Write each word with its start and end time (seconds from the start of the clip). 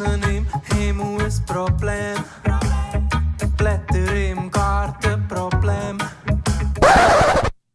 Im 0.00 0.46
Himmel 0.76 1.24
ein 1.24 1.46
Problem. 1.46 2.24
Blätter 3.56 4.30
im 4.30 4.50
Garten 4.50 5.26
Problem. 5.26 5.98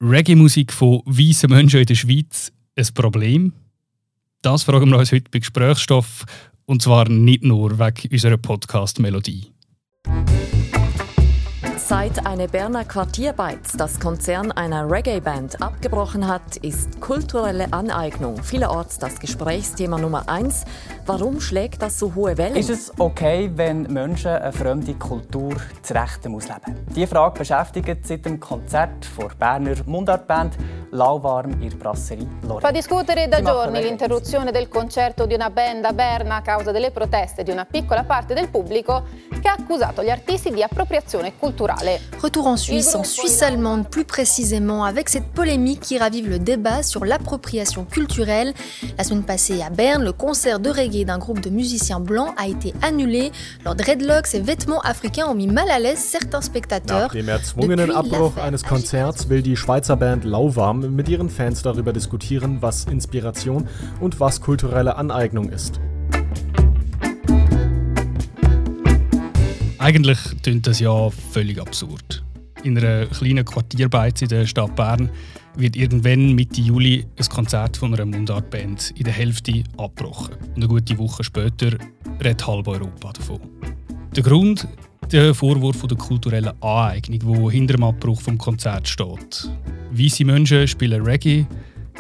Reggae-Musik 0.01 0.71
von 0.71 1.01
weißen 1.05 1.49
Menschen 1.49 1.81
in 1.81 1.85
der 1.85 1.95
Schweiz 1.95 2.51
ein 2.77 2.87
Problem? 2.93 3.53
Das 4.41 4.63
fragen 4.63 4.89
wir 4.89 4.97
uns 4.99 5.11
heute 5.11 5.29
bei 5.31 5.39
Gesprächsstoff 5.39 6.25
und 6.65 6.81
zwar 6.81 7.09
nicht 7.09 7.43
nur 7.43 7.77
wegen 7.77 8.13
unserer 8.13 8.37
Podcast-Melodie. 8.37 9.51
Seit 11.85 12.25
eine 12.25 12.47
Berner 12.47 12.85
Quartierbeiz 12.85 13.73
das 13.75 13.99
Konzern 13.99 14.53
einer 14.53 14.89
Reggae-Band 14.89 15.61
abgebrochen 15.61 16.29
hat, 16.29 16.55
ist 16.61 17.01
kulturelle 17.01 17.73
Aneignung 17.73 18.41
vielerorts 18.41 18.99
das 18.99 19.19
Gesprächsthema 19.19 19.97
Nummer 19.97 20.29
eins. 20.29 20.63
Warum 21.05 21.41
schlägt 21.41 21.81
das 21.81 21.99
so 21.99 22.15
hohe 22.15 22.37
Wellen? 22.37 22.55
Ist 22.55 22.69
es 22.69 22.93
okay, 22.99 23.51
wenn 23.55 23.81
Menschen 23.91 24.31
eine 24.31 24.53
fremde 24.53 24.93
Kultur 24.93 25.57
zu 25.81 25.93
Rechten 25.93 26.33
ausleben? 26.33 26.85
Diese 26.95 27.07
Frage 27.07 27.39
beschäftigt 27.39 28.07
seit 28.07 28.25
dem 28.25 28.39
Konzert 28.39 29.05
der 29.19 29.31
Berner 29.37 29.75
Mundartband 29.85 30.55
Lauwarm 30.91 31.61
in 31.61 31.77
Brasserie 31.77 32.27
Lorraine. 32.43 32.61
Fa 32.61 32.71
discutere 32.71 33.27
da 33.27 33.41
giorni 33.41 33.81
l'interruzione 33.81 34.51
del 34.51 34.69
concerto 34.69 35.25
di 35.25 35.33
una 35.33 35.49
band 35.49 35.83
a 35.83 35.91
Berna 35.91 36.37
a 36.37 36.41
causa 36.41 36.71
delle 36.71 36.91
proteste 36.91 37.43
di 37.43 37.51
una 37.51 37.65
piccola 37.65 38.03
parte 38.03 38.33
del 38.33 38.47
pubblico 38.47 39.03
che 39.43 39.49
ha 39.49 39.55
accusato 39.59 40.01
gli 40.01 40.09
artisti 40.09 40.51
di 40.51 40.63
appropriazione 40.63 41.33
culturale. 41.37 41.99
Retour 42.21 42.47
en 42.47 42.55
Suisse, 42.57 42.95
en 42.95 43.03
Suisse 43.03 43.41
allemande 43.41 43.89
plus 43.89 44.05
précisément, 44.05 44.85
avec 44.85 45.09
cette 45.09 45.27
polémique 45.33 45.81
qui 45.81 45.97
ravive 45.97 46.29
le 46.29 46.39
débat 46.39 46.81
sur 46.81 47.03
l'appropriation 47.03 47.83
culturelle. 47.83 48.53
La 48.97 49.03
semaine 49.03 49.23
passée 49.23 49.61
à 49.61 49.69
Berne, 49.69 50.03
le 50.03 50.13
concert 50.13 50.61
de 50.61 50.69
reggae 50.69 51.03
d'un 51.03 51.17
groupe 51.17 51.41
de 51.41 51.49
musiciens 51.49 51.99
blancs 51.99 52.33
a 52.37 52.47
été 52.47 52.73
annulé. 52.81 53.33
Leurs 53.65 53.75
dreadlocks 53.75 54.33
et 54.33 54.39
vêtements 54.39 54.79
africains 54.79 55.27
ont 55.27 55.35
mis 55.35 55.47
mal 55.47 55.69
à 55.69 55.79
l'aise 55.79 55.99
certains 55.99 56.41
spectateurs. 56.41 57.09
Nach 57.09 57.13
dem 57.13 57.27
erzwungenen 57.27 57.91
Abbruch 57.91 58.37
eines 58.37 58.63
Konzerts 58.63 59.29
will 59.29 59.41
die 59.41 59.57
Schweizer 59.57 59.97
Band 59.97 60.23
Lauwarm 60.23 60.95
mit 60.95 61.09
ihren 61.09 61.29
Fans 61.29 61.61
darüber 61.61 61.91
diskutieren, 61.91 62.59
was 62.61 62.85
Inspiration 62.85 63.67
und 63.99 64.21
was 64.21 64.39
kulturelle 64.39 64.95
Aneignung 64.95 65.49
ist. 65.49 65.81
Eigentlich 69.83 70.17
klingt 70.41 70.65
das 70.65 70.79
ja 70.79 71.09
völlig 71.09 71.59
absurd. 71.59 72.23
In 72.63 72.77
einer 72.77 73.05
kleinen 73.07 73.43
Quartierbeiz 73.43 74.21
in 74.21 74.29
der 74.29 74.47
Stadt 74.47 74.73
Bern 74.77 75.09
wird 75.57 75.75
irgendwann 75.75 76.31
Mitte 76.31 76.61
Juli 76.61 77.05
ein 77.19 77.25
Konzert 77.27 77.75
von 77.75 77.93
einer 77.93 78.05
Mundartband 78.05 78.93
in 78.95 79.03
der 79.03 79.11
Hälfte 79.11 79.61
abgebrochen. 79.75 80.35
Und 80.35 80.55
eine 80.55 80.67
gute 80.69 80.97
Woche 80.97 81.25
später 81.25 81.77
redet 82.17 82.47
halb 82.47 82.65
Europa 82.65 83.11
davon. 83.11 83.41
Der 84.15 84.23
Grund? 84.23 84.65
Der 85.11 85.35
Vorwurf 85.35 85.85
der 85.85 85.97
kulturellen 85.97 86.53
Aneignung, 86.61 87.19
wo 87.23 87.51
hinter 87.51 87.73
dem 87.73 87.83
Abbruch 87.83 88.21
vom 88.21 88.37
Konzert 88.37 88.87
steht. 88.87 89.49
Weiße 89.91 90.23
Menschen 90.23 90.65
spielen 90.65 91.03
Reggae, 91.03 91.45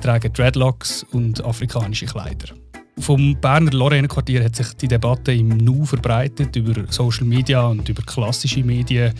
tragen 0.01 0.31
Dreadlocks 0.31 1.05
und 1.11 1.43
afrikanische 1.43 2.05
Kleider. 2.05 2.62
Vom 2.99 3.35
Berner 3.41 3.71
Lorraine-Quartier 3.71 4.43
hat 4.43 4.55
sich 4.55 4.73
die 4.75 4.87
Debatte 4.87 5.33
im 5.33 5.49
Nu 5.49 5.83
verbreitet 5.85 6.55
über 6.55 6.85
Social 6.89 7.25
Media 7.25 7.65
und 7.65 7.87
über 7.89 8.03
klassische 8.03 8.63
Medien. 8.63 9.13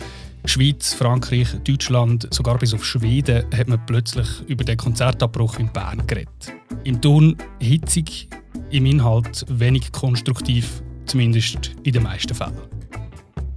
Schweiz, 0.46 0.94
Frankreich, 0.94 1.48
Deutschland, 1.64 2.28
sogar 2.32 2.58
bis 2.58 2.74
auf 2.74 2.84
Schweden 2.84 3.44
hat 3.56 3.68
man 3.68 3.84
plötzlich 3.86 4.28
über 4.46 4.62
den 4.62 4.76
Konzertabbruch 4.76 5.58
in 5.58 5.72
Bern 5.72 6.06
geredet. 6.06 6.52
Im 6.84 7.00
Ton 7.00 7.36
hitzig, 7.60 8.28
im 8.70 8.86
Inhalt 8.86 9.44
wenig 9.48 9.90
konstruktiv, 9.90 10.82
zumindest 11.06 11.72
in 11.82 11.92
den 11.94 12.02
meisten 12.02 12.34
Fällen. 12.34 12.58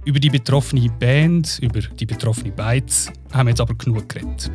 Über 0.04 0.18
die 0.18 0.30
betroffene 0.30 0.88
Band, 0.98 1.58
über 1.60 1.80
die 1.80 2.06
betroffene 2.06 2.52
Beiz 2.52 3.12
haben 3.32 3.46
wir 3.46 3.50
jetzt 3.50 3.60
aber 3.60 3.74
genug 3.74 4.08
geredet. 4.08 4.50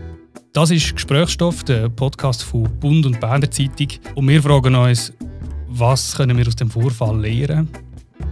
Das 0.52 0.72
ist 0.72 0.94
Gesprächsstoff, 0.94 1.64
der 1.64 1.90
Podcast 1.90 2.44
von 2.44 2.64
Bund 2.80 3.06
und 3.06 3.20
Berner 3.20 3.50
Zeitung. 3.50 3.88
Und 4.16 4.28
wir 4.28 4.42
fragen 4.42 4.76
uns, 4.76 5.14
was 5.76 6.16
können 6.16 6.38
wir 6.38 6.48
aus 6.48 6.56
dem 6.56 6.70
Vorfall 6.70 7.20
lernen? 7.20 7.68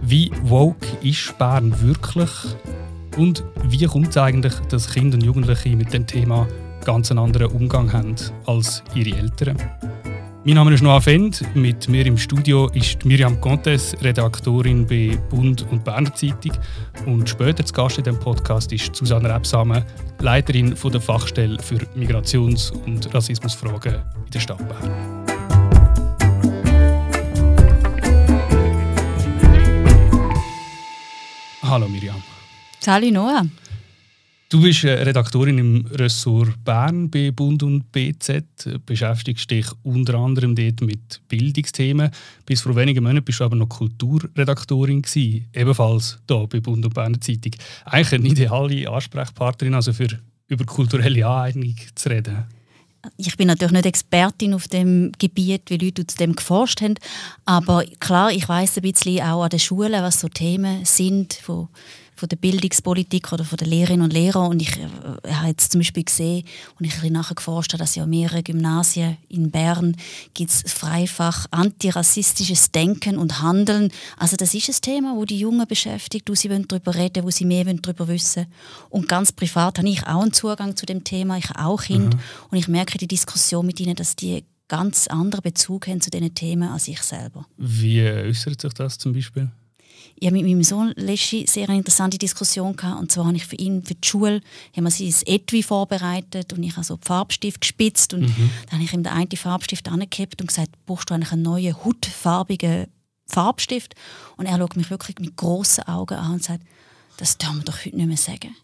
Wie 0.02 0.30
woke 0.42 0.86
ist 1.02 1.36
Bern 1.38 1.74
wirklich? 1.80 2.30
Und 3.16 3.44
wie 3.64 3.84
kommt 3.84 4.10
es 4.10 4.16
eigentlich, 4.16 4.54
dass 4.68 4.90
Kinder 4.90 5.16
und 5.16 5.24
Jugendliche 5.24 5.76
mit 5.76 5.92
dem 5.92 6.06
Thema 6.06 6.46
ganz 6.84 7.10
einen 7.10 7.18
anderen 7.18 7.48
Umgang 7.48 7.92
haben 7.92 8.14
als 8.46 8.82
ihre 8.94 9.16
Eltern? 9.16 9.56
Mein 10.44 10.54
Name 10.54 10.72
ist 10.74 10.82
Noah 10.82 11.00
Fend. 11.00 11.42
Mit 11.54 11.88
mir 11.88 12.06
im 12.06 12.16
Studio 12.16 12.68
ist 12.74 13.04
Miriam 13.04 13.40
Contes, 13.40 13.96
Redaktorin 14.02 14.86
bei 14.86 15.18
Bund 15.30 15.66
und 15.70 15.84
Berner 15.84 16.14
Zeitung. 16.14 16.52
Und 17.06 17.28
später 17.28 17.64
zu 17.64 17.72
Gast 17.74 17.98
in 17.98 18.04
diesem 18.04 18.18
Podcast 18.20 18.72
ist 18.72 18.94
Susanne 18.94 19.32
Rebsamen, 19.32 19.84
Leiterin 20.20 20.74
der 20.92 21.00
Fachstelle 21.00 21.58
für 21.60 21.78
Migrations- 21.96 22.72
und 22.86 23.12
Rassismusfragen 23.12 23.94
in 23.94 24.30
der 24.32 24.40
Stadt 24.40 24.58
Bern. 24.68 25.21
Hallo 31.72 31.88
Miriam. 31.88 32.22
Sali 32.80 33.10
Noah. 33.10 33.46
Du 34.50 34.60
bist 34.60 34.84
äh, 34.84 34.90
Redaktorin 34.90 35.56
im 35.56 35.86
Ressort 35.86 36.62
Bern 36.62 37.08
bei 37.08 37.30
Bund 37.30 37.62
und 37.62 37.90
BZ, 37.90 38.44
beschäftigst 38.84 39.50
dich 39.50 39.64
unter 39.82 40.16
anderem 40.16 40.54
dort 40.54 40.82
mit 40.82 41.22
Bildungsthemen. 41.28 42.10
Bis 42.44 42.60
vor 42.60 42.76
wenigen 42.76 43.02
Monaten 43.02 43.24
bist 43.24 43.40
du 43.40 43.44
aber 43.44 43.56
noch 43.56 43.70
Kulturredaktorin 43.70 45.00
gewesen, 45.00 45.48
ebenfalls 45.54 46.18
hier 46.28 46.46
bei 46.46 46.60
Bund 46.60 46.84
und 46.84 46.92
Berner 46.92 47.18
Zeitung. 47.22 47.52
Eigentlich 47.86 48.20
eine 48.20 48.28
ideale 48.28 48.90
Ansprechpartnerin, 48.90 49.72
also 49.72 49.94
für 49.94 50.08
über 50.48 50.66
kulturelle 50.66 51.26
Aneignung 51.26 51.74
zu 51.94 52.10
reden. 52.10 52.44
Ich 53.16 53.36
bin 53.36 53.48
natürlich 53.48 53.72
nicht 53.72 53.86
Expertin 53.86 54.54
auf 54.54 54.68
dem 54.68 55.12
Gebiet, 55.18 55.62
wie 55.68 55.76
Leute 55.76 56.06
zu 56.06 56.16
dem 56.16 56.36
geforscht 56.36 56.80
haben. 56.82 56.94
Aber 57.44 57.84
klar, 57.98 58.30
ich 58.30 58.48
weiß 58.48 58.76
ein 58.76 58.82
bisschen 58.82 59.22
auch 59.22 59.42
an 59.42 59.50
den 59.50 59.58
Schulen, 59.58 60.02
was 60.02 60.20
so 60.20 60.28
Themen 60.28 60.84
sind 60.84 61.34
von, 61.34 61.68
von 62.14 62.28
der 62.28 62.36
Bildungspolitik 62.36 63.32
oder 63.32 63.44
von 63.44 63.56
den 63.56 63.68
Lehrerinnen 63.68 64.02
und 64.02 64.12
Lehrern. 64.12 64.50
Und 64.50 64.62
ich 64.62 64.76
äh, 64.78 65.32
habe 65.32 65.48
jetzt 65.48 65.72
zum 65.72 65.80
Beispiel 65.80 66.04
gesehen, 66.04 66.44
und 66.78 66.86
ich 66.86 66.96
habe 66.96 67.10
nachher 67.10 67.34
geforscht 67.34 67.72
dass 67.78 67.94
ja 67.94 68.04
an 68.04 68.10
mehreren 68.10 68.44
Gymnasien 68.44 69.16
in 69.28 69.50
Bern 69.50 69.96
gibt 70.34 70.50
es 70.50 70.62
freifach 70.70 71.46
antirassistisches 71.50 72.70
Denken 72.70 73.16
und 73.16 73.40
Handeln. 73.40 73.90
Also 74.18 74.36
das 74.36 74.54
ist 74.54 74.68
ein 74.68 74.80
Thema, 74.82 75.16
wo 75.16 75.24
die 75.24 75.38
Jungen 75.38 75.66
beschäftigt, 75.66 76.28
wo 76.28 76.34
sie 76.34 76.48
darüber 76.48 76.94
reden, 76.94 77.24
wo 77.24 77.30
sie 77.30 77.44
mehr 77.44 77.64
darüber 77.64 78.08
wissen. 78.08 78.46
Und 78.90 79.08
ganz 79.08 79.32
privat 79.32 79.78
habe 79.78 79.88
ich 79.88 80.06
auch 80.06 80.22
einen 80.22 80.32
Zugang 80.32 80.76
zu 80.76 80.86
dem 80.86 81.04
Thema. 81.04 81.38
Ich 81.38 81.48
habe 81.48 81.64
auch 81.64 81.82
Kinder 81.82 82.18
und 82.50 82.58
ich 82.58 82.68
merke 82.68 82.94
in 82.94 82.98
der 82.98 83.08
Diskussion 83.08 83.66
mit 83.66 83.80
ihnen, 83.80 83.96
dass 83.96 84.16
die 84.16 84.44
ganz 84.68 85.06
anderen 85.06 85.42
Bezug 85.42 85.86
haben 85.86 86.00
zu 86.00 86.10
diesen 86.10 86.34
Themen 86.34 86.68
als 86.68 86.88
ich 86.88 87.02
selber. 87.02 87.46
Wie 87.58 88.02
äußert 88.02 88.60
sich 88.60 88.72
das 88.72 88.98
zum 88.98 89.12
Beispiel? 89.12 89.50
Ich 90.22 90.28
habe 90.28 90.36
mit 90.36 90.46
meinem 90.46 90.62
Sohn 90.62 90.92
letzte 90.94 91.44
sehr 91.48 91.68
eine 91.68 91.78
interessante 91.78 92.16
Diskussion 92.16 92.76
gehabt. 92.76 93.00
Und 93.00 93.10
zwar 93.10 93.26
habe 93.26 93.34
ich 93.34 93.44
für 93.44 93.56
ihn, 93.56 93.82
für 93.82 93.96
die 93.96 94.06
Schule, 94.06 94.40
haben 94.76 94.84
wir 94.84 94.90
sie 94.92 95.08
ein 95.08 95.14
Etui 95.26 95.64
vorbereitet 95.64 96.52
und 96.52 96.62
ich 96.62 96.76
habe 96.76 96.84
so 96.84 96.94
den 96.94 97.02
Farbstift 97.02 97.60
gespitzt 97.60 98.14
und 98.14 98.22
dann 98.22 98.74
habe 98.74 98.84
ich 98.84 98.92
ihm 98.92 99.02
den 99.02 99.12
einen 99.12 99.28
Farbstift 99.32 99.88
angekippt 99.88 100.40
und 100.40 100.46
gesagt, 100.46 100.70
brauchst 100.86 101.10
du 101.10 101.14
eigentlich 101.14 101.32
einen 101.32 101.42
neuen, 101.42 101.74
hautfarbigen 101.84 102.86
Farbstift? 103.26 103.96
Und 104.36 104.46
er 104.46 104.58
schaut 104.58 104.76
mich 104.76 104.90
wirklich 104.90 105.18
mit 105.18 105.36
grossen 105.36 105.88
Augen 105.88 106.14
an 106.14 106.34
und 106.34 106.44
sagt, 106.44 106.62
das 107.16 107.36
darf 107.36 107.54
man 107.54 107.64
doch 107.64 107.84
heute 107.84 107.96
nicht 107.96 108.06
mehr 108.06 108.16
sagen. 108.16 108.54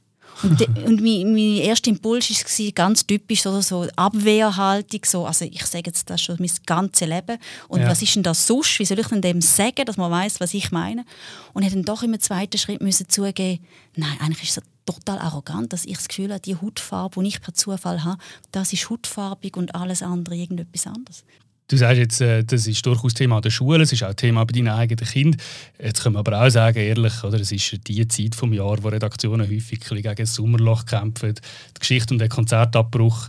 Und, 0.42 0.60
und 0.86 1.00
mein, 1.00 1.32
mein 1.32 1.56
erster 1.56 1.90
Impuls 1.90 2.30
war 2.30 2.72
ganz 2.72 3.06
typisch 3.06 3.42
so, 3.42 3.60
so 3.60 3.86
Abwehrhaltung. 3.96 5.00
So, 5.04 5.26
also 5.26 5.44
ich 5.44 5.64
sage 5.66 5.84
jetzt 5.86 6.08
das 6.10 6.20
schon 6.20 6.36
mein 6.38 6.50
ganzes 6.66 7.08
Leben. 7.08 7.38
Und 7.68 7.80
Ja. 7.80 7.88
was 7.88 8.02
ist 8.02 8.14
denn 8.14 8.22
das 8.22 8.46
sonst? 8.46 8.78
Wie 8.78 8.84
soll 8.84 8.98
ich 8.98 9.08
denn 9.08 9.20
dem 9.22 9.40
sagen, 9.40 9.84
dass 9.84 9.96
man 9.96 10.10
weiß, 10.10 10.40
was 10.40 10.54
ich 10.54 10.70
meine? 10.70 11.04
Und 11.54 11.62
ich 11.64 11.72
dann 11.72 11.82
doch 11.82 12.02
im 12.02 12.18
zweiten 12.20 12.58
Schritt 12.58 12.80
müssen 12.80 13.08
zugeben, 13.08 13.64
nein, 13.96 14.16
eigentlich 14.20 14.48
ist 14.50 14.58
es 14.58 14.64
total 14.86 15.18
arrogant, 15.18 15.72
dass 15.72 15.84
ich 15.84 15.96
das 15.96 16.08
Gefühl 16.08 16.30
habe, 16.30 16.40
die 16.40 16.56
Hautfarbe, 16.56 17.20
die 17.22 17.28
ich 17.28 17.40
per 17.40 17.54
Zufall 17.54 18.04
habe, 18.04 18.18
das 18.52 18.72
ist 18.72 18.88
hautfarbig 18.88 19.56
und 19.56 19.74
alles 19.74 20.02
andere 20.02 20.36
irgendetwas 20.36 20.86
anderes. 20.86 21.24
Du 21.70 21.76
sagst 21.76 21.98
jetzt, 21.98 22.20
äh, 22.22 22.42
das 22.44 22.66
ist 22.66 22.84
durchaus 22.86 23.12
Thema 23.12 23.42
der 23.42 23.50
Schule, 23.50 23.82
es 23.82 23.92
ist 23.92 24.02
auch 24.02 24.14
Thema 24.14 24.44
bei 24.44 24.52
deinen 24.52 24.68
eigenen 24.68 25.04
Kindern. 25.06 25.40
Jetzt 25.78 26.02
können 26.02 26.14
wir 26.14 26.20
aber 26.20 26.42
auch 26.42 26.48
sagen, 26.48 26.78
ehrlich, 26.78 27.22
oder, 27.22 27.38
es 27.38 27.52
ist 27.52 27.86
die 27.86 28.08
Zeit 28.08 28.34
vom 28.34 28.54
Jahr, 28.54 28.82
wo 28.82 28.88
Redaktionen 28.88 29.46
häufig 29.46 29.80
gegen 29.80 30.14
das 30.16 30.34
Sommerloch 30.34 30.86
kämpfen. 30.86 31.34
Die 31.34 31.78
Geschichte 31.80 32.14
um 32.14 32.18
den 32.18 32.30
Konzertabbruch 32.30 33.28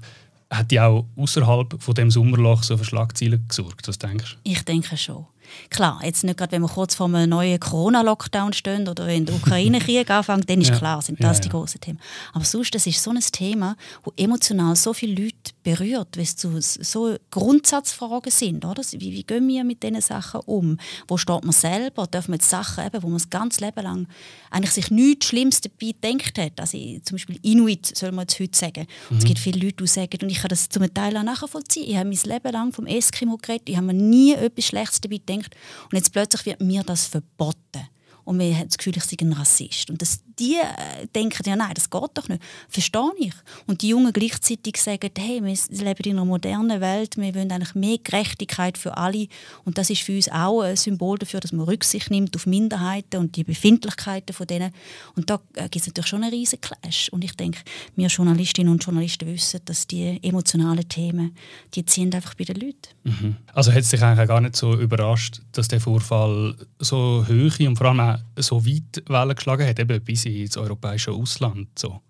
hat 0.50 0.72
ja 0.72 0.88
auch 0.88 1.06
außerhalb 1.18 1.82
von 1.82 1.94
dem 1.96 2.10
Sommerloch 2.10 2.64
so 2.64 2.78
für 2.78 2.86
Schlagzeilen 2.86 3.44
gesorgt. 3.48 3.88
Was 3.90 3.98
denkst 4.00 4.38
du? 4.44 4.50
Ich 4.50 4.64
denke 4.64 4.96
schon. 4.96 5.26
Klar, 5.70 6.00
jetzt 6.04 6.24
nicht 6.24 6.38
gerade, 6.38 6.52
wenn 6.52 6.62
wir 6.62 6.70
kurz 6.70 6.96
vor 6.96 7.08
einem 7.08 7.30
neuen 7.30 7.60
Corona-Lockdown 7.60 8.54
stehen 8.54 8.88
oder 8.88 9.08
wenn 9.08 9.26
der 9.26 9.36
Ukraine-Krieg 9.36 10.10
anfängt, 10.12 10.50
dann 10.50 10.62
ist 10.62 10.70
Ja. 10.70 10.78
klar, 10.78 11.02
sind 11.02 11.20
Ja, 11.20 11.30
das 11.30 11.42
die 11.42 11.48
ja. 11.48 11.52
großen 11.52 11.82
Themen. 11.82 12.00
Aber 12.34 12.46
sonst, 12.46 12.74
das 12.76 12.86
ist 12.88 13.02
so 13.02 13.12
ein 13.12 13.20
Thema, 13.20 13.76
wo 14.04 14.14
emotional 14.16 14.76
so 14.76 14.94
viele 14.94 15.24
Leute 15.24 15.52
berührt, 15.70 16.18
weil 16.18 16.24
es 16.24 16.36
so, 16.38 16.60
so 16.60 17.16
Grundsatzfragen 17.32 18.32
sind. 18.32 18.66
Oder? 18.66 18.82
Wie, 18.92 19.12
wie 19.12 19.24
gehen 19.24 19.48
wir 19.48 19.64
mit 19.64 19.84
diesen 19.84 20.02
Sachen 20.02 20.42
um? 20.42 20.78
Wo 21.08 21.18
steht 21.18 21.44
man 21.44 21.52
selber? 21.52 22.08
Dürfen 22.08 22.30
wir 22.32 22.36
jetzt 22.36 22.50
Sachen, 22.50 22.86
eben, 22.86 23.04
wo 23.04 23.08
man 23.08 23.18
das 23.18 23.30
ganze 23.30 23.64
Leben 23.66 23.84
lang 23.84 24.08
eigentlich 24.50 24.72
sich 24.72 24.92
nichts 24.92 25.28
Schlimmes 25.28 25.62
dabei 25.62 25.92
gedacht 25.92 26.38
hat? 26.38 26.60
Also 26.60 26.78
zum 27.04 27.16
Beispiel 27.16 27.40
Inuit, 27.44 27.86
soll 27.96 28.12
man 28.12 28.24
jetzt 28.24 28.40
heute 28.40 28.58
sagen. 28.58 28.88
Mhm. 29.10 29.18
Es 29.18 29.24
gibt 29.24 29.40
viele 29.40 29.60
Leute, 29.60 29.84
die 29.84 29.88
sagen, 29.88 30.18
und 30.22 30.30
ich 30.30 30.40
kann 30.40 30.50
das 30.50 30.70
zum 30.70 30.92
Teil 30.94 31.16
auch 31.18 31.24
nachvollziehen, 31.24 31.90
ich 31.90 31.98
habe 31.98 32.10
mein 32.10 32.20
Leben 32.24 32.52
lang 32.52 32.74
vom 32.74 32.86
Eskimo 32.86 33.38
geredet, 33.38 33.70
ich 33.70 33.78
habe 33.78 33.88
mir 33.88 33.94
nie 33.94 34.34
etwas 34.34 34.66
Schlechtes 34.66 35.02
dabei 35.02 35.18
gedacht 35.18 35.56
und 35.92 35.98
jetzt 35.98 36.12
plötzlich 36.12 36.46
wird 36.46 36.62
mir 36.62 36.84
das 36.84 37.06
verboten 37.06 37.88
und 38.30 38.38
man 38.38 38.56
hat 38.56 38.68
das 38.68 38.78
Gefühl, 38.78 38.96
ich 38.96 39.06
sei 39.06 39.18
ein 39.22 39.34
Rassist. 39.34 39.90
Und 39.90 40.04
das, 40.04 40.20
die 40.40 40.56
äh, 40.56 41.08
denken, 41.14 41.44
ja 41.46 41.56
nein, 41.56 41.74
das 41.74 41.90
geht 41.90 42.10
doch 42.14 42.28
nicht. 42.30 42.42
Verstehe 42.70 43.12
ich. 43.18 43.34
Und 43.68 43.82
die 43.82 43.90
Jungen 43.90 44.14
gleichzeitig 44.14 44.78
sagen, 44.78 45.10
hey, 45.18 45.44
wir 45.44 45.58
leben 45.70 46.04
in 46.04 46.12
einer 46.18 46.26
modernen 46.26 46.82
Welt, 46.82 47.18
wir 47.18 47.36
wollen 47.36 47.52
eigentlich 47.52 47.76
mehr 47.76 47.98
Gerechtigkeit 48.04 48.78
für 48.78 48.98
alle. 48.98 49.28
Und 49.66 49.78
das 49.78 49.90
ist 49.90 50.02
für 50.02 50.16
uns 50.16 50.30
auch 50.30 50.62
ein 50.62 50.76
Symbol 50.76 51.18
dafür, 51.18 51.40
dass 51.40 51.52
man 51.52 51.66
Rücksicht 51.66 52.10
nimmt 52.10 52.36
auf 52.36 52.46
Minderheiten 52.46 53.18
und 53.18 53.36
die 53.36 53.44
Befindlichkeiten 53.44 54.34
von 54.34 54.48
denen. 54.48 54.72
Und 55.16 55.30
da 55.30 55.40
äh, 55.56 55.64
gibt 55.64 55.78
es 55.78 55.88
natürlich 55.88 56.08
schon 56.08 56.24
einen 56.24 56.34
riesen 56.34 56.62
Clash. 56.62 57.10
Und 57.10 57.24
ich 57.24 57.36
denke, 57.36 57.60
wir 57.96 58.08
Journalistinnen 58.08 58.72
und 58.72 58.84
Journalisten 58.84 59.28
wissen, 59.28 59.60
dass 59.66 59.88
die 59.88 60.20
emotionalen 60.24 60.88
Themen, 60.88 61.36
die 61.76 61.86
ziehen 61.86 62.14
einfach 62.14 62.34
bei 62.36 62.46
den 62.46 62.56
Leuten. 62.56 62.90
Mhm. 63.04 63.36
Also 63.54 63.72
hat 63.72 63.80
es 63.80 63.90
dich 63.90 64.02
eigentlich 64.02 64.28
gar 64.28 64.42
nicht 64.42 64.56
so 64.56 64.74
überrascht, 64.74 65.42
dass 65.52 65.68
der 65.68 65.82
Vorfall 65.82 66.56
so 66.80 67.26
hoch 67.28 67.60
und 67.60 67.78
vor 67.78 67.88
allem 67.88 68.00
auch 68.00 68.18
so 68.38 68.66
weit 68.66 69.04
Wellen 69.08 69.36
geschlagen 69.36 69.68
hat, 69.68 69.80
eben 69.80 70.02
bis 70.02 70.26
ins 70.30 70.58
europäische 70.58 71.12
Ausland. 71.12 71.68
So. 71.78 72.02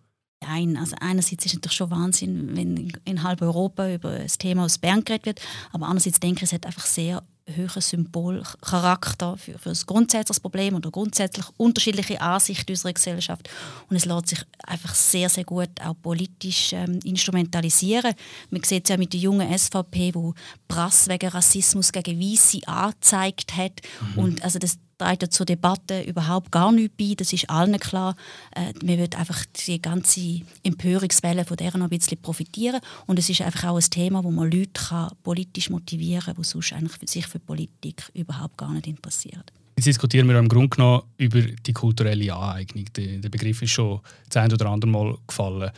Nein, 0.42 0.78
also 0.78 0.96
einerseits 1.00 1.46
ist 1.46 1.52
es 1.52 1.54
natürlich 1.56 1.76
schon 1.76 1.92
Wahnsinn, 1.92 2.56
wenn 2.56 2.92
in 3.06 3.24
halb 3.24 3.42
Europa 3.42 3.94
über 3.94 4.20
das 4.20 4.38
Thema 4.38 4.66
aus 4.66 4.78
Bern 4.78 5.04
geredet 5.04 5.26
wird, 5.26 5.42
aber 5.72 5.88
andererseits 5.88 6.20
denke 6.20 6.40
ich, 6.40 6.44
es 6.44 6.54
hat 6.54 6.66
einfach 6.66 6.86
sehr 6.86 7.22
hohen 7.58 7.82
Symbolcharakter 7.82 9.38
für, 9.38 9.58
für 9.58 9.70
das 9.70 9.86
grundsätzliche 9.86 10.40
Problem 10.40 10.76
oder 10.76 10.92
grundsätzlich 10.92 11.46
unterschiedliche 11.58 12.22
Ansichten 12.22 12.72
unserer 12.72 12.94
Gesellschaft. 12.94 13.50
Und 13.90 13.96
es 13.96 14.06
lässt 14.06 14.28
sich 14.28 14.40
einfach 14.66 14.94
sehr, 14.94 15.30
sehr 15.30 15.44
gut 15.44 15.70
auch 15.84 15.96
politisch 16.02 16.74
ähm, 16.74 17.00
instrumentalisieren. 17.04 18.14
Man 18.50 18.64
sieht 18.64 18.86
es 18.86 18.90
ja 18.90 18.98
mit 18.98 19.14
der 19.14 19.20
jungen 19.20 19.58
SVP, 19.58 20.14
wo 20.14 20.34
Prass 20.68 21.08
wegen 21.08 21.30
Rassismus 21.30 21.92
gegen 21.92 22.20
Weisse 22.20 22.66
angezeigt 22.68 23.56
hat. 23.56 23.82
Mhm. 24.16 24.24
Und 24.24 24.44
also 24.44 24.60
das 24.60 24.78
trägt 25.00 25.34
zur 25.34 25.46
Debatte 25.46 26.02
überhaupt 26.04 26.52
gar 26.52 26.72
nichts 26.72 26.96
bei. 26.98 27.14
Das 27.18 27.34
ist 27.34 27.50
allen 27.50 27.80
klar. 27.80 28.16
Äh, 28.56 28.74
man 28.86 28.98
wird 29.00 29.18
einfach 29.18 29.44
die 29.68 29.82
ganze 29.82 30.42
Empörungswelle 30.64 31.46
von 31.46 31.58
der 31.58 31.76
noch 31.78 31.86
ein 31.86 31.90
bisschen 31.90 32.22
profitieren. 32.22 32.82
Und 33.08 33.18
es 33.18 33.30
ist 33.30 33.42
einfach 33.42 33.70
auch 33.70 33.78
ein 33.78 33.90
Thema, 33.90 34.24
wo 34.24 34.32
man 34.32 34.52
Leute 34.52 34.70
kann 34.74 35.12
politisch 35.24 35.70
motivieren 35.70 36.22
kann, 36.22 36.36
die 36.36 36.44
sonst 36.44 36.74
eigentlich 36.74 37.10
sich 37.10 37.26
für 37.26 37.40
Politik 37.40 38.04
überhaupt 38.14 38.58
gar 38.58 38.72
nicht 38.72 38.88
interessieren. 38.88 39.44
Jetzt 39.78 39.86
diskutieren 39.86 40.28
wir 40.28 40.38
im 40.38 40.50
Grunde 40.50 40.70
genommen 40.70 41.04
über 41.18 41.42
die 41.42 41.74
kulturelle 41.74 42.34
Aneignung. 42.34 42.86
Der 42.96 43.30
Begriff 43.30 43.62
ist 43.62 43.72
schon 43.72 44.02
das 44.28 44.44
ein 44.44 44.52
oder 44.52 44.66
andere 44.66 44.92
Mal 44.92 45.18
gefallen. 45.26 45.72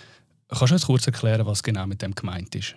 Kannst 0.50 0.72
du 0.72 0.74
uns 0.74 0.86
kurz 0.86 1.06
erklären, 1.06 1.46
was 1.46 1.62
genau 1.62 1.86
mit 1.86 2.02
dem 2.02 2.16
gemeint 2.16 2.56
ist? 2.56 2.76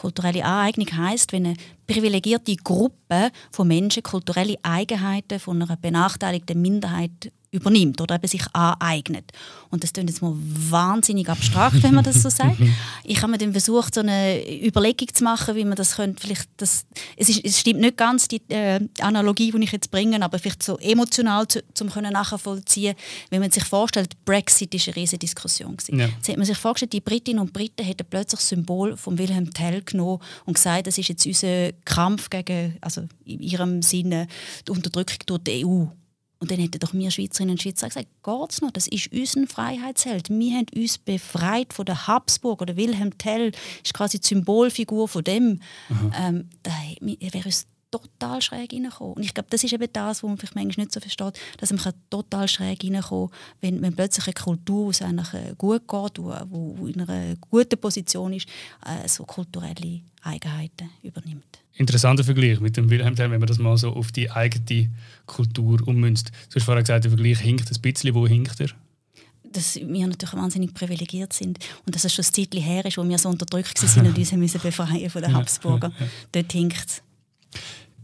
Kulturelle 0.00 0.46
Aneignung 0.46 0.88
heißt, 0.96 1.30
wenn 1.32 1.44
eine 1.44 1.56
privilegierte 1.86 2.56
Gruppe 2.56 3.30
von 3.52 3.68
Menschen 3.68 4.02
kulturelle 4.02 4.56
Eigenheiten 4.62 5.38
von 5.38 5.60
einer 5.60 5.76
benachteiligten 5.76 6.58
Minderheit 6.58 7.30
übernimmt 7.52 8.00
oder 8.00 8.16
eben 8.16 8.28
sich 8.28 8.42
aneignet. 8.52 9.32
Und 9.70 9.82
das 9.82 9.92
klingt 9.92 10.08
jetzt 10.08 10.22
mal 10.22 10.34
wahnsinnig 10.34 11.28
abstrakt, 11.28 11.82
wenn 11.82 11.94
man 11.94 12.04
das 12.04 12.22
so 12.22 12.28
sagt. 12.30 12.58
Ich 13.04 13.22
habe 13.22 13.32
mir 13.32 13.38
dann 13.38 13.52
versucht, 13.52 13.94
so 13.94 14.00
eine 14.00 14.40
Überlegung 14.64 15.08
zu 15.12 15.24
machen, 15.24 15.54
wie 15.56 15.64
man 15.64 15.76
das 15.76 15.96
könnte. 15.96 16.20
Vielleicht 16.20 16.48
das, 16.56 16.84
es, 17.16 17.28
ist, 17.28 17.44
es 17.44 17.60
stimmt 17.60 17.80
nicht 17.80 17.96
ganz 17.96 18.28
die 18.28 18.40
äh, 18.48 18.80
Analogie, 19.00 19.50
die 19.50 19.64
ich 19.64 19.72
jetzt 19.72 19.90
bringe, 19.90 20.22
aber 20.22 20.38
vielleicht 20.38 20.62
so 20.62 20.78
emotional 20.78 21.46
zu, 21.48 21.62
zum 21.74 21.90
können 21.90 22.12
nachvollziehen, 22.12 22.94
wenn 23.30 23.40
man 23.40 23.50
sich 23.50 23.64
vorstellt, 23.64 24.12
Brexit 24.24 24.74
ist 24.74 24.88
eine 24.88 24.96
riesige 24.96 25.18
Diskussion 25.18 25.76
Ja. 25.88 26.06
Jetzt 26.06 26.28
hat 26.28 26.36
man 26.36 26.46
sich 26.46 26.58
vorgestellt, 26.58 26.92
die 26.92 27.00
Britinnen 27.00 27.40
und 27.40 27.52
Briten 27.52 27.84
hätten 27.84 28.06
plötzlich 28.08 28.40
das 28.40 28.48
Symbol 28.48 28.96
von 28.96 29.18
Wilhelm 29.18 29.52
Tell 29.52 29.82
genommen 29.82 30.20
und 30.44 30.54
gesagt, 30.54 30.86
das 30.86 30.98
ist 30.98 31.08
jetzt 31.08 31.26
unser 31.26 31.72
Kampf 31.84 32.30
gegen, 32.30 32.76
also 32.80 33.02
in 33.24 33.40
ihrem 33.40 33.82
Sinne, 33.82 34.28
die 34.66 34.72
Unterdrückung 34.72 35.18
durch 35.26 35.42
die 35.42 35.66
EU. 35.66 35.86
Und 36.40 36.50
dann 36.50 36.58
hätten 36.58 36.78
doch 36.78 36.94
wir 36.94 37.10
Schweizerinnen 37.10 37.52
und 37.52 37.62
Schweizer 37.62 37.88
gesagt, 37.88 38.08
geht's 38.24 38.62
noch, 38.62 38.70
das 38.70 38.88
ist 38.88 39.12
unser 39.12 39.46
Freiheitsheld. 39.46 40.30
Wir 40.30 40.56
haben 40.56 40.66
uns 40.74 40.96
befreit 40.96 41.74
von 41.74 41.84
der 41.84 42.06
Habsburg 42.06 42.62
oder 42.62 42.76
Wilhelm 42.76 43.16
Tell 43.18 43.52
ist 43.84 43.92
quasi 43.92 44.18
die 44.18 44.26
Symbolfigur 44.26 45.06
von 45.06 45.22
dem. 45.22 45.60
Ähm, 46.18 46.48
da 46.62 46.72
wäre 47.02 47.44
uns 47.44 47.66
total 47.90 48.40
schräg 48.40 48.72
reinkommen. 48.72 49.14
Und 49.14 49.22
ich 49.22 49.34
glaube, 49.34 49.48
das 49.50 49.64
ist 49.64 49.72
eben 49.72 49.88
das, 49.92 50.22
was 50.22 50.28
man 50.28 50.36
vielleicht 50.36 50.54
manchmal 50.54 50.84
nicht 50.84 50.92
so 50.92 51.00
versteht, 51.00 51.38
dass 51.58 51.72
man 51.72 51.94
total 52.08 52.48
schräg 52.48 52.84
reinkommen 52.84 53.30
kann, 53.30 53.38
wenn, 53.60 53.82
wenn 53.82 53.94
plötzlich 53.94 54.26
eine 54.26 54.34
Kultur, 54.34 54.92
die 54.92 55.04
eigentlich 55.04 55.34
äh, 55.34 55.54
gut 55.56 55.88
geht, 55.88 56.18
wo, 56.18 56.34
wo 56.50 56.86
in 56.86 57.00
einer 57.00 57.36
guten 57.50 57.78
Position 57.78 58.32
ist, 58.32 58.48
äh, 58.86 59.08
so 59.08 59.24
kulturelle 59.24 60.00
Eigenheiten 60.22 60.90
übernimmt. 61.02 61.60
Interessanter 61.74 62.24
Vergleich 62.24 62.60
mit 62.60 62.76
dem 62.76 62.90
Wilhelm 62.90 63.16
Tell, 63.16 63.30
wenn 63.30 63.40
man 63.40 63.46
das 63.46 63.58
mal 63.58 63.76
so 63.76 63.90
auf 63.90 64.12
die 64.12 64.30
eigene 64.30 64.90
Kultur 65.26 65.86
ummünzt. 65.86 66.30
Du 66.50 66.56
hast 66.56 66.64
vorher 66.64 66.82
gesagt, 66.82 67.04
der 67.04 67.10
Vergleich 67.10 67.38
hinkt 67.40 67.70
ein 67.70 67.80
bisschen. 67.80 68.14
Wo 68.14 68.26
hinkt 68.26 68.60
er? 68.60 68.68
dass 69.52 69.74
wir 69.76 70.06
natürlich 70.06 70.34
wahnsinnig 70.34 70.72
privilegiert 70.74 71.32
sind 71.32 71.58
und 71.84 71.94
dass 71.94 72.04
es 72.04 72.14
schon 72.14 72.24
ein 72.24 72.32
Zeitchen 72.32 72.62
her 72.62 72.84
ist, 72.84 72.96
wo 72.96 73.08
wir 73.08 73.18
so 73.18 73.28
unterdrückt 73.28 73.82
waren 73.82 74.06
und 74.06 74.18
uns 74.18 74.32
müssen 74.32 74.60
befreien 74.60 75.10
von 75.10 75.22
den 75.22 75.34
Habsburger. 75.34 75.92
Dort 76.30 76.52
hinkt 76.52 76.86
es. 76.86 77.02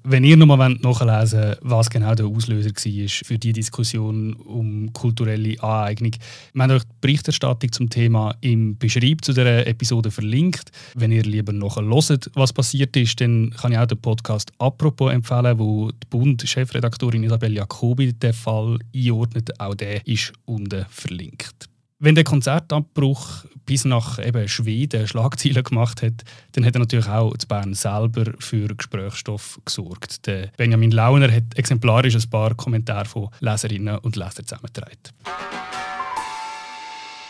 Wenn 0.09 0.23
ihr 0.23 0.37
nochmal 0.37 0.71
nachlesen 0.71 1.41
wollt, 1.41 1.59
was 1.63 1.91
genau 1.91 2.15
der 2.15 2.27
Auslöser 2.27 2.71
war 2.71 3.09
für 3.09 3.39
die 3.41 3.53
Diskussion 3.53 4.35
um 4.35 4.93
kulturelle 4.93 5.61
Aneignung, 5.61 6.13
wir 6.53 6.63
haben 6.63 6.71
euch 6.71 6.85
die 6.85 6.95
Berichterstattung 7.01 7.73
zum 7.73 7.91
Thema 7.91 8.33
im 8.41 8.79
Beschreib 8.79 9.25
zu 9.25 9.33
dieser 9.33 9.67
Episode 9.67 10.13
verlinkt. 10.13 10.71
Wenn 10.95 11.11
ihr 11.11 11.25
lieber 11.25 11.53
noch 11.53 11.77
hört, 11.77 12.31
was 12.35 12.53
passiert 12.53 12.97
ist, 12.97 13.21
dann 13.21 13.51
kann 13.51 13.73
ich 13.73 13.79
auch 13.79 13.87
den 13.87 13.99
Podcast 14.01 14.53
«Apropos» 14.59 15.13
empfehlen, 15.13 15.59
wo 15.59 15.91
die 15.91 16.07
Bund-Chefredaktorin 16.09 17.25
Isabel 17.25 17.55
Jacobi 17.55 18.13
den 18.13 18.33
Fall 18.33 18.79
einordnet. 18.95 19.59
Auch 19.59 19.75
der 19.75 20.07
ist 20.07 20.33
unten 20.45 20.87
verlinkt. 20.89 21.69
Wenn 21.99 22.15
der 22.15 22.23
Konzertabbruch 22.23 23.45
bis 23.67 23.85
nach 23.85 24.19
eben 24.25 24.49
Schweden 24.49 25.07
Schlagzeilen 25.07 25.63
gemacht 25.63 26.03
hat, 26.03 26.25
dann 26.53 26.65
hat 26.65 26.75
er 26.75 26.81
natürlich 26.81 27.09
auch 27.09 27.37
zu 27.37 27.47
Bern 27.47 27.75
selber 27.75 28.33
für 28.39 28.69
Gesprächsstoff 28.69 29.61
gesorgt. 29.65 30.27
Der 30.27 30.49
Benjamin 30.57 30.93
Launer 30.93 31.31
hat 31.31 31.57
exemplarisch 31.57 32.15
ein 32.15 32.31
paar 32.31 32.55
Kommentare 32.55 33.05
von 33.05 33.29
Leserinnen 33.41 33.99
und 33.99 34.17
Lesern 34.17 34.47
zusammengetragen. 34.47 34.97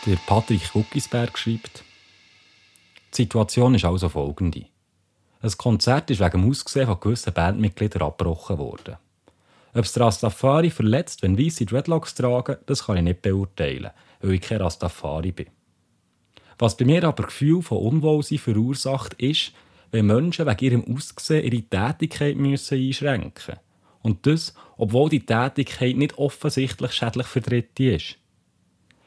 Der 0.05 0.15
Patrick 0.25 0.71
Guckisberg 0.71 1.37
schreibt, 1.37 1.83
die 3.13 3.23
Situation 3.23 3.75
ist 3.75 3.85
also 3.85 4.07
folgende. 4.07 4.65
Ein 5.41 5.51
Konzert 5.57 6.09
ist 6.11 6.19
wegen 6.19 6.41
dem 6.41 6.49
Aussehen 6.49 6.87
von 6.87 6.99
gewissen 6.99 7.33
Bandmitgliedern 7.33 8.03
abgebrochen 8.03 8.57
worden. 8.57 8.95
Ob 9.73 9.83
es 9.83 9.99
Rastafari 9.99 10.69
verletzt, 10.69 11.23
wenn 11.23 11.37
weiße 11.37 11.65
Dreadlocks 11.65 12.15
tragen, 12.15 12.57
das 12.65 12.85
kann 12.85 12.97
ich 12.97 13.03
nicht 13.03 13.21
beurteilen 13.21 13.91
weil 14.21 14.33
ich 14.33 14.41
kein 14.41 14.61
Rastafari 14.61 15.31
bin. 15.31 15.47
Was 16.57 16.77
bei 16.77 16.85
mir 16.85 17.03
aber 17.03 17.23
Gefühl 17.23 17.61
von 17.61 17.79
Unwohlsein 17.79 18.39
verursacht, 18.39 19.13
ist, 19.15 19.53
wenn 19.91 20.07
Menschen 20.07 20.47
wegen 20.47 20.65
ihrem 20.65 20.95
Aussehen 20.95 21.45
ihre 21.45 21.61
Tätigkeit 21.63 22.35
müssen 22.35 22.77
einschränken 22.77 23.31
müssen. 23.35 23.59
Und 24.01 24.25
das, 24.25 24.53
obwohl 24.77 25.09
die 25.09 25.25
Tätigkeit 25.25 25.95
nicht 25.97 26.17
offensichtlich 26.17 26.93
schädlich 26.93 27.27
für 27.27 27.41
Dritte 27.41 27.91
ist. 27.91 28.17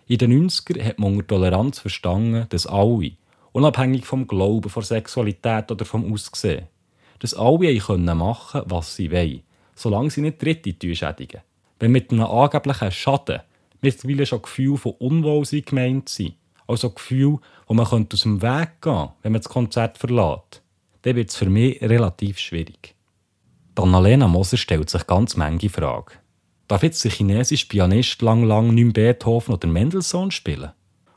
In 0.06 0.18
den 0.18 0.50
90ern 0.50 0.82
hat 0.82 0.98
man 0.98 1.12
unter 1.12 1.26
Toleranz 1.26 1.78
verstanden, 1.78 2.46
dass 2.48 2.66
alle, 2.66 3.12
unabhängig 3.52 4.04
vom 4.04 4.26
Glauben, 4.26 4.68
von 4.68 4.82
Sexualität 4.82 5.70
oder 5.70 5.84
vom 5.84 6.12
Aussehen, 6.12 6.66
dass 7.20 7.34
alle 7.34 7.80
machen 8.14 8.60
können, 8.60 8.70
was 8.70 8.96
sie 8.96 9.12
wollen, 9.12 9.42
solange 9.74 10.10
sie 10.10 10.22
nicht 10.22 10.42
Dritte 10.42 10.94
schädigen. 10.94 11.42
Wenn 11.78 11.92
mit 11.92 12.10
einem 12.10 12.24
angeblichen 12.24 12.90
Schaden 12.90 13.40
mittlerweile 13.80 14.26
schon 14.26 14.42
Gefühl 14.42 14.76
von 14.76 14.92
Unwohlsein 14.98 15.62
gemeint 15.62 16.08
sind. 16.08 16.34
Also 16.70 16.90
Gefühl, 16.90 17.38
wo 17.66 17.74
man 17.74 17.86
aus 17.86 18.22
dem 18.22 18.40
Weg 18.42 18.80
gehen 18.80 18.92
könnte, 18.94 19.12
wenn 19.22 19.32
man 19.32 19.40
das 19.40 19.48
Konzert 19.48 19.98
verlässt. 19.98 20.62
Dann 21.02 21.16
wird 21.16 21.30
es 21.30 21.36
für 21.36 21.50
mich 21.50 21.80
relativ 21.82 22.38
schwierig. 22.38 22.94
Annalena 23.74 24.28
Moser 24.28 24.58
stellt 24.58 24.90
sich 24.90 25.06
ganz 25.06 25.36
manche 25.36 25.70
Fragen. 25.70 26.12
Darf 26.68 26.82
jetzt 26.82 27.02
der 27.02 27.10
chinesische 27.10 27.66
Pianist 27.66 28.20
lang, 28.22 28.44
lang 28.44 28.74
nicht 28.74 28.92
Beethoven 28.92 29.54
oder 29.54 29.66
Mendelssohn 29.66 30.30
spielen? 30.30 30.70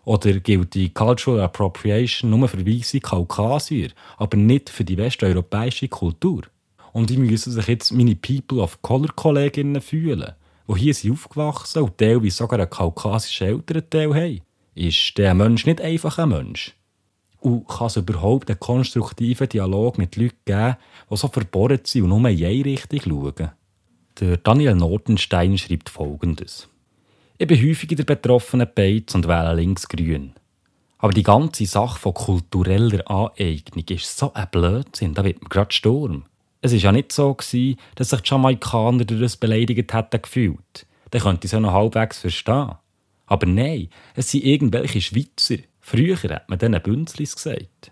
Oder 0.06 0.40
gilt 0.40 0.74
die 0.74 0.94
Cultural 0.94 1.42
Appropriation 1.42 2.32
nur 2.32 2.48
für 2.48 2.66
weisse 2.66 3.00
Kaukasier, 3.00 3.92
aber 4.18 4.38
nicht 4.38 4.70
für 4.70 4.84
die 4.84 4.98
westeuropäische 4.98 5.88
Kultur? 5.90 6.44
Und 6.94 7.10
wie 7.10 7.18
müssen 7.18 7.52
sich 7.52 7.68
jetzt 7.68 7.92
meine 7.92 8.16
People 8.16 8.62
of 8.62 8.82
Color 8.82 9.10
Kolleginnen 9.16 9.82
fühlen, 9.82 10.32
die 10.68 10.80
hier 10.80 10.94
sind 10.94 11.14
aufgewachsen 11.14 11.84
und 11.84 11.98
teilweise 11.98 12.38
sogar 12.38 12.60
einen 12.60 12.70
kaukasischen 12.70 13.48
Elternteil 13.48 14.14
haben, 14.16 14.42
ist 14.76 15.18
der 15.18 15.34
Mensch 15.34 15.66
nicht 15.66 15.82
einfach 15.82 16.18
ein 16.18 16.30
Mensch. 16.30 16.76
Und 17.40 17.68
kann 17.68 17.88
es 17.88 17.98
überhaupt 17.98 18.50
einen 18.50 18.60
konstruktiven 18.60 19.50
Dialog 19.50 19.98
mit 19.98 20.16
Leuten 20.16 20.38
geben, 20.46 20.78
die 21.10 21.18
so 21.18 21.28
verbohrt 21.28 21.88
sind 21.88 22.04
und 22.04 22.10
nur 22.10 22.30
in 22.30 22.46
eine 22.46 22.66
Richtung 22.66 23.02
schauen? 23.02 23.52
Der 24.20 24.38
Daniel 24.38 24.76
Nordenstein 24.76 25.58
schreibt 25.58 25.90
folgendes. 25.90 26.70
Ich 27.38 27.48
bin 27.48 27.62
häufig 27.62 27.92
in 27.92 27.98
der 27.98 28.04
betroffenen 28.06 28.68
Beiz 28.74 29.14
und 29.16 29.28
wähle 29.28 29.56
links-grün. 29.56 30.34
Aber 31.00 31.12
die 31.12 31.24
ganze 31.24 31.66
Sache 31.66 32.00
von 32.00 32.14
kultureller 32.14 33.10
Aneignung 33.10 33.84
ist 33.90 34.18
so 34.18 34.34
ein 34.34 34.48
Blödsinn, 34.50 35.14
da 35.14 35.26
wird 35.26 35.42
mir 35.42 35.50
gerade 35.50 35.74
Sturm. 35.74 36.24
Es 36.62 36.72
war 36.72 36.80
ja 36.80 36.92
nicht 36.94 37.12
so, 37.12 37.34
gewesen, 37.34 37.78
dass 37.96 38.12
sich 38.12 38.22
die 38.22 38.30
Jamaikaner 38.30 39.04
durch 39.04 39.20
das 39.20 39.36
beleidigt 39.36 39.94
hätten 39.94 40.22
gefühlt. 40.22 40.86
Dann 41.12 41.22
könnte 41.22 41.46
ich 41.46 41.50
es 41.50 41.52
ja 41.52 41.60
noch 41.60 41.74
halbwegs 41.74 42.20
verstehen. 42.20 42.76
Aber 43.26 43.46
nein, 43.46 43.90
es 44.16 44.32
sind 44.32 44.44
irgendwelche 44.44 45.02
Schweizer. 45.02 45.58
Früher 45.80 46.18
hat 46.18 46.50
man 46.50 46.60
diesen 46.60 46.82
Bünzlis 46.82 47.36
gesagt. 47.36 47.92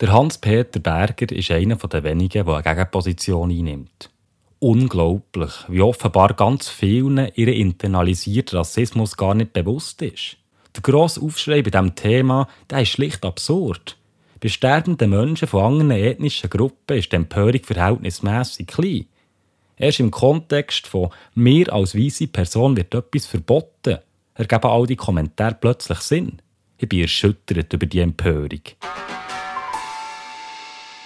Der 0.00 0.12
Hans-Peter 0.12 0.80
Berger 0.80 1.30
ist 1.30 1.50
einer 1.50 1.76
der 1.76 2.04
wenigen, 2.04 2.44
der 2.44 2.54
eine 2.54 2.62
Gegenposition 2.62 3.50
einnimmt. 3.50 4.10
Unglaublich, 4.58 5.52
wie 5.68 5.82
offenbar 5.82 6.34
ganz 6.34 6.68
vielen 6.68 7.30
ihr 7.34 7.48
internalisierter 7.48 8.58
Rassismus 8.58 9.16
gar 9.16 9.34
nicht 9.34 9.52
bewusst 9.52 10.02
ist. 10.02 10.36
Der 10.74 10.82
grosse 10.82 11.20
Aufschrei 11.20 11.62
bei 11.62 11.70
diesem 11.70 11.94
Thema 11.94 12.48
der 12.70 12.82
ist 12.82 12.88
schlicht 12.88 13.24
absurd. 13.24 13.96
Bei 14.40 14.48
sterbenden 14.48 15.10
Menschen 15.10 15.48
von 15.48 15.64
anderen 15.64 15.90
ethnischen 15.92 16.50
Gruppen 16.50 16.98
ist 16.98 17.12
die 17.12 17.16
Empörung 17.16 17.62
verhältnismäßig 17.62 18.66
klein. 18.66 19.06
Erst 19.76 20.00
im 20.00 20.10
Kontext 20.10 20.86
von 20.86 21.10
«mir 21.34 21.72
als 21.72 21.94
weise 21.94 22.26
Person 22.26 22.76
wird 22.76 22.94
etwas 22.94 23.26
verboten» 23.26 23.98
ergeben 24.34 24.70
all 24.70 24.86
die 24.86 24.96
Kommentare 24.96 25.56
plötzlich 25.60 25.98
Sinn. 25.98 26.40
Ich 26.78 26.88
bin 26.88 27.00
erschüttert 27.00 27.72
über 27.72 27.86
die 27.86 28.00
Empörung. 28.00 28.60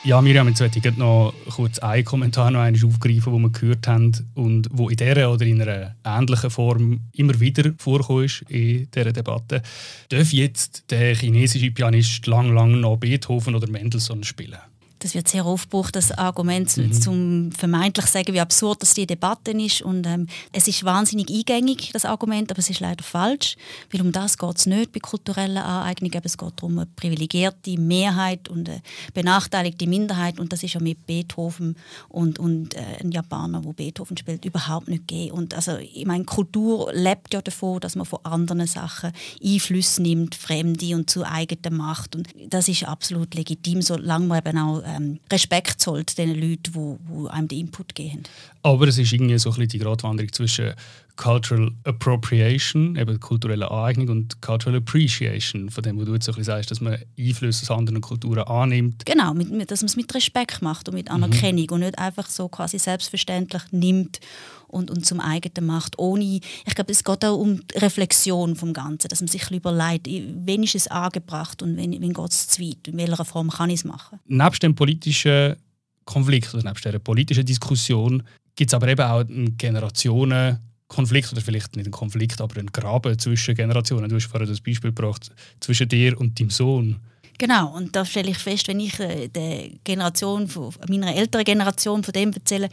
Ja, 0.04 0.23
Miriam, 0.23 0.49
jetzt 0.49 0.61
möchte 0.61 0.78
ich 0.78 0.97
noch 0.97 1.35
kurz 1.50 1.80
einen 1.80 2.04
Kommentar 2.04 2.50
noch 2.50 2.61
aufgreifen, 2.61 3.32
den 3.32 3.42
wir 3.42 3.50
gehört 3.50 3.88
haben 3.88 4.12
und 4.35 4.68
wo 4.70 4.88
in 4.88 4.97
dieser 4.97 5.30
oder 5.30 5.44
in 5.44 5.61
einer 5.61 5.97
ähnlichen 6.04 6.50
Form 6.50 7.00
immer 7.12 7.38
wieder 7.40 7.73
vorkommt 7.78 8.44
in 8.49 8.88
dieser 8.90 9.12
Debatte. 9.12 9.61
Darf 10.08 10.32
jetzt 10.32 10.90
der 10.90 11.14
chinesische 11.14 11.73
Pianist 11.73 12.26
lang, 12.26 12.54
lang 12.54 12.80
noch 12.80 12.97
Beethoven 12.97 13.56
oder 13.56 13.68
Mendelssohn 13.68 14.23
spielen? 14.23 14.58
Das 14.99 15.14
wird 15.14 15.28
sehr 15.28 15.47
oft 15.47 15.71
gebraucht, 15.71 15.97
das 15.97 16.12
Argument 16.12 16.76
mhm. 16.76 16.93
zum 16.93 17.52
vermeintlich 17.52 18.07
sagen, 18.07 18.35
wie 18.35 18.40
absurd 18.40 18.83
das 18.83 18.95
die 18.95 19.07
Debatte 19.07 19.52
ist. 19.52 19.83
Und 19.83 20.07
ähm, 20.07 20.26
es 20.52 20.69
ist 20.69 20.85
wahnsinnig 20.85 21.31
eingängig, 21.31 21.90
das 21.93 22.05
Argument, 22.05 22.50
aber 22.50 22.59
es 22.59 22.71
ist 22.71 22.81
leider 22.81 23.05
falsch, 23.05 23.57
weil 23.90 24.00
um 24.00 24.12
das 24.12 24.38
geht 24.38 24.57
es 24.57 24.67
nicht 24.67 24.93
bei 24.93 25.00
kulturellen 25.00 25.59
Aneignungen. 25.59 26.21
Es 26.25 26.37
geht 26.37 26.52
darum, 26.57 26.78
eine 26.78 26.87
privilegierte 26.97 27.78
Mehrheit 27.78 28.49
und 28.49 28.69
eine 28.69 28.83
benachteiligte 29.14 29.87
Minderheit. 29.87 30.38
Und 30.38 30.52
das 30.52 30.62
ist 30.62 30.75
ja 30.75 30.81
mit 30.81 31.07
Beethoven 31.07 31.76
und, 32.09 32.38
und 32.38 32.75
äh, 32.75 33.00
ein 33.00 33.12
Japaner, 33.12 33.64
wo 33.64 33.73
Beethoven 33.73 34.17
spielt, 34.17 34.45
überhaupt 34.45 34.88
nicht 34.88 35.07
gegeben. 35.07 35.33
Und 35.33 35.55
also, 35.55 35.76
ich 35.76 36.07
meine, 36.07 36.25
Kultur 36.25 36.90
lebt 36.93 37.35
ja 37.35 37.43
davon, 37.43 37.81
dass 37.81 37.97
man 37.97 38.07
von 38.07 38.21
anderen 38.25 38.67
Sachen 38.67 39.12
Einfluss 39.43 39.99
nimmt, 39.99 40.35
Fremde 40.35 40.95
und 40.95 41.11
zu 41.11 41.25
eigenem 41.25 41.76
macht. 41.76 42.17
Und 42.17 42.28
das 42.49 42.69
ist 42.69 42.85
absolut 42.85 43.35
legitim, 43.35 43.83
solange 43.83 44.26
man 44.26 44.38
eben 44.38 44.59
auch 44.59 44.83
ähm, 44.88 45.21
Respekt 45.30 45.80
zollt 45.80 46.16
den 46.18 46.35
Leuten, 46.35 46.73
die, 46.73 47.30
einem 47.30 47.49
den 47.49 47.59
Input 47.61 47.95
geben. 47.95 48.23
Aber 48.62 48.88
es 48.88 48.99
ist 48.99 49.12
irgendwie 49.12 49.38
so 49.38 49.50
ein 49.50 49.54
bisschen 49.54 49.68
die 49.68 49.78
Gratwanderung 49.78 50.33
zwischen 50.33 50.75
Cultural 51.18 51.73
Appropriation, 51.85 52.97
eben 52.97 53.18
kulturelle 53.18 53.71
Aneignung, 53.71 54.09
und 54.09 54.40
Cultural 54.40 54.78
Appreciation, 54.78 55.68
von 55.68 55.83
dem, 55.83 55.99
wo 55.99 56.04
du 56.04 56.14
jetzt 56.14 56.26
so 56.26 56.33
ein 56.33 56.37
bisschen 56.37 56.54
sagst, 56.54 56.71
dass 56.71 56.80
man 56.80 56.97
Einflüsse 57.18 57.64
aus 57.64 57.76
anderen 57.76 58.00
Kulturen 58.00 58.45
annimmt. 58.45 59.04
Genau, 59.04 59.35
mit, 59.35 59.50
mit, 59.50 59.71
dass 59.71 59.83
man 59.83 59.88
es 59.88 59.97
mit 59.97 60.14
Respekt 60.14 60.62
macht 60.62 60.88
und 60.88 60.95
mit 60.95 61.11
Anerkennung 61.11 61.64
mhm. 61.64 61.73
und 61.73 61.80
nicht 61.80 61.99
einfach 61.99 62.28
so 62.28 62.49
quasi 62.49 62.78
selbstverständlich 62.78 63.62
nimmt 63.73 64.21
und, 64.69 64.91
und 64.91 65.05
zum 65.05 65.21
eigenen 65.21 65.67
macht, 65.67 65.99
ohne, 65.99 66.41
ich 66.41 66.75
glaube, 66.75 66.93
es 66.93 67.03
geht 67.03 67.25
auch 67.25 67.37
um 67.37 67.61
die 67.67 67.79
Reflexion 67.79 68.55
vom 68.55 68.73
Ganzen, 68.73 69.09
dass 69.09 69.21
man 69.21 69.29
sich 69.29 69.51
überlegt, 69.51 70.07
wen 70.07 70.63
ist 70.63 70.75
es 70.75 70.87
angebracht 70.89 71.63
und 71.63 71.77
wen, 71.77 71.93
wen 71.93 72.13
geht 72.13 72.31
es 72.31 72.49
zu 72.49 72.63
weit, 72.63 72.87
in 72.87 72.97
welcher 72.97 73.25
Form 73.25 73.51
kann 73.51 73.71
ich 73.71 73.81
es 73.81 73.85
machen. 73.85 74.21
Neben 74.27 74.59
dem 74.61 74.75
politischen 74.75 75.57
Konflikt, 76.05 76.55
oder 76.55 76.65
neben 76.65 76.77
dieser 76.77 76.99
politischen 76.99 77.45
Diskussion, 77.45 78.23
gibt 78.57 78.71
es 78.71 78.75
aber 78.75 78.89
eben 78.89 79.03
auch 79.03 79.21
einen 79.21 79.57
Generationenkonflikt 79.57 81.33
oder 81.33 81.41
vielleicht 81.41 81.77
nicht 81.77 81.87
einen 81.87 81.93
Konflikt, 81.93 82.41
aber 82.41 82.57
einen 82.57 82.73
Graben 82.73 83.19
zwischen 83.19 83.55
Generationen. 83.55 84.09
Du 84.09 84.17
hast 84.17 84.27
vorhin 84.27 84.49
das 84.49 84.61
Beispiel 84.61 84.91
gebracht, 84.91 85.31
zwischen 85.61 85.89
dir 85.89 86.19
und 86.19 86.39
deinem 86.39 86.51
Sohn. 86.51 86.97
Genau, 87.39 87.73
und 87.77 87.95
da 87.95 88.05
stelle 88.05 88.31
ich 88.31 88.39
fest, 88.39 88.67
wenn 88.67 88.81
ich 88.81 88.99
äh, 88.99 89.29
der 89.29 89.69
Generation 89.85 90.49
von 90.49 90.75
meiner 90.89 91.15
älteren 91.15 91.45
Generation 91.45 92.03
von 92.03 92.13
dem 92.13 92.33
erzähle, 92.33 92.69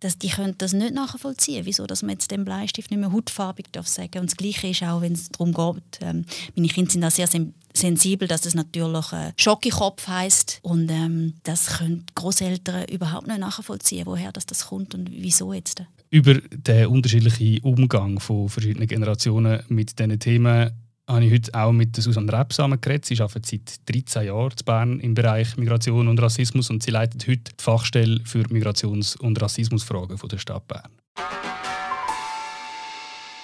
dass 0.00 0.18
die 0.18 0.28
können 0.28 0.54
das 0.58 0.72
nicht 0.72 0.94
nachvollziehen, 0.94 1.66
wieso 1.66 1.86
dass 1.86 2.02
man 2.02 2.12
jetzt 2.12 2.30
den 2.30 2.44
Bleistift 2.44 2.90
nicht 2.90 3.00
mehr 3.00 3.12
hautfarbig 3.12 3.66
darf 3.72 3.86
sagen. 3.86 4.20
Und 4.20 4.30
das 4.30 4.36
Gleiche 4.36 4.68
ist 4.68 4.82
auch, 4.82 5.00
wenn 5.00 5.12
es 5.12 5.28
darum 5.30 5.52
geht, 5.52 6.00
ähm, 6.00 6.24
meine 6.54 6.68
Kinder 6.68 6.90
sind 6.90 7.02
da 7.02 7.10
sehr 7.10 7.28
sensibel, 7.74 8.28
dass 8.28 8.42
das 8.42 8.54
natürlich 8.54 9.12
äh, 9.12 9.32
Schokokopf 9.36 10.06
heißt 10.06 10.60
und 10.62 10.90
ähm, 10.90 11.34
das 11.44 11.78
können 11.78 12.04
Großeltern 12.14 12.86
überhaupt 12.86 13.26
nicht 13.26 13.40
nachvollziehen, 13.40 14.06
woher 14.06 14.32
das, 14.32 14.46
das 14.46 14.66
kommt 14.66 14.94
und 14.94 15.10
wieso 15.10 15.52
jetzt. 15.52 15.82
Über 16.10 16.34
den 16.34 16.86
unterschiedlichen 16.86 17.62
Umgang 17.62 18.18
von 18.18 18.48
verschiedenen 18.48 18.88
Generationen 18.88 19.62
mit 19.68 19.98
diesen 19.98 20.18
Themen 20.18 20.70
habe 21.08 21.24
ich 21.24 21.32
heute 21.32 21.54
auch 21.54 21.72
mit 21.72 21.96
Susanne 21.96 22.30
Rebsamen 22.32 22.80
geredet. 22.80 23.06
Sie 23.06 23.18
arbeitet 23.20 23.46
seit 23.46 23.94
13 23.94 24.26
Jahren 24.26 24.50
in 24.50 24.64
Bern 24.64 25.00
im 25.00 25.14
Bereich 25.14 25.56
Migration 25.56 26.06
und 26.06 26.20
Rassismus 26.20 26.68
und 26.68 26.82
sie 26.82 26.90
leitet 26.90 27.26
heute 27.26 27.52
die 27.58 27.62
Fachstelle 27.62 28.20
für 28.24 28.42
Migrations- 28.48 29.16
und 29.16 29.40
Rassismusfragen 29.40 30.18
der 30.28 30.38
Stadt 30.38 30.68
Bern. 30.68 30.90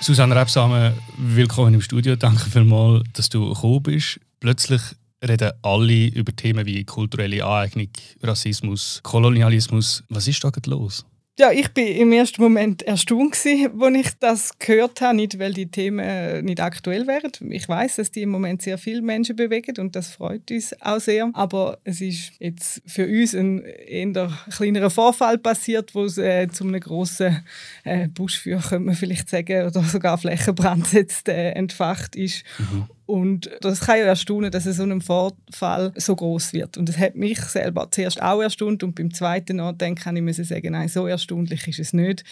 Susanne 0.00 0.36
Rebsamen, 0.36 0.92
willkommen 1.16 1.72
im 1.72 1.80
Studio. 1.80 2.16
Danke 2.16 2.50
vielmals, 2.50 3.04
dass 3.14 3.30
du 3.30 3.48
gekommen 3.48 3.82
bist. 3.82 4.20
Plötzlich 4.40 4.82
reden 5.26 5.52
alle 5.62 6.08
über 6.08 6.36
Themen 6.36 6.66
wie 6.66 6.84
kulturelle 6.84 7.42
Aneignung, 7.42 7.88
Rassismus, 8.22 9.00
Kolonialismus. 9.02 10.04
Was 10.10 10.28
ist 10.28 10.44
da 10.44 10.52
los? 10.66 11.06
Ja, 11.36 11.50
ich 11.50 11.68
bin 11.70 11.88
im 11.88 12.12
ersten 12.12 12.40
Moment 12.40 12.82
erstaunt 12.82 13.34
als 13.34 13.44
ich 13.44 14.10
das 14.20 14.56
gehört 14.60 15.00
habe, 15.00 15.16
nicht 15.16 15.36
weil 15.40 15.52
die 15.52 15.66
Themen 15.66 16.44
nicht 16.44 16.60
aktuell 16.60 17.08
wären. 17.08 17.32
Ich 17.50 17.68
weiß, 17.68 17.96
dass 17.96 18.12
die 18.12 18.22
im 18.22 18.30
Moment 18.30 18.62
sehr 18.62 18.78
viele 18.78 19.02
Menschen 19.02 19.34
bewegen 19.34 19.74
und 19.78 19.96
das 19.96 20.10
freut 20.10 20.48
uns 20.52 20.80
auch 20.80 21.00
sehr. 21.00 21.30
Aber 21.32 21.78
es 21.82 22.00
ist 22.00 22.34
jetzt 22.38 22.82
für 22.86 23.06
uns 23.06 23.34
ein 23.34 23.64
eher 23.64 24.30
kleinerer 24.48 24.90
Vorfall 24.90 25.38
passiert, 25.38 25.92
wo 25.96 26.04
es 26.04 26.18
äh, 26.18 26.46
zu 26.48 26.62
einem 26.62 26.78
grossen 26.78 27.44
äh, 27.82 28.06
Buschfeuer, 28.06 28.60
könnte 28.60 28.86
man 28.86 28.94
vielleicht 28.94 29.28
sagen, 29.28 29.66
oder 29.66 29.82
sogar 29.82 30.18
Flächenbrand 30.18 30.92
jetzt 30.92 31.28
äh, 31.28 31.50
entfacht 31.50 32.14
ist. 32.14 32.44
Mhm. 32.58 32.86
Und 33.06 33.50
das 33.60 33.80
kann 33.80 33.98
ja 33.98 34.04
erstaunen, 34.06 34.50
dass 34.50 34.64
so 34.64 34.82
ein 34.82 35.00
Vorfall 35.02 35.92
so 35.96 36.16
groß 36.16 36.54
wird. 36.54 36.78
Und 36.78 36.88
das 36.88 36.96
hat 36.98 37.16
mich 37.16 37.38
selber 37.40 37.88
zuerst 37.90 38.22
auch 38.22 38.40
erstaunt 38.40 38.82
und 38.82 38.94
beim 38.94 39.12
zweiten 39.12 39.56
Nachdenken 39.56 40.02
kann 40.02 40.16
ich 40.16 40.22
müssen 40.22 40.44
sagen, 40.44 40.72
nein, 40.72 40.88
so 40.88 41.06
erstaunlich 41.06 41.68
ist 41.68 41.80
es 41.80 41.92
nicht. 41.92 42.24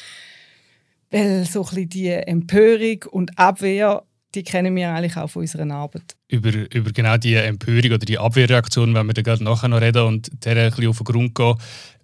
Weil 1.11 1.45
so 1.45 1.61
ein 1.61 1.67
bisschen 1.67 1.89
die 1.91 2.09
Empörung 2.09 3.05
und 3.11 3.39
Abwehr, 3.39 4.03
die 4.35 4.43
kennen 4.43 4.75
wir 4.75 4.91
eigentlich 4.95 5.19
auch 5.19 5.29
von 5.29 5.43
unserer 5.43 5.71
Arbeit. 5.71 6.17
Über, 6.29 6.51
über 6.75 6.91
genau 6.91 7.19
die 7.19 7.35
Empörung 7.35 7.93
oder 7.93 8.07
die 8.07 8.19
Abwehrreaktion, 8.19 8.95
wenn 8.95 9.07
wir 9.07 9.13
da 9.13 9.21
gerade 9.21 9.45
nachher 9.45 9.69
noch 9.69 9.83
reden 9.83 10.07
und 10.07 10.31
der 10.47 10.57
ein 10.57 10.71
bisschen 10.71 10.89
auf 10.89 10.97
den 10.97 11.05
Grund 11.05 11.35
gehen. 11.35 11.55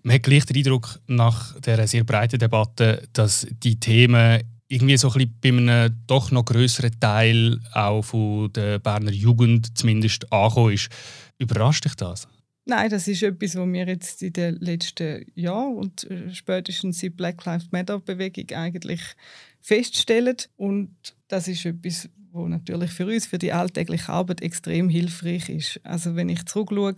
Man 0.03 0.15
hat 0.15 0.23
gleich 0.25 0.45
den 0.45 0.59
Eindruck 0.59 1.01
nach 1.07 1.59
dieser 1.61 1.87
sehr 1.87 2.05
breiten 2.05 2.39
Debatte, 2.39 3.09
dass 3.15 3.47
die 3.51 3.81
Themen 3.81 4.43
irgendwie 4.69 4.97
so 4.97 5.11
ein 5.11 5.35
bei 5.41 5.49
einem 5.49 5.97
doch 6.07 6.31
noch 6.31 6.45
größeren 6.45 7.01
Teil 7.01 7.61
auch 7.73 8.03
von 8.03 8.53
der 8.53 8.79
Berner 8.79 9.13
Jugend 9.13 9.77
zumindest 9.77 10.31
angekommen 10.33 10.75
ist. 10.75 10.91
Überrascht 11.39 11.85
dich 11.85 11.95
das? 11.95 12.29
Nein, 12.67 12.91
das 12.91 13.09
ist 13.09 13.23
etwas, 13.23 13.57
was 13.57 13.67
wir 13.67 13.87
jetzt 13.87 14.23
in 14.23 14.33
den 14.35 14.57
letzten 14.57 15.25
Jahren 15.35 15.77
und 15.77 16.05
äh, 16.11 16.35
spätestens 16.35 17.01
seit 17.01 17.17
Black 17.17 17.43
Lives 17.47 17.73
Matter 17.73 17.99
Bewegung 17.99 18.55
eigentlich 18.55 19.01
feststellen. 19.63 20.37
Und 20.59 20.95
das 21.29 21.49
ist 21.49 21.65
etwas, 21.65 22.11
was 22.33 22.49
natürlich 22.49 22.91
für 22.91 23.07
uns, 23.07 23.27
für 23.27 23.39
die 23.39 23.53
alltägliche 23.53 24.13
Arbeit 24.13 24.43
extrem 24.43 24.89
hilfreich 24.89 25.49
ist. 25.49 25.81
Also 25.85 26.17
wenn 26.17 26.29
ich 26.29 26.45
zurückschaue, 26.45 26.93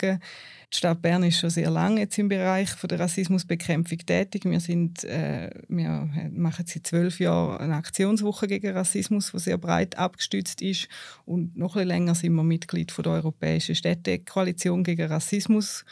die 0.73 0.77
Stadt 0.77 1.01
Bern 1.01 1.23
ist 1.23 1.39
schon 1.39 1.49
sehr 1.49 1.69
lange 1.69 2.01
jetzt 2.01 2.17
im 2.17 2.29
Bereich 2.29 2.69
von 2.69 2.87
der 2.87 2.99
Rassismusbekämpfung 2.99 3.97
tätig. 3.99 4.45
Wir, 4.45 4.61
sind, 4.61 5.03
äh, 5.03 5.49
wir 5.67 6.09
machen 6.31 6.65
seit 6.65 6.87
zwölf 6.87 7.19
Jahren 7.19 7.57
eine 7.57 7.75
Aktionswoche 7.75 8.47
gegen 8.47 8.71
Rassismus, 8.71 9.31
die 9.33 9.39
sehr 9.39 9.57
breit 9.57 9.97
abgestützt 9.97 10.61
ist. 10.61 10.87
Und 11.25 11.57
noch 11.57 11.75
ein 11.75 11.87
länger 11.87 12.15
sind 12.15 12.33
wir 12.33 12.43
Mitglied 12.43 12.91
von 12.91 13.03
der 13.03 13.13
Europäischen 13.13 13.75
Städtekoalition 13.75 14.83
gegen 14.83 15.07
Rassismus. 15.07 15.83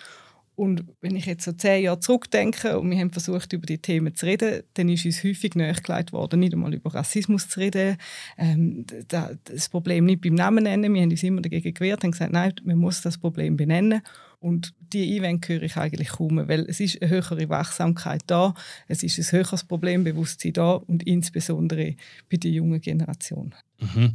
Und 0.60 0.84
wenn 1.00 1.16
ich 1.16 1.26
jetzt 1.26 1.46
so 1.46 1.54
zehn 1.54 1.84
Jahre 1.84 2.02
zurückdenke 2.02 2.78
und 2.78 2.92
wir 2.92 3.00
haben 3.00 3.12
versucht, 3.12 3.54
über 3.54 3.66
die 3.66 3.78
Themen 3.78 4.14
zu 4.14 4.26
reden, 4.26 4.64
dann 4.74 4.90
ist 4.90 5.06
uns 5.06 5.24
häufig 5.24 5.56
nachgelegt 5.56 6.12
worden, 6.12 6.42
nicht 6.42 6.52
einmal 6.52 6.74
über 6.74 6.94
Rassismus 6.94 7.48
zu 7.48 7.62
reden, 7.62 7.96
ähm, 8.38 8.86
das 9.08 9.70
Problem 9.70 10.04
nicht 10.04 10.20
beim 10.20 10.36
Namen 10.36 10.66
nennen. 10.66 10.94
Wir 10.94 11.02
haben 11.02 11.12
uns 11.12 11.24
immer 11.24 11.42
dagegen 11.42 11.74
gewehrt 11.74 12.04
und 12.04 12.12
gesagt, 12.12 12.34
nein, 12.34 12.52
man 12.66 12.76
muss 12.76 13.02
das 13.02 13.18
Problem 13.18 13.56
benennen. 13.56 14.02
Und 14.40 14.74
die 14.94 15.18
Einwände 15.18 15.48
höre 15.48 15.64
ich 15.64 15.76
eigentlich 15.76 16.10
kaum, 16.10 16.38
weil 16.48 16.62
es 16.62 16.80
ist 16.80 17.02
eine 17.02 17.12
höhere 17.12 17.50
Wachsamkeit 17.50 18.24
da, 18.28 18.54
es 18.88 19.04
ist 19.04 19.20
ein 19.20 19.38
höheres 19.38 19.66
Problembewusstsein 19.66 20.54
da 20.54 20.72
und 20.72 21.04
insbesondere 21.04 21.96
bei 22.32 22.38
der 22.38 22.52
jungen 22.52 22.80
Generation. 22.80 23.54
Mhm. 23.80 24.14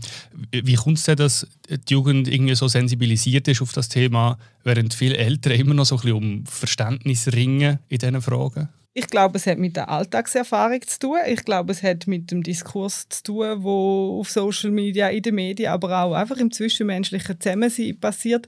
Wie 0.50 0.75
kommt 0.75 0.99
es 0.99 1.04
denn, 1.04 1.16
dass 1.16 1.47
die 1.69 1.93
Jugend 1.93 2.28
irgendwie 2.28 2.54
so 2.54 2.69
sensibilisiert 2.69 3.49
ist 3.49 3.61
auf 3.61 3.73
das 3.73 3.90
Thema, 3.90 4.38
während 4.62 4.95
viele 4.95 5.19
Eltern 5.19 5.52
immer 5.52 5.75
noch 5.75 5.87
so 5.87 5.97
ein 5.97 6.00
bisschen 6.00 6.16
um 6.16 6.47
Verständnis 6.47 7.33
ringen 7.33 7.78
in 7.88 7.99
diesen 7.99 8.23
Fragen? 8.23 8.69
Ich 8.97 9.09
glaube, 9.09 9.39
es 9.39 9.47
hat 9.49 9.59
mit 9.59 9.75
der 9.75 9.89
Alltagserfahrung 9.89 10.81
zu 10.83 10.99
tun. 11.01 11.19
Ich 11.27 11.45
glaube, 11.45 11.73
es 11.73 11.83
hat 11.83 12.07
mit 12.07 12.31
dem 12.31 12.45
Diskurs 12.45 13.09
zu 13.09 13.25
tun, 13.25 13.65
wo 13.65 14.21
auf 14.21 14.31
Social 14.31 14.71
Media, 14.71 15.09
in 15.09 15.23
den 15.23 15.35
Medien, 15.35 15.73
aber 15.73 16.01
auch 16.01 16.15
einfach 16.15 16.37
im 16.37 16.53
zwischenmenschlichen 16.53 17.41
Zusammensein 17.41 17.99
passiert. 17.99 18.47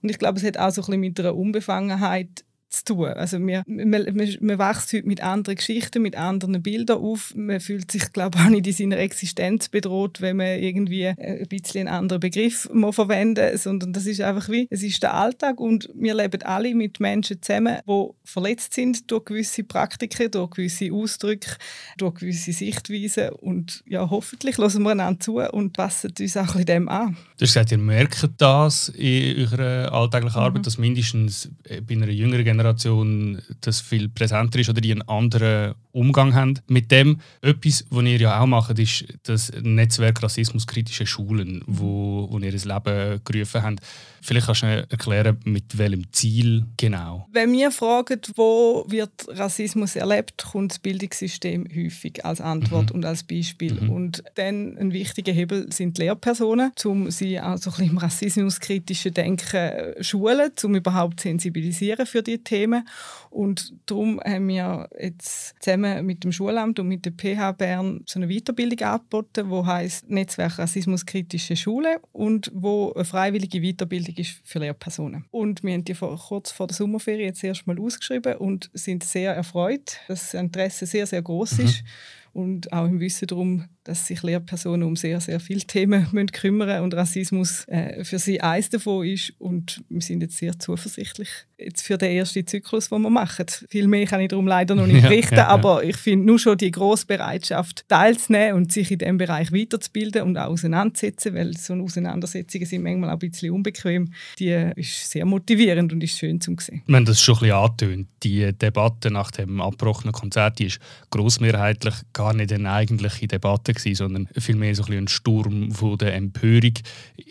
Und 0.00 0.08
ich 0.08 0.20
glaube, 0.20 0.38
es 0.38 0.44
hat 0.44 0.56
auch 0.56 0.70
so 0.70 0.82
ein 0.82 0.86
bisschen 0.86 1.00
mit 1.00 1.18
einer 1.18 1.34
Unbefangenheit 1.34 2.44
zu 2.68 2.84
tun. 2.84 3.08
Also 3.08 3.38
wir, 3.38 3.62
man, 3.66 4.04
man, 4.40 4.58
wächst 4.58 4.92
heute 4.92 5.06
mit 5.06 5.22
anderen 5.22 5.56
Geschichten, 5.56 6.02
mit 6.02 6.16
anderen 6.16 6.62
Bildern 6.62 6.98
auf. 6.98 7.32
Man 7.34 7.60
fühlt 7.60 7.90
sich, 7.90 8.12
glaube 8.12 8.38
ich, 8.38 8.44
auch 8.44 8.50
nicht 8.50 8.66
in 8.66 8.72
seiner 8.72 8.98
Existenz 8.98 9.68
bedroht, 9.68 10.20
wenn 10.20 10.36
man 10.36 10.58
irgendwie 10.58 11.06
ein 11.06 11.46
bisschen 11.48 11.86
einen 11.88 11.96
anderen 11.96 12.20
Begriff 12.20 12.68
verwenden 12.90 13.52
muss, 13.52 13.62
sondern 13.62 13.92
das 13.92 14.06
ist 14.06 14.20
einfach 14.20 14.48
wie, 14.48 14.66
es 14.70 14.82
ist 14.82 15.02
der 15.02 15.14
Alltag 15.14 15.60
und 15.60 15.88
wir 15.94 16.14
leben 16.14 16.42
alle 16.42 16.74
mit 16.74 17.00
Menschen 17.00 17.40
zusammen, 17.42 17.78
die 17.88 18.06
verletzt 18.24 18.74
sind 18.74 19.10
durch 19.10 19.24
gewisse 19.24 19.64
Praktiken, 19.64 20.30
durch 20.30 20.50
gewisse 20.50 20.92
Ausdrücke, 20.92 21.56
durch 21.96 22.14
gewisse 22.14 22.52
Sichtweisen 22.52 23.30
und 23.30 23.82
ja, 23.86 24.08
hoffentlich 24.10 24.58
hören 24.58 24.82
wir 24.82 24.90
einander 24.90 25.20
zu 25.20 25.38
und 25.38 25.72
passen 25.72 26.12
uns 26.18 26.36
auch 26.36 26.54
ein 26.54 26.66
dem 26.66 26.88
an. 26.88 27.16
Du 27.36 27.44
hast 27.44 27.54
gesagt, 27.54 27.72
ihr 27.72 27.78
merkt 27.78 28.28
das 28.38 28.90
in 28.90 29.38
eurer 29.38 29.92
alltäglichen 29.92 30.38
Arbeit, 30.38 30.60
mhm. 30.60 30.64
dass 30.64 30.78
mindestens 30.78 31.50
bei 31.86 31.94
einer 31.94 32.08
jüngeren 32.08 32.44
Generation 32.44 32.57
Generation 32.58 33.40
das 33.60 33.80
viel 33.80 34.08
präsenter 34.08 34.58
ist 34.58 34.68
oder 34.68 34.80
die 34.80 34.92
einen 34.92 35.02
anderen 35.02 35.74
Umgang 35.92 36.34
haben 36.34 36.58
mit 36.66 36.90
dem. 36.90 37.20
Etwas, 37.40 37.84
was 37.90 38.04
ihr 38.04 38.18
ja 38.18 38.40
auch 38.40 38.46
macht, 38.46 38.78
ist 38.78 39.04
das 39.24 39.52
Netzwerk 39.62 40.22
rassismuskritische 40.22 41.06
Schulen, 41.06 41.62
wo, 41.66 42.28
wo 42.30 42.38
ihr 42.38 42.52
das 42.52 42.64
Leben 42.64 43.20
gerufen 43.24 43.62
habt. 43.62 43.80
Vielleicht 44.22 44.46
kannst 44.46 44.62
du 44.62 44.66
erklären, 44.66 45.38
mit 45.44 45.78
welchem 45.78 46.12
Ziel 46.12 46.64
genau? 46.76 47.26
Wenn 47.32 47.52
wir 47.52 47.70
fragen, 47.70 48.20
wo 48.34 48.84
wird 48.88 49.10
Rassismus 49.28 49.96
erlebt, 49.96 50.44
kommt 50.50 50.72
das 50.72 50.78
Bildungssystem 50.78 51.66
häufig 51.74 52.24
als 52.24 52.40
Antwort 52.40 52.90
mhm. 52.90 52.96
und 52.96 53.04
als 53.04 53.24
Beispiel. 53.24 53.74
Mhm. 53.74 53.90
Und 53.90 54.24
dann 54.34 54.76
ein 54.78 54.92
wichtiger 54.92 55.32
Hebel 55.32 55.72
sind 55.72 55.98
Lehrpersonen, 55.98 56.72
um 56.84 57.10
sie 57.10 57.40
auch 57.40 57.58
so 57.58 57.70
ein 57.70 57.76
bisschen 57.76 57.90
im 57.90 57.98
rassismuskritischen 57.98 59.14
Denken 59.14 60.02
schulen, 60.02 60.50
um 60.62 60.74
überhaupt 60.74 61.20
sensibilisieren 61.20 62.06
für 62.06 62.22
die 62.22 62.38
Themen. 62.38 62.86
Und 63.30 63.74
darum 63.86 64.20
haben 64.20 64.48
wir 64.48 64.88
jetzt 64.98 65.54
zusammen 65.60 66.06
mit 66.06 66.24
dem 66.24 66.32
Schulamt 66.32 66.78
und 66.78 66.88
mit 66.88 67.04
der 67.04 67.12
PH 67.12 67.52
Bern 67.52 68.02
so 68.06 68.18
eine 68.18 68.28
Weiterbildung 68.28 68.86
angeboten, 68.86 69.50
die 69.50 69.66
heißt 69.66 70.10
Netzwerk 70.10 70.58
Rassismuskritische 70.58 71.56
Schule 71.56 72.00
und 72.12 72.50
wo 72.54 72.92
eine 72.92 73.04
freiwillige 73.04 73.60
Weiterbildung 73.60 74.07
ist 74.16 74.40
für 74.44 74.60
Lehrpersonen. 74.60 75.24
Und 75.30 75.64
wir 75.64 75.72
haben 75.72 75.84
die 75.84 75.94
vor, 75.94 76.16
kurz 76.16 76.52
vor 76.52 76.68
der 76.68 76.76
Sommerferien 76.76 77.26
jetzt 77.26 77.42
erstmal 77.42 77.78
ausgeschrieben 77.78 78.36
und 78.36 78.70
sind 78.74 79.02
sehr 79.02 79.34
erfreut, 79.34 79.98
dass 80.06 80.30
das 80.30 80.34
Interesse 80.34 80.86
sehr, 80.86 81.06
sehr 81.06 81.22
groß 81.22 81.58
mhm. 81.58 81.64
ist 81.64 81.84
und 82.32 82.72
auch 82.72 82.86
im 82.86 83.00
Wissen 83.00 83.26
darum, 83.26 83.64
dass 83.82 84.06
sich 84.06 84.22
Lehrpersonen 84.22 84.84
um 84.86 84.94
sehr, 84.94 85.20
sehr 85.20 85.40
viele 85.40 85.60
Themen 85.60 86.06
müssen 86.12 86.28
kümmern 86.28 86.84
und 86.84 86.94
Rassismus 86.94 87.66
äh, 87.66 88.04
für 88.04 88.18
sie 88.20 88.40
eins 88.40 88.70
davon 88.70 89.06
ist. 89.06 89.34
Und 89.38 89.82
wir 89.88 90.02
sind 90.02 90.22
jetzt 90.22 90.36
sehr 90.36 90.56
zuversichtlich 90.58 91.47
jetzt 91.58 91.82
für 91.82 91.98
den 91.98 92.12
ersten 92.12 92.46
Zyklus, 92.46 92.88
den 92.88 93.02
wir 93.02 93.10
machen. 93.10 93.46
Viel 93.68 93.88
mehr 93.88 94.06
kann 94.06 94.20
ich 94.20 94.28
darum 94.28 94.46
leider 94.46 94.74
noch 94.74 94.86
nicht 94.86 95.02
berichten, 95.02 95.34
ja, 95.34 95.42
ja, 95.42 95.48
ja. 95.48 95.54
aber 95.54 95.82
ich 95.84 95.96
finde 95.96 96.26
nur 96.26 96.38
schon 96.38 96.56
die 96.56 96.70
grosse 96.70 97.06
Bereitschaft, 97.06 97.84
teilzunehmen 97.88 98.54
und 98.54 98.72
sich 98.72 98.90
in 98.90 98.98
diesem 98.98 99.18
Bereich 99.18 99.52
weiterzubilden 99.52 100.22
und 100.22 100.36
auch 100.36 100.48
auseinanderzusetzen, 100.48 101.34
weil 101.34 101.56
so 101.56 101.74
Auseinandersetzungen 101.74 102.66
sind 102.66 102.82
manchmal 102.82 103.10
auch 103.10 103.14
ein 103.14 103.18
bisschen 103.18 103.52
unbequem, 103.52 104.12
die 104.38 104.50
ist 104.76 105.10
sehr 105.10 105.24
motivierend 105.24 105.92
und 105.92 106.02
ist 106.02 106.18
schön 106.18 106.40
zu 106.40 106.54
sehen. 106.58 106.82
Haben 106.90 107.04
das 107.04 107.20
schon 107.20 107.36
ein 107.36 107.40
bisschen 107.40 107.56
angetönt. 107.56 108.08
Die 108.22 108.52
Debatte 108.52 109.10
nach 109.10 109.30
dem 109.30 109.60
abgebrochenen 109.60 110.12
Konzert 110.12 110.58
die 110.58 110.66
ist 110.66 110.80
grossmehrheitlich 111.10 111.94
gar 112.12 112.34
nicht 112.34 112.52
eine 112.52 112.70
eigentliche 112.70 113.26
Debatte 113.26 113.74
gewesen, 113.74 113.94
sondern 113.94 114.28
vielmehr 114.38 114.74
so 114.74 114.84
ein, 114.84 114.92
ein 114.92 115.08
Sturm 115.08 115.72
von 115.72 115.98
der 115.98 116.14
Empörung. 116.14 116.74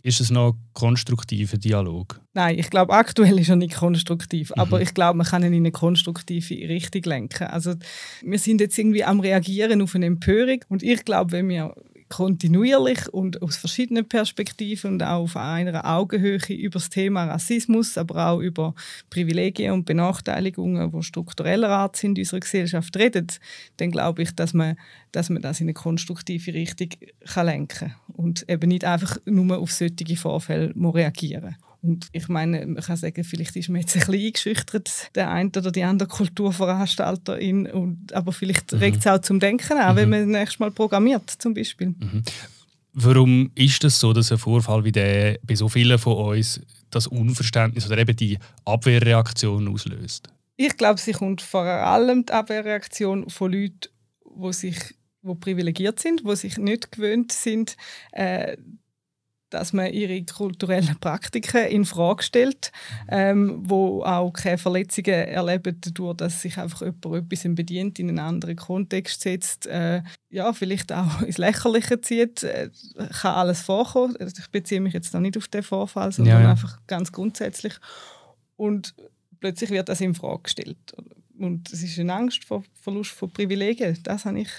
Ist 0.03 0.21
es 0.21 0.31
noch 0.31 0.53
ein 0.53 0.59
konstruktiver 0.73 1.57
Dialog? 1.57 2.19
Nein, 2.37 2.59
ich 2.59 2.69
glaube, 2.69 2.93
aktuell 2.93 3.39
ist 3.39 3.49
er 3.49 3.55
nicht 3.55 3.73
konstruktiv. 3.73 4.51
Mhm. 4.51 4.61
Aber 4.61 4.79
ich 4.79 4.93
glaube, 4.93 5.17
man 5.17 5.25
kann 5.25 5.41
ihn 5.41 5.53
in 5.53 5.63
eine 5.63 5.71
konstruktive 5.71 6.69
Richtung 6.69 7.01
lenken. 7.05 7.47
Also, 7.47 7.73
wir 8.21 8.37
sind 8.37 8.61
jetzt 8.61 8.77
irgendwie 8.77 9.03
am 9.03 9.21
Reagieren 9.21 9.81
auf 9.81 9.95
eine 9.95 10.05
Empörung. 10.05 10.59
Und 10.69 10.83
ich 10.83 11.03
glaube, 11.03 11.31
wenn 11.31 11.49
wir 11.49 11.73
kontinuierlich 12.09 13.11
und 13.11 13.41
aus 13.41 13.57
verschiedenen 13.57 14.07
Perspektiven 14.07 14.93
und 14.93 15.03
auch 15.03 15.23
auf 15.23 15.35
einer 15.35 15.83
Augenhöhe 15.83 16.37
über 16.49 16.77
das 16.77 16.91
Thema 16.91 17.25
Rassismus, 17.25 17.97
aber 17.97 18.27
auch 18.27 18.39
über 18.39 18.75
Privilegien 19.09 19.71
und 19.71 19.85
Benachteiligungen, 19.85 20.91
die 20.91 21.01
struktureller 21.01 21.69
Art 21.69 21.95
sind 21.95 22.19
in 22.19 22.21
unserer 22.21 22.41
Gesellschaft 22.41 22.95
redet, 22.97 23.39
dann 23.77 23.89
glaube 23.89 24.21
ich, 24.21 24.35
dass 24.35 24.53
man, 24.53 24.77
dass 25.11 25.31
man 25.31 25.41
das 25.41 25.59
in 25.59 25.65
eine 25.65 25.73
konstruktive 25.73 26.53
Richtung 26.53 26.89
kann 27.25 27.47
lenken 27.47 27.89
kann 27.89 27.95
und 28.13 28.47
eben 28.47 28.69
nicht 28.69 28.85
einfach 28.85 29.17
nur 29.25 29.57
auf 29.57 29.71
solche 29.71 30.15
Vorfälle 30.15 30.71
reagieren 30.77 31.55
muss. 31.59 31.66
Und 31.81 32.07
ich 32.11 32.27
meine, 32.27 32.65
man 32.65 32.83
kann 32.83 32.97
sagen, 32.97 33.23
vielleicht 33.23 33.55
ist 33.55 33.69
man 33.69 33.81
jetzt 33.81 33.95
ein 33.95 33.99
bisschen 33.99 34.25
eingeschüchtert, 34.25 35.11
der 35.15 35.29
eine 35.29 35.49
oder 35.49 35.71
die 35.71 35.83
andere 35.83 36.09
Kulturveranstalterin, 36.09 37.67
und, 37.67 38.13
aber 38.13 38.33
vielleicht 38.33 38.73
mhm. 38.73 38.79
regt 38.79 38.97
es 38.99 39.07
auch 39.07 39.19
zum 39.19 39.39
Denken 39.39 39.77
an, 39.77 39.93
mhm. 39.93 39.97
wenn 39.97 40.09
man 40.09 40.27
nächstes 40.29 40.59
Mal 40.59 40.71
programmiert 40.71 41.29
zum 41.29 41.53
Beispiel. 41.53 41.89
Mhm. 41.89 42.23
Warum 42.93 43.51
ist 43.53 43.83
es 43.83 43.93
das 43.93 43.99
so, 43.99 44.11
dass 44.11 44.31
ein 44.31 44.39
Vorfall 44.39 44.83
wie 44.83 44.91
der 44.91 45.37
bei 45.43 45.55
so 45.55 45.69
vielen 45.69 45.99
von 45.99 46.17
uns 46.17 46.59
das 46.89 47.05
Unverständnis 47.05 47.85
oder 47.85 47.99
eben 47.99 48.15
die 48.15 48.39
Abwehrreaktion 48.65 49.67
auslöst? 49.67 50.29
Ich 50.55 50.75
glaube, 50.77 50.99
sie 50.99 51.11
kommt 51.11 51.41
vor 51.41 51.61
allem 51.61 52.25
die 52.25 52.33
Abwehrreaktion 52.33 53.29
von 53.29 53.51
Leuten, 53.51 53.89
die 54.25 54.53
sich 54.53 54.77
wo 55.21 55.35
privilegiert 55.35 55.99
sind, 55.99 56.23
die 56.27 56.35
sich 56.35 56.57
nicht 56.57 56.91
gewöhnt 56.91 57.31
sind, 57.31 57.75
äh, 58.11 58.57
dass 59.57 59.73
man 59.73 59.91
ihre 59.91 60.23
kulturellen 60.23 60.97
Praktiken 60.99 61.65
in 61.65 61.83
Frage 61.83 62.21
stellt, 62.21 62.71
ähm, 63.09 63.63
wo 63.63 64.03
auch 64.03 64.31
keine 64.31 64.59
Verletzungen 64.59 65.27
erleben, 65.27 65.77
dadurch, 65.81 66.17
dass 66.17 66.43
sich 66.43 66.57
einfach 66.59 66.81
jemand 66.81 67.31
etwas 67.31 67.55
bedient, 67.55 67.97
in 67.97 68.09
einen 68.09 68.19
anderen 68.19 68.55
Kontext 68.55 69.21
setzt, 69.21 69.65
äh, 69.65 70.03
ja, 70.29 70.53
vielleicht 70.53 70.93
auch 70.93 71.21
ins 71.23 71.39
Lächerliche 71.39 71.99
zieht, 72.01 72.43
äh, 72.43 72.69
kann 73.19 73.33
alles 73.33 73.61
vorkommen. 73.61 74.15
Also 74.17 74.35
ich 74.39 74.47
beziehe 74.49 74.79
mich 74.79 74.93
jetzt 74.93 75.13
noch 75.13 75.21
nicht 75.21 75.37
auf 75.37 75.47
den 75.47 75.63
Vorfall, 75.63 76.11
sondern 76.11 76.35
ja, 76.35 76.41
ja. 76.43 76.51
einfach 76.51 76.79
ganz 76.85 77.11
grundsätzlich. 77.11 77.73
Und 78.57 78.93
plötzlich 79.39 79.71
wird 79.71 79.89
das 79.89 80.01
in 80.01 80.13
Frage 80.13 80.43
gestellt. 80.43 80.93
Und 81.39 81.71
es 81.73 81.81
ist 81.81 81.97
eine 81.99 82.13
Angst 82.13 82.45
vor 82.45 82.63
Verlust 82.81 83.11
von 83.11 83.31
Privilegien. 83.31 83.97
Das 84.03 84.25
habe 84.25 84.41
ich 84.41 84.49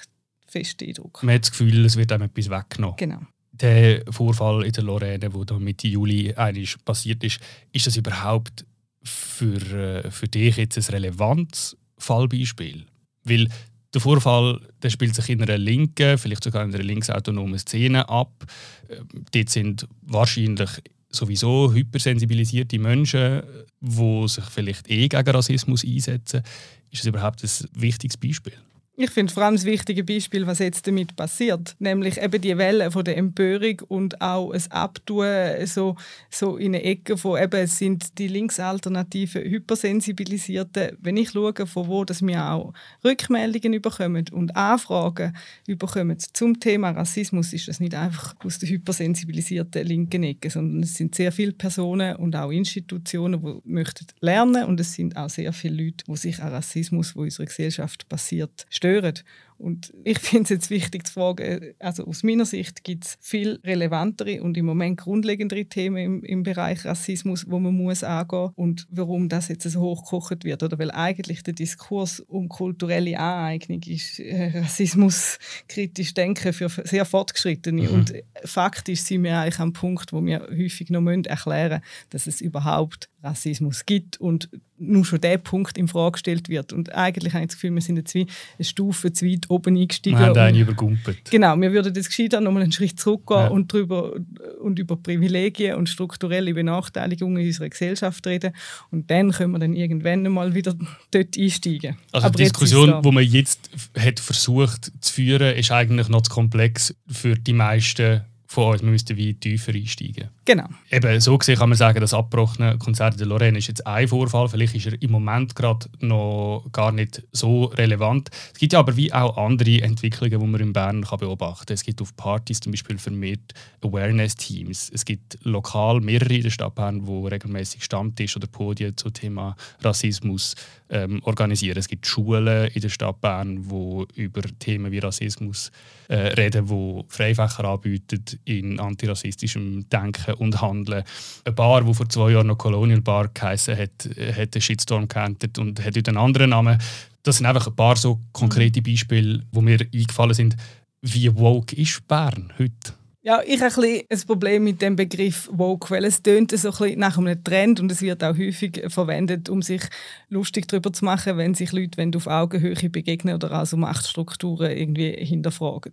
fest 0.47 0.83
Eindruck. 0.83 1.23
Man 1.23 1.37
hat 1.37 1.43
das 1.43 1.51
Gefühl, 1.53 1.85
es 1.85 1.97
wird 1.97 2.11
einem 2.11 2.25
etwas 2.25 2.51
weggenommen. 2.51 2.97
Genau 2.97 3.21
der 3.61 4.03
Vorfall 4.11 4.65
in 4.65 4.73
der 4.73 4.85
Lorraine, 4.85 5.19
der 5.19 5.31
da 5.31 5.59
Mitte 5.59 5.89
Juli 5.89 6.35
eigentlich 6.35 6.77
passiert 6.85 7.23
ist, 7.25 7.41
ist 7.73 7.87
das 7.87 7.97
überhaupt 7.97 8.65
für, 9.03 9.61
äh, 10.05 10.11
für 10.11 10.29
dich 10.29 10.57
jetzt 10.57 10.79
ein 10.79 10.95
relevantes 10.95 11.77
Fallbeispiel? 11.99 12.85
Weil 13.25 13.49
der 13.95 14.01
Vorfall 14.01 14.61
der 14.83 14.91
spielt 14.91 15.15
sich 15.15 15.31
in 15.31 15.43
einer 15.43 15.59
linken, 15.59 16.19
vielleicht 16.19 16.45
sogar 16.45 16.63
in 16.65 16.75
einer 16.75 16.85
linksautonomen 16.85 17.59
Szene 17.59 18.09
ab. 18.09 18.45
Ähm, 18.89 19.09
dort 19.33 19.49
sind 19.49 19.87
wahrscheinlich 20.03 20.71
sowieso 21.11 21.73
hypersensibilisierte 21.73 22.79
Menschen, 22.79 23.43
die 23.81 24.29
sich 24.29 24.45
vielleicht 24.45 24.91
eh 24.91 25.09
gegen 25.09 25.31
Rassismus 25.31 25.85
einsetzen. 25.85 26.43
Ist 26.91 27.03
das 27.03 27.07
überhaupt 27.07 27.43
ein 27.43 27.51
wichtiges 27.75 28.17
Beispiel? 28.17 28.55
Ich 29.01 29.13
finde 29.13 29.33
vor 29.33 29.45
allem 29.45 29.55
das 29.55 29.65
wichtige 29.65 30.03
Beispiel, 30.03 30.45
was 30.45 30.59
jetzt 30.59 30.85
damit 30.89 31.15
passiert, 31.15 31.77
nämlich 31.79 32.21
eben 32.21 32.41
die 32.41 32.59
Welle 32.59 32.91
von 32.91 33.05
der 33.05 33.17
Empörung 33.17 33.81
und 33.87 34.21
auch 34.21 34.51
ein 34.51 34.73
Abtun 34.73 35.25
so, 35.67 35.95
so 36.29 36.57
in 36.57 36.75
eine 36.75 36.83
Ecke 36.83 37.17
von 37.17 37.41
eben 37.41 37.61
es 37.61 37.79
sind 37.79 38.19
die 38.19 38.27
linksalternativen 38.27 39.45
Hypersensibilisierten. 39.45 40.97
Wenn 41.01 41.17
ich 41.17 41.31
schaue, 41.31 41.55
von 41.65 41.87
wo 41.87 42.05
dass 42.05 42.23
wir 42.23 42.45
auch 42.45 42.73
Rückmeldungen 43.05 43.81
bekommen 43.81 44.25
und 44.33 44.57
Anfragen 44.57 45.37
bekommen 45.69 46.19
zum 46.33 46.59
Thema 46.59 46.91
Rassismus, 46.91 47.53
ist 47.53 47.69
das 47.69 47.79
nicht 47.79 47.95
einfach 47.95 48.35
aus 48.45 48.59
der 48.59 48.69
hypersensibilisierten 48.69 49.87
linken 49.87 50.25
Ecke, 50.25 50.51
sondern 50.51 50.83
es 50.83 50.97
sind 50.97 51.15
sehr 51.15 51.31
viele 51.31 51.53
Personen 51.53 52.17
und 52.17 52.35
auch 52.35 52.51
Institutionen, 52.51 53.41
die 53.45 53.61
möchten 53.71 54.09
lernen. 54.19 54.65
Und 54.65 54.81
es 54.81 54.95
sind 54.95 55.17
auch 55.17 55.31
sehr 55.31 55.53
viele 55.53 55.85
Leute, 55.85 56.05
die 56.09 56.17
sich 56.17 56.43
an 56.43 56.49
Rassismus, 56.51 57.15
wo 57.15 57.21
in 57.21 57.27
unserer 57.27 57.47
Gesellschaft 57.47 58.09
passiert, 58.09 58.67
stören. 58.89 59.15
Und 59.59 59.93
ich 60.05 60.19
finde 60.21 60.45
es 60.45 60.51
jetzt 60.51 60.71
wichtig 60.71 61.07
zu 61.07 61.13
fragen, 61.13 61.75
also 61.79 62.07
aus 62.07 62.23
meiner 62.23 62.47
Sicht 62.47 62.85
gibt 62.85 63.05
es 63.05 63.19
viel 63.21 63.61
relevantere 63.65 64.43
und 64.43 64.57
im 64.57 64.67
Moment 64.67 64.99
grundlegendere 64.99 65.65
Themen 65.67 65.97
im, 65.97 66.25
im 66.25 66.43
Bereich 66.43 66.85
Rassismus, 66.85 67.45
wo 67.49 67.59
man 67.59 67.75
muss 67.75 68.05
angehen 68.05 68.51
und 68.55 68.87
warum 68.91 69.29
das 69.29 69.49
jetzt 69.49 69.69
so 69.69 69.81
hochgekocht 69.81 70.45
wird. 70.45 70.63
Oder 70.63 70.79
weil 70.79 70.91
eigentlich 70.91 71.43
der 71.43 71.55
Diskurs 71.55 72.21
um 72.21 72.49
kulturelle 72.49 73.19
Aneignung 73.19 73.83
ist 73.87 74.21
äh, 74.21 74.59
Rassismus 74.59 75.39
kritisch 75.69 76.15
denken 76.15 76.53
für 76.53 76.69
sehr 76.69 77.05
Fortgeschrittene. 77.05 77.83
Mhm. 77.83 77.89
Und 77.89 78.15
faktisch 78.45 79.01
sind 79.01 79.25
wir 79.25 79.39
eigentlich 79.39 79.59
am 79.59 79.73
Punkt, 79.73 80.13
wo 80.13 80.25
wir 80.25 80.49
häufig 80.51 80.91
noch 80.91 81.05
erklären 81.09 81.81
müssen, 81.81 82.09
dass 82.11 82.27
es 82.27 82.41
überhaupt 82.41 83.09
Rassismus 83.23 83.87
gibt 83.87 84.21
und 84.21 84.49
nur 84.79 85.05
schon 85.05 85.21
der 85.21 85.39
Punkt 85.39 85.77
in 85.77 85.89
Frage 85.89 86.13
gestellt 86.13 86.49
wird. 86.49 86.73
Und 86.73 86.95
eigentlich 86.95 87.35
habe 87.35 87.43
ich 87.43 87.49
das 87.49 87.57
Gefühl, 87.57 87.75
wir 87.75 87.83
sind 87.83 87.97
jetzt 87.97 88.15
wie 88.15 88.27
eine 88.59 88.65
Stufe 88.65 89.13
zu 89.13 89.27
weit 89.27 89.48
oben 89.49 89.77
eingestiegen. 89.77 90.19
Wir 90.19 90.27
haben 90.27 90.39
einen 90.39 90.57
übergumpelt. 90.57 91.31
Genau, 91.31 91.57
wir 91.57 91.73
würden 91.73 91.95
jetzt 91.95 92.09
gescheiter 92.09 92.41
nochmal 92.41 92.63
einen 92.63 92.73
Schritt 92.73 92.99
zurückgehen 92.99 93.41
ja. 93.41 93.49
und, 93.49 93.73
drüber, 93.73 94.15
und 94.61 94.79
über 94.79 94.97
Privilegien 94.97 95.77
und 95.77 95.89
strukturelle 95.89 96.53
Benachteiligungen 96.55 97.39
in 97.39 97.49
unserer 97.49 97.69
Gesellschaft 97.69 98.27
reden. 98.27 98.53
Und 98.91 99.11
dann 99.11 99.33
können 99.33 99.53
wir 99.53 99.59
dann 99.59 99.75
irgendwann 99.75 100.23
mal 100.25 100.55
wieder 100.55 100.75
dort 101.11 101.39
einsteigen. 101.39 101.97
Also 102.13 102.27
Aber 102.27 102.37
die 102.37 102.45
Diskussion, 102.45 103.03
die 103.03 103.11
man 103.11 103.25
jetzt 103.25 103.71
hat 103.99 104.21
versucht 104.21 104.93
zu 105.01 105.13
führen, 105.13 105.57
ist 105.57 105.71
eigentlich 105.71 106.09
noch 106.09 106.23
zu 106.23 106.31
komplex 106.31 106.95
für 107.09 107.35
die 107.35 107.53
meisten 107.53 108.23
von 108.49 108.73
uns. 108.73 108.83
Wir 108.83 108.91
müssten 108.91 109.17
wie 109.17 109.35
tiefer 109.35 109.75
einsteigen. 109.75 110.31
Genau. 110.47 110.67
Eben, 110.91 111.21
so 111.21 111.37
gesehen 111.37 111.59
kann 111.59 111.69
man 111.69 111.77
sagen, 111.77 112.01
das 112.01 112.15
abgebrochene 112.15 112.79
Konzert 112.79 113.21
de 113.21 113.27
Lorraine 113.27 113.59
ist 113.59 113.69
jetzt 113.69 113.87
ein 113.87 114.09
Vorfall. 114.09 114.49
Vielleicht 114.49 114.75
ist 114.75 114.87
er 114.87 115.01
im 115.01 115.11
Moment 115.11 115.55
gerade 115.55 115.87
noch 116.01 116.65
gar 116.73 116.91
nicht 116.91 117.23
so 117.31 117.65
relevant. 117.65 118.31
Es 118.55 118.59
gibt 118.59 118.73
ja 118.73 118.79
aber 118.79 118.97
wie 118.97 119.13
auch 119.13 119.37
andere 119.37 119.83
Entwicklungen, 119.83 120.41
die 120.41 120.47
man 120.47 120.61
in 120.61 120.73
Bern 120.73 121.05
kann 121.05 121.19
beobachten 121.19 121.67
kann. 121.67 121.75
Es 121.75 121.85
gibt 121.85 122.01
auf 122.01 122.17
Partys 122.17 122.61
zum 122.61 122.73
Beispiel 122.73 122.97
vermehrt 122.97 123.53
Awareness-Teams. 123.83 124.91
Es 124.95 125.05
gibt 125.05 125.39
lokal 125.45 126.01
mehrere 126.01 126.35
in 126.35 126.43
der 126.43 126.51
Stadt 126.51 126.75
Bern, 126.75 127.05
die 127.05 127.29
regelmäßig 127.29 127.85
Stammtisch 127.85 128.35
oder 128.37 128.47
Podien 128.47 128.97
zum 128.97 129.13
Thema 129.13 129.57
Rassismus 129.83 130.55
ähm, 130.89 131.21
organisieren. 131.25 131.77
Es 131.77 131.89
gibt 131.89 132.07
Schulen 132.07 132.71
in 132.73 132.81
der 132.81 132.89
Stadt 132.89 133.21
Bern, 133.21 133.69
die 133.69 134.23
über 134.23 134.41
Themen 134.59 134.91
wie 134.91 134.99
Rassismus 134.99 135.71
äh, 136.09 136.17
reden, 136.17 136.67
die 136.67 137.05
Freifächer 137.09 137.65
anbieten 137.65 138.38
in 138.45 138.81
antirassistischem 138.81 139.89
Denken 139.89 140.35
und 140.35 140.61
Handeln. 140.61 141.05
Eine 141.45 141.55
Bar, 141.55 141.85
die 141.85 141.95
vor 141.95 142.09
zwei 142.09 142.31
Jahren 142.33 142.49
noch 142.49 142.59
Colonial 142.59 143.01
Bar 143.01 143.29
geheißen 143.29 143.77
hat, 143.77 144.09
hat 144.37 144.55
den 144.55 144.63
Shitstorm 144.63 145.09
geerntet 145.09 145.59
und 145.59 145.85
hat 145.85 145.97
heute 145.97 146.11
einen 146.11 146.19
anderen 146.19 146.51
Namen. 146.51 146.79
Das 147.23 147.39
sind 147.39 147.47
einfach 147.47 147.67
ein 147.67 147.77
paar 147.77 147.97
so 147.97 148.21
konkrete 148.33 148.83
Beispiele, 148.83 149.45
die 149.53 149.61
mir 149.61 149.81
eingefallen 149.81 150.35
sind. 150.35 150.57
Wie 151.03 151.35
woke 151.37 151.77
ist 151.77 152.07
Bern 152.09 152.53
heute? 152.59 152.95
Ja, 153.29 153.43
ich 153.45 153.61
habe 153.61 153.83
ein, 153.83 154.01
ein 154.09 154.21
Problem 154.27 154.65
mit 154.65 154.81
dem 154.81 154.97
Begriff 154.97 155.51
Woke, 155.53 155.91
weil 155.91 156.07
es 156.07 156.23
tönt 156.23 156.51
so 156.53 156.73
ein 156.83 156.99
nach 156.99 157.19
einem 157.19 157.45
Trend 157.45 157.79
und 157.79 157.93
es 157.93 158.01
wird 158.01 158.25
auch 158.25 158.39
häufig 158.39 158.83
verwendet, 158.89 159.51
um 159.51 159.61
sich 159.61 159.83
lustig 160.31 160.67
darüber 160.67 160.95
zu 160.95 161.05
machen, 161.05 161.37
wenn 161.37 161.53
sich 161.53 161.73
Leute 161.73 161.99
wenn 161.99 162.17
auf 162.17 162.27
Augenhöhe 162.27 162.89
begegnen 162.89 163.35
oder 163.35 163.53
also 163.53 163.77
Machtstrukturen 163.77 164.71
irgendwie 164.71 165.13
hinterfragen. 165.13 165.93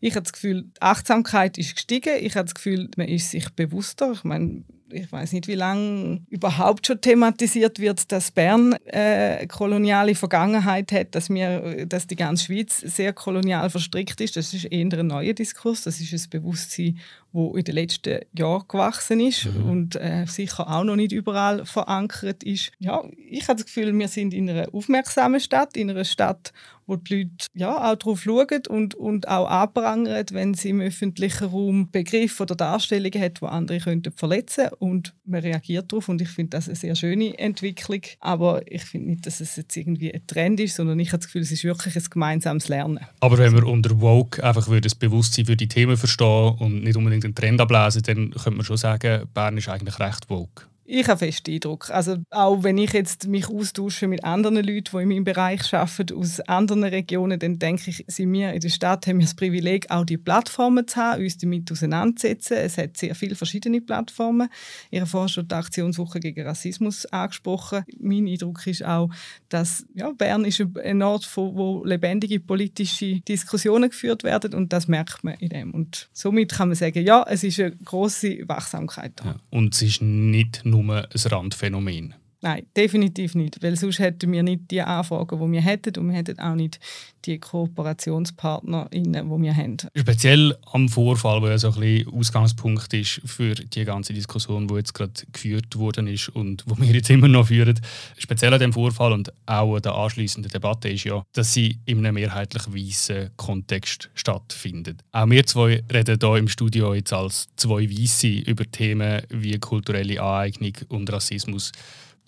Ich 0.00 0.16
habe 0.16 0.24
das 0.24 0.32
Gefühl, 0.32 0.62
die 0.62 0.82
Achtsamkeit 0.82 1.56
ist 1.56 1.76
gestiegen. 1.76 2.16
Ich 2.20 2.34
habe 2.34 2.46
das 2.46 2.54
Gefühl, 2.56 2.90
man 2.96 3.06
ist 3.06 3.30
sich 3.30 3.48
bewusster. 3.50 4.10
Ich 4.14 4.24
meine, 4.24 4.64
ich 4.92 5.10
weiß 5.10 5.32
nicht, 5.32 5.48
wie 5.48 5.54
lange 5.54 6.22
überhaupt 6.28 6.86
schon 6.86 7.00
thematisiert 7.00 7.78
wird, 7.78 8.10
dass 8.12 8.30
Bern 8.30 8.74
äh, 8.86 9.46
koloniale 9.46 10.14
Vergangenheit 10.14 10.92
hat, 10.92 11.14
dass, 11.14 11.30
wir, 11.30 11.86
dass 11.86 12.06
die 12.06 12.16
ganze 12.16 12.44
Schweiz 12.44 12.78
sehr 12.78 13.12
kolonial 13.12 13.70
verstrickt 13.70 14.20
ist. 14.20 14.36
Das 14.36 14.52
ist 14.54 14.64
eher 14.64 14.92
ein 14.92 15.06
neuer 15.06 15.32
Diskurs. 15.32 15.82
Das 15.82 16.00
ist 16.00 16.12
ein 16.12 16.30
Bewusstsein, 16.30 16.98
das 17.32 17.56
in 17.56 17.64
den 17.64 17.74
letzten 17.74 18.20
Jahren 18.36 18.64
gewachsen 18.68 19.20
ist 19.20 19.46
mhm. 19.46 19.70
und 19.70 19.96
äh, 19.96 20.26
sicher 20.26 20.68
auch 20.68 20.84
noch 20.84 20.96
nicht 20.96 21.12
überall 21.12 21.64
verankert 21.64 22.42
ist. 22.42 22.72
Ja, 22.78 23.02
ich 23.28 23.48
habe 23.48 23.56
das 23.56 23.66
Gefühl, 23.66 23.96
wir 23.98 24.08
sind 24.08 24.34
in 24.34 24.48
einer 24.50 24.72
aufmerksamen 24.72 25.40
Stadt, 25.40 25.76
in 25.76 25.90
einer 25.90 26.04
Stadt, 26.04 26.52
wo 26.86 26.96
die 26.96 27.22
Leute 27.22 27.46
ja, 27.54 27.90
auch 27.90 27.96
darauf 27.96 28.22
schauen 28.22 28.62
und, 28.68 28.94
und 28.94 29.28
auch 29.28 29.48
anprangern, 29.48 30.26
wenn 30.32 30.54
sie 30.54 30.70
im 30.70 30.80
öffentlichen 30.80 31.48
Raum 31.48 31.90
Begriffe 31.90 32.42
oder 32.42 32.54
Darstellungen 32.54 33.20
hat, 33.20 33.40
die 33.40 33.46
andere 33.46 33.78
könnten 33.78 34.12
verletzen 34.12 34.68
und 34.78 35.14
man 35.24 35.40
reagiert 35.40 35.92
darauf 35.92 36.08
und 36.08 36.20
ich 36.20 36.28
finde 36.28 36.50
das 36.50 36.68
eine 36.68 36.76
sehr 36.76 36.94
schöne 36.94 37.38
Entwicklung, 37.38 38.02
aber 38.20 38.62
ich 38.70 38.84
finde 38.84 39.10
nicht, 39.10 39.26
dass 39.26 39.40
es 39.40 39.56
jetzt 39.56 39.76
irgendwie 39.76 40.12
ein 40.12 40.26
Trend 40.26 40.60
ist, 40.60 40.76
sondern 40.76 40.98
ich 40.98 41.08
habe 41.08 41.18
das 41.18 41.26
Gefühl, 41.26 41.42
es 41.42 41.52
ist 41.52 41.64
wirklich 41.64 41.96
ein 41.96 42.04
gemeinsames 42.10 42.68
Lernen. 42.68 43.00
Aber 43.20 43.38
wenn 43.38 43.54
wir 43.54 43.66
unter 43.66 44.00
Woke 44.00 44.42
einfach 44.44 44.68
das 44.80 44.94
Bewusstsein 44.94 45.46
für 45.46 45.56
die 45.56 45.68
Themen 45.68 45.96
verstehen 45.96 46.56
und 46.58 46.82
nicht 46.82 46.96
unbedingt 46.96 47.24
den 47.24 47.34
Trend 47.34 47.60
ablesen, 47.60 48.02
dann 48.02 48.30
könnte 48.30 48.56
man 48.56 48.64
schon 48.64 48.76
sagen, 48.76 49.28
Bern 49.32 49.56
ist 49.56 49.68
eigentlich 49.68 49.98
recht 49.98 50.28
woke. 50.28 50.71
Ich 50.84 51.06
habe 51.06 51.18
fest 51.18 51.48
Eindruck. 51.48 51.90
Also 51.90 52.16
auch 52.30 52.64
wenn 52.64 52.76
ich 52.76 52.92
jetzt 52.92 53.28
mich 53.28 53.48
austausche 53.48 54.08
mit 54.08 54.24
anderen 54.24 54.56
Leuten, 54.56 54.90
die 54.92 55.02
in 55.02 55.08
meinem 55.08 55.24
Bereich 55.24 55.72
arbeiten, 55.72 56.16
aus 56.16 56.40
anderen 56.40 56.82
Regionen, 56.82 57.38
dann 57.38 57.58
denke 57.58 57.90
ich, 57.90 58.04
sind 58.08 58.32
wir 58.32 58.52
in 58.52 58.60
der 58.60 58.68
Stadt 58.68 59.06
haben 59.06 59.18
wir 59.18 59.26
das 59.26 59.34
Privileg, 59.34 59.90
auch 59.90 60.04
die 60.04 60.18
Plattformen 60.18 60.86
zu 60.88 60.96
haben, 60.96 61.22
uns 61.22 61.38
damit 61.38 61.70
auseinanderzusetzen. 61.70 62.56
Es 62.56 62.78
hat 62.78 62.96
sehr 62.96 63.14
viele 63.14 63.36
verschiedene 63.36 63.80
Plattformen. 63.80 64.48
Ich 64.90 65.00
habe 65.00 65.08
vorhin 65.08 65.28
schon 65.28 65.48
die 65.48 65.54
Aktionswoche 65.54 66.18
gegen 66.18 66.44
Rassismus 66.44 67.06
angesprochen. 67.06 67.84
Mein 68.00 68.26
Eindruck 68.26 68.66
ist 68.66 68.84
auch, 68.84 69.08
dass 69.48 69.86
ja, 69.94 70.10
Bern 70.10 70.44
ist 70.44 70.62
ein 70.82 71.02
Ort, 71.02 71.28
wo 71.36 71.84
lebendige 71.84 72.40
politische 72.40 73.20
Diskussionen 73.20 73.90
geführt 73.90 74.24
werden 74.24 74.54
und 74.54 74.72
das 74.72 74.88
merkt 74.88 75.22
man 75.22 75.34
in 75.34 75.50
dem. 75.50 75.70
Und 75.72 76.08
somit 76.12 76.52
kann 76.52 76.68
man 76.68 76.76
sagen, 76.76 77.04
ja, 77.04 77.24
es 77.28 77.44
ist 77.44 77.60
eine 77.60 77.70
große 77.70 78.48
Wachsamkeit 78.48 79.12
da. 79.16 79.24
Ja, 79.24 79.36
und 79.50 79.74
es 79.74 79.82
ist 79.82 80.02
nicht 80.02 80.64
nur 80.64 80.81
ein 80.90 81.06
Randphänomen. 81.30 82.14
Nein, 82.42 82.66
definitiv 82.76 83.36
nicht. 83.36 83.62
Weil 83.62 83.76
sonst 83.76 84.00
hätten 84.00 84.32
wir 84.32 84.42
nicht 84.42 84.70
die 84.72 84.82
Anfragen, 84.82 85.38
die 85.38 85.52
wir 85.52 85.62
hätten 85.62 85.96
und 85.98 86.08
wir 86.08 86.16
hätten 86.16 86.40
auch 86.40 86.56
nicht 86.56 86.80
die 87.24 87.38
KooperationspartnerInnen, 87.38 89.30
die 89.30 89.42
wir 89.42 89.56
haben. 89.56 89.76
Speziell 89.94 90.56
am 90.72 90.88
Vorfall, 90.88 91.40
der 91.40 91.50
ja 91.50 91.58
so 91.58 91.68
ein 91.68 91.80
bisschen 91.80 92.12
Ausgangspunkt 92.12 92.92
ist 92.94 93.20
für 93.24 93.54
die 93.54 93.84
ganze 93.84 94.12
Diskussion, 94.12 94.66
die 94.66 94.74
jetzt 94.74 94.92
gerade 94.92 95.12
geführt 95.30 95.76
worden 95.76 96.08
ist 96.08 96.30
und 96.30 96.64
wo 96.66 96.76
wir 96.78 96.92
jetzt 96.92 97.10
immer 97.10 97.28
noch 97.28 97.46
führen. 97.46 97.78
Speziell 98.18 98.52
an 98.52 98.58
dem 98.58 98.72
Vorfall 98.72 99.12
und 99.12 99.32
auch 99.46 99.76
an 99.76 99.82
der 99.82 99.94
anschließenden 99.94 100.50
Debatte 100.50 100.88
ist 100.88 101.04
ja, 101.04 101.22
dass 101.34 101.54
sie 101.54 101.78
in 101.84 101.98
einem 101.98 102.16
mehrheitlich 102.16 102.66
weißen 102.66 103.30
Kontext 103.36 104.10
stattfindet. 104.14 105.00
Auch 105.12 105.30
wir 105.30 105.46
zwei 105.46 105.84
reden 105.92 106.18
hier 106.20 106.36
im 106.36 106.48
Studio 106.48 106.92
jetzt 106.92 107.12
als 107.12 107.46
zwei 107.54 107.88
Weiße 107.88 108.26
über 108.26 108.68
Themen 108.68 109.22
wie 109.28 109.56
kulturelle 109.60 110.20
Aneignung 110.20 110.72
und 110.88 111.12
Rassismus. 111.12 111.70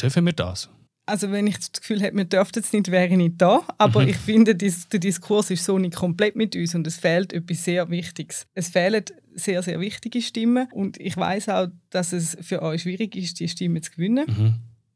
Dürfen 0.01 0.25
wir 0.27 0.33
das? 0.33 0.71
Also 1.07 1.31
wenn 1.31 1.47
ich 1.47 1.59
das 1.59 1.73
Gefühl 1.73 2.01
hätte, 2.01 2.17
wir 2.17 2.25
dürften 2.25 2.61
es 2.61 2.73
nicht, 2.73 2.91
wäre 2.91 3.07
ich 3.07 3.17
nicht 3.17 3.35
da. 3.37 3.61
Aber 3.77 4.03
mhm. 4.03 4.09
ich 4.09 4.17
finde, 4.17 4.55
der 4.55 5.01
Diskurs 5.01 5.51
ist 5.51 5.65
so 5.65 5.79
nicht 5.79 5.97
komplett 5.97 6.35
mit 6.35 6.57
uns 6.57 6.75
und 6.75 6.87
es 6.87 6.97
fehlt 6.97 7.33
etwas 7.33 7.65
sehr 7.65 7.91
Wichtiges. 7.91 8.47
Es 8.55 8.69
fehlen 8.69 9.05
sehr, 9.35 9.63
sehr 9.63 9.81
wichtige 9.81 10.23
Stimmen 10.23 10.69
und 10.73 10.99
ich 10.99 11.17
weiß 11.17 11.51
auch, 11.51 11.67
dass 11.91 12.13
es 12.13 12.39
für 12.41 12.63
euch 12.63 12.83
schwierig 12.83 13.17
ist, 13.17 13.39
die 13.41 13.49
Stimmen 13.49 13.83
zu 13.83 13.91
gewinnen. 13.91 14.25
Mhm 14.27 14.55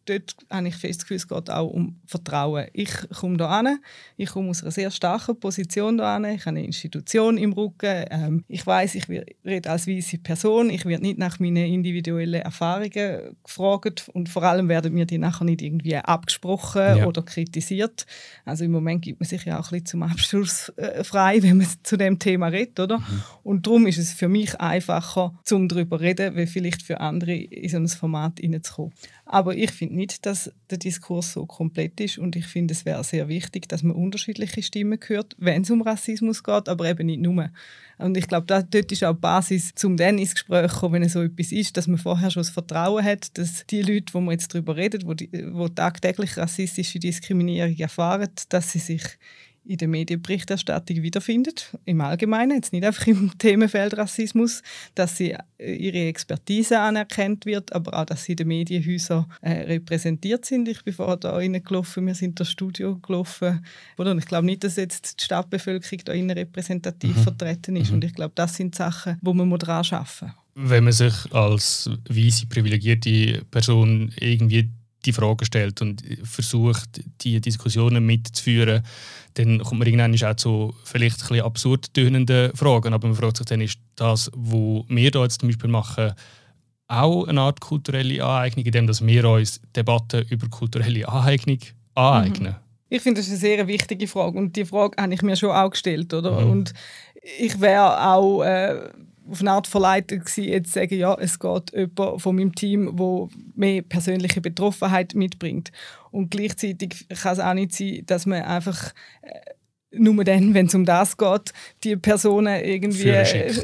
dort 0.09 0.37
habe 0.51 0.69
ich 0.69 0.77
fest 0.77 1.03
Gefühl, 1.03 1.17
es 1.17 1.29
geht 1.29 1.51
auch 1.51 1.69
um 1.69 2.01
Vertrauen. 2.07 2.67
Ich 2.73 2.91
komme 3.11 3.37
hier 3.37 3.49
an, 3.49 3.79
ich 4.17 4.31
komme 4.31 4.51
aus 4.51 4.63
einer 4.63 4.71
sehr 4.71 4.91
starken 4.91 5.39
Position 5.39 5.97
hier 5.97 6.07
an, 6.07 6.25
ich 6.25 6.41
habe 6.41 6.51
eine 6.51 6.65
Institution 6.65 7.39
im 7.39 7.53
Rücken, 7.53 8.05
ähm, 8.11 8.45
ich 8.49 8.67
weiß, 8.67 8.95
ich 8.95 9.09
rede 9.09 9.71
als 9.71 9.87
weiße 9.87 10.19
Person, 10.19 10.71
ich 10.71 10.85
werde 10.85 11.03
nicht 11.03 11.19
nach 11.19 11.39
meinen 11.39 11.67
individuellen 11.67 12.43
Erfahrungen 12.43 12.91
gefragt 13.45 14.09
und 14.13 14.29
vor 14.29 14.43
allem 14.43 14.69
werden 14.69 14.95
mir 14.95 15.07
die 15.07 15.19
nachher 15.19 15.45
nicht 15.45 15.63
irgendwie 15.63 15.97
abgesprochen 15.97 16.99
ja. 16.99 17.07
oder 17.07 17.23
kritisiert. 17.23 18.07
Also 18.45 18.65
im 18.65 18.71
Moment 18.71 19.03
gibt 19.03 19.21
man 19.21 19.29
sich 19.29 19.45
ja 19.45 19.59
auch 19.59 19.73
ein 19.73 19.81
bisschen 19.81 19.87
zum 19.87 20.03
Abschluss 20.03 20.71
äh, 20.77 21.05
frei, 21.05 21.43
wenn 21.43 21.59
man 21.59 21.67
zu 21.83 21.97
dem 21.97 22.19
Thema 22.19 22.49
redet, 22.49 22.81
oder? 22.81 22.99
Mhm. 22.99 23.23
Und 23.43 23.67
darum 23.67 23.87
ist 23.87 23.99
es 23.99 24.13
für 24.13 24.29
mich 24.29 24.59
einfacher, 24.61 25.35
zum 25.45 25.69
darüber 25.69 25.99
zu 25.99 26.05
reden, 26.05 26.37
wie 26.37 26.47
vielleicht 26.47 26.83
für 26.83 27.01
andere 27.01 27.35
in 27.35 27.69
so 27.69 27.77
ein 27.77 27.89
Format 27.89 28.41
hineinzukommen. 28.41 28.93
Aber 29.25 29.55
ich 29.55 29.71
finde 29.71 29.97
nicht, 29.99 30.25
dass 30.25 30.51
der 30.71 30.79
Diskurs 30.79 31.33
so 31.33 31.45
komplett 31.45 32.01
ist 32.01 32.17
und 32.17 32.37
ich 32.37 32.47
finde, 32.47 32.73
es 32.73 32.87
wäre 32.87 33.05
sehr 33.05 33.29
wichtig, 33.29 33.69
dass 33.69 33.83
man 33.83 33.95
unterschiedliche 33.95 34.63
Stimmen 34.63 34.99
hört, 35.07 35.37
wenn 35.39 35.63
es 35.63 35.71
um 35.71 35.83
Rassismus 35.83 36.43
geht, 36.43 36.69
aber 36.69 36.89
eben 36.89 37.07
nicht 37.07 37.21
nur. 37.21 37.51
Und 37.99 38.17
ich 38.17 38.27
glaube, 38.27 38.47
dort 38.47 38.93
ist 38.93 39.05
auch 39.05 39.13
die 39.13 39.21
Basis, 39.21 39.73
um 39.85 39.97
dann 39.97 40.19
ins 40.19 40.35
Gespräch 40.35 40.71
zu 40.73 40.79
kommen, 40.79 41.03
wenn 41.03 41.09
so 41.09 41.23
etwas 41.23 41.53
ist, 41.53 41.77
dass 41.77 41.87
man 41.87 41.99
vorher 41.99 42.31
schon 42.31 42.41
das 42.41 42.51
Vertrauen 42.51 43.05
hat, 43.05 43.37
dass 43.37 43.67
die 43.67 43.83
Leute, 43.83 44.15
wo 44.15 44.21
man 44.21 44.33
jetzt 44.33 44.55
darüber 44.55 44.77
redet, 44.77 45.05
wo, 45.05 45.15
die, 45.15 45.29
wo 45.53 45.69
tagtäglich 45.69 46.37
rassistische 46.37 46.99
Diskriminierung 46.99 47.77
erfahren, 47.77 48.31
dass 48.49 48.73
sie 48.73 48.79
sich 48.79 49.03
in 49.69 49.77
der 49.77 49.89
Medienberichterstattung 49.89 51.03
wiederfindet, 51.03 51.77
im 51.85 52.01
Allgemeinen, 52.01 52.57
jetzt 52.57 52.73
nicht 52.73 52.85
einfach 52.85 53.07
im 53.07 53.31
Themenfeld 53.39 53.97
Rassismus, 53.97 54.63
dass 54.95 55.19
sie 55.19 55.37
äh, 55.59 55.75
ihre 55.75 56.07
Expertise 56.07 56.81
anerkannt 56.81 57.45
wird, 57.45 57.73
aber 57.75 58.01
auch, 58.01 58.07
dass 58.07 58.25
sie 58.25 58.33
in 58.33 58.37
den 58.37 58.49
Medienhäusern 58.49 59.27
äh, 59.43 59.51
repräsentiert 59.51 60.47
sind. 60.47 60.69
Ich 60.69 60.83
bin 60.85 60.95
vorher 60.95 61.19
da 61.19 61.33
reingelaufen, 61.33 62.07
wir 62.07 62.15
sind 62.15 62.41
das 62.41 62.51
Studio 62.51 62.99
gelaufen. 62.99 63.65
Oder? 63.99 64.13
Und 64.13 64.19
ich 64.19 64.27
glaube 64.27 64.47
nicht, 64.47 64.65
dass 64.65 64.77
jetzt 64.77 65.21
die 65.21 65.25
Stadtbevölkerung 65.25 66.01
da 66.05 66.13
innen 66.15 66.31
repräsentativ 66.31 67.15
mhm. 67.17 67.23
vertreten 67.23 67.77
ist. 67.77 67.91
Mhm. 67.91 67.97
Und 67.97 68.05
ich 68.05 68.15
glaube, 68.15 68.33
das 68.35 68.57
sind 68.57 68.75
Sachen, 68.75 69.19
wo 69.21 69.35
man 69.35 69.51
daran 69.59 69.85
arbeiten 69.91 70.27
muss. 70.27 70.35
Wenn 70.55 70.85
man 70.85 70.93
sich 70.93 71.15
als 71.33 71.91
weise, 72.09 72.47
privilegierte 72.47 73.45
Person 73.51 74.13
irgendwie 74.19 74.71
die 75.05 75.13
Frage 75.13 75.45
stellt 75.45 75.81
und 75.81 76.03
versucht, 76.25 77.01
die 77.21 77.41
Diskussionen 77.41 78.05
mitzuführen, 78.05 78.83
dann 79.35 79.59
kommt 79.61 79.79
man 79.79 79.89
irgendwann 79.89 80.31
auch 80.31 80.37
zu 80.37 80.75
vielleicht 80.85 81.31
ein 81.31 81.41
absurd 81.41 81.95
tönenden 81.95 82.55
Fragen. 82.55 82.93
Aber 82.93 83.09
man 83.09 83.17
fragt 83.17 83.37
sich 83.37 83.47
dann, 83.47 83.61
ist 83.61 83.79
das, 83.95 84.31
was 84.35 84.85
wir 84.89 85.11
da 85.11 85.23
jetzt 85.23 85.41
zum 85.41 85.49
Beispiel 85.49 85.71
machen, 85.71 86.13
auch 86.89 87.27
eine 87.27 87.43
Art 87.43 87.61
kulturelle 87.61 88.25
Aneignung, 88.25 88.65
indem 88.65 88.89
wir 88.89 89.25
uns 89.29 89.61
Debatten 89.77 90.27
über 90.29 90.49
kulturelle 90.49 91.09
Aneignung 91.09 91.59
aneignen? 91.95 92.53
Mhm. 92.53 92.59
Ich 92.91 93.03
finde, 93.03 93.21
das 93.21 93.27
ist 93.27 93.33
eine 93.33 93.41
sehr 93.41 93.67
wichtige 93.67 94.09
Frage 94.09 94.39
und 94.39 94.57
die 94.57 94.65
Frage 94.65 95.01
habe 95.01 95.13
ich 95.13 95.23
mir 95.23 95.37
schon 95.37 95.51
auch 95.51 95.71
gestellt. 95.71 96.13
Oder? 96.15 96.41
Mhm. 96.41 96.51
Und 96.51 96.73
ich 97.39 97.61
wäre 97.61 98.09
auch 98.13 98.43
äh, 98.43 98.89
auf 99.29 99.41
eine 99.41 99.53
Art 99.53 99.67
verleitet 99.67 100.25
gewesen, 100.25 100.45
jetzt 100.45 100.73
zu 100.73 100.81
sagen, 100.81 100.99
ja, 100.99 101.15
es 101.19 101.39
geht 101.39 101.73
jemand 101.73 102.23
von 102.23 102.37
meinem 102.37 102.55
Team, 102.55 102.97
der 102.97 103.29
mehr 103.55 103.83
persönliche 103.83 104.41
Betroffenheit 104.41 105.15
mitbringt. 105.15 105.71
Und 106.11 106.31
gleichzeitig 106.31 107.07
kann 107.09 107.33
es 107.33 107.41
auch 107.41 107.55
nicht 107.55 107.73
sein, 107.73 108.03
dass 108.07 108.27
man 108.27 108.43
einfach 108.43 108.93
äh, 109.23 109.55
nur 109.91 110.23
dann, 110.25 110.55
wenn 110.55 110.67
es 110.67 110.75
um 110.75 110.85
das 110.85 111.17
geht, 111.17 111.53
die 111.85 111.97
Personen 111.97 112.63
irgendwie 112.63 113.15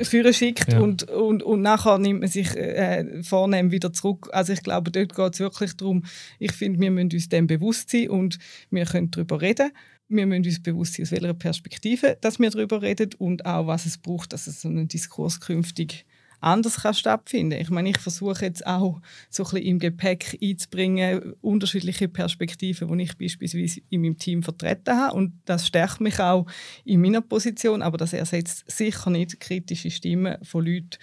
führen 0.04 0.32
schickt, 0.32 0.72
ja. 0.72 0.80
und, 0.80 1.04
und, 1.04 1.42
und 1.42 1.62
nachher 1.62 1.98
nimmt 1.98 2.20
man 2.20 2.28
sich 2.28 2.56
äh, 2.56 3.22
vornehm 3.22 3.70
wieder 3.70 3.92
zurück. 3.92 4.28
Also 4.32 4.52
ich 4.52 4.62
glaube, 4.62 4.90
dort 4.90 5.14
geht 5.14 5.34
es 5.34 5.40
wirklich 5.40 5.76
darum, 5.76 6.04
ich 6.38 6.52
finde, 6.52 6.80
wir 6.80 6.90
müssen 6.90 7.12
uns 7.12 7.28
dem 7.28 7.46
bewusst 7.46 7.90
sein 7.90 8.08
und 8.08 8.38
wir 8.70 8.86
können 8.86 9.10
darüber 9.10 9.40
reden 9.40 9.70
wir 10.08 10.26
müssen 10.26 10.44
uns 10.44 10.62
bewusst 10.62 10.94
sein, 10.94 11.04
aus 11.04 11.12
welcher 11.12 11.34
Perspektive 11.34 12.16
dass 12.20 12.38
wir 12.38 12.50
darüber 12.50 12.82
reden 12.82 13.10
und 13.18 13.46
auch, 13.46 13.66
was 13.66 13.86
es 13.86 13.98
braucht, 13.98 14.32
dass 14.32 14.46
es 14.46 14.60
so 14.60 14.68
ein 14.68 14.88
Diskurs 14.88 15.40
künftig 15.40 16.04
anders 16.44 16.82
kann 16.82 16.94
stattfinden 16.94 17.58
Ich 17.58 17.70
meine, 17.70 17.88
ich 17.88 17.98
versuche 17.98 18.44
jetzt 18.44 18.66
auch 18.66 19.00
so 19.30 19.44
ein 19.44 19.50
bisschen 19.50 19.66
im 19.66 19.78
Gepäck 19.78 20.38
einzubringen, 20.42 21.34
unterschiedliche 21.40 22.08
Perspektiven, 22.08 22.96
die 22.96 23.04
ich 23.04 23.16
beispielsweise 23.16 23.80
in 23.90 24.02
meinem 24.02 24.18
Team 24.18 24.42
vertreten 24.42 24.94
habe. 24.94 25.16
Und 25.16 25.32
das 25.46 25.66
stärkt 25.66 26.00
mich 26.00 26.20
auch 26.20 26.46
in 26.84 27.00
meiner 27.00 27.22
Position, 27.22 27.82
aber 27.82 27.96
das 27.96 28.12
ersetzt 28.12 28.70
sicher 28.70 29.10
nicht 29.10 29.40
kritische 29.40 29.90
Stimmen 29.90 30.36
von 30.44 30.64
Leuten, 30.64 30.98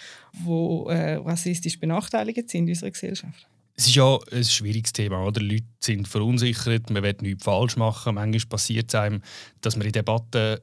die 0.45 0.91
äh, 0.91 1.15
rassistisch 1.15 1.79
benachteiligt 1.79 2.49
sind 2.49 2.65
in 2.65 2.69
unserer 2.69 2.91
Gesellschaft. 2.91 3.50
Es 3.81 3.87
ist 3.87 3.95
ja 3.95 4.19
ein 4.31 4.43
schwieriges 4.43 4.93
Thema. 4.93 5.25
Oder? 5.25 5.41
Leute 5.41 5.65
sind 5.79 6.07
verunsichert, 6.07 6.91
man 6.91 7.01
will 7.01 7.17
nichts 7.21 7.43
falsch 7.43 7.77
machen. 7.77 8.13
Manchmal 8.13 8.45
passiert 8.47 8.89
es 8.89 8.93
einem, 8.93 9.23
dass 9.61 9.75
man 9.75 9.87
in 9.87 9.91
Debatten 9.91 10.59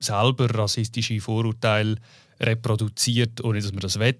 selber 0.00 0.52
rassistische 0.52 1.20
Vorurteile 1.20 1.94
reproduziert, 2.40 3.40
ohne 3.44 3.60
dass 3.60 3.70
man 3.70 3.82
das 3.82 4.00
will. 4.00 4.18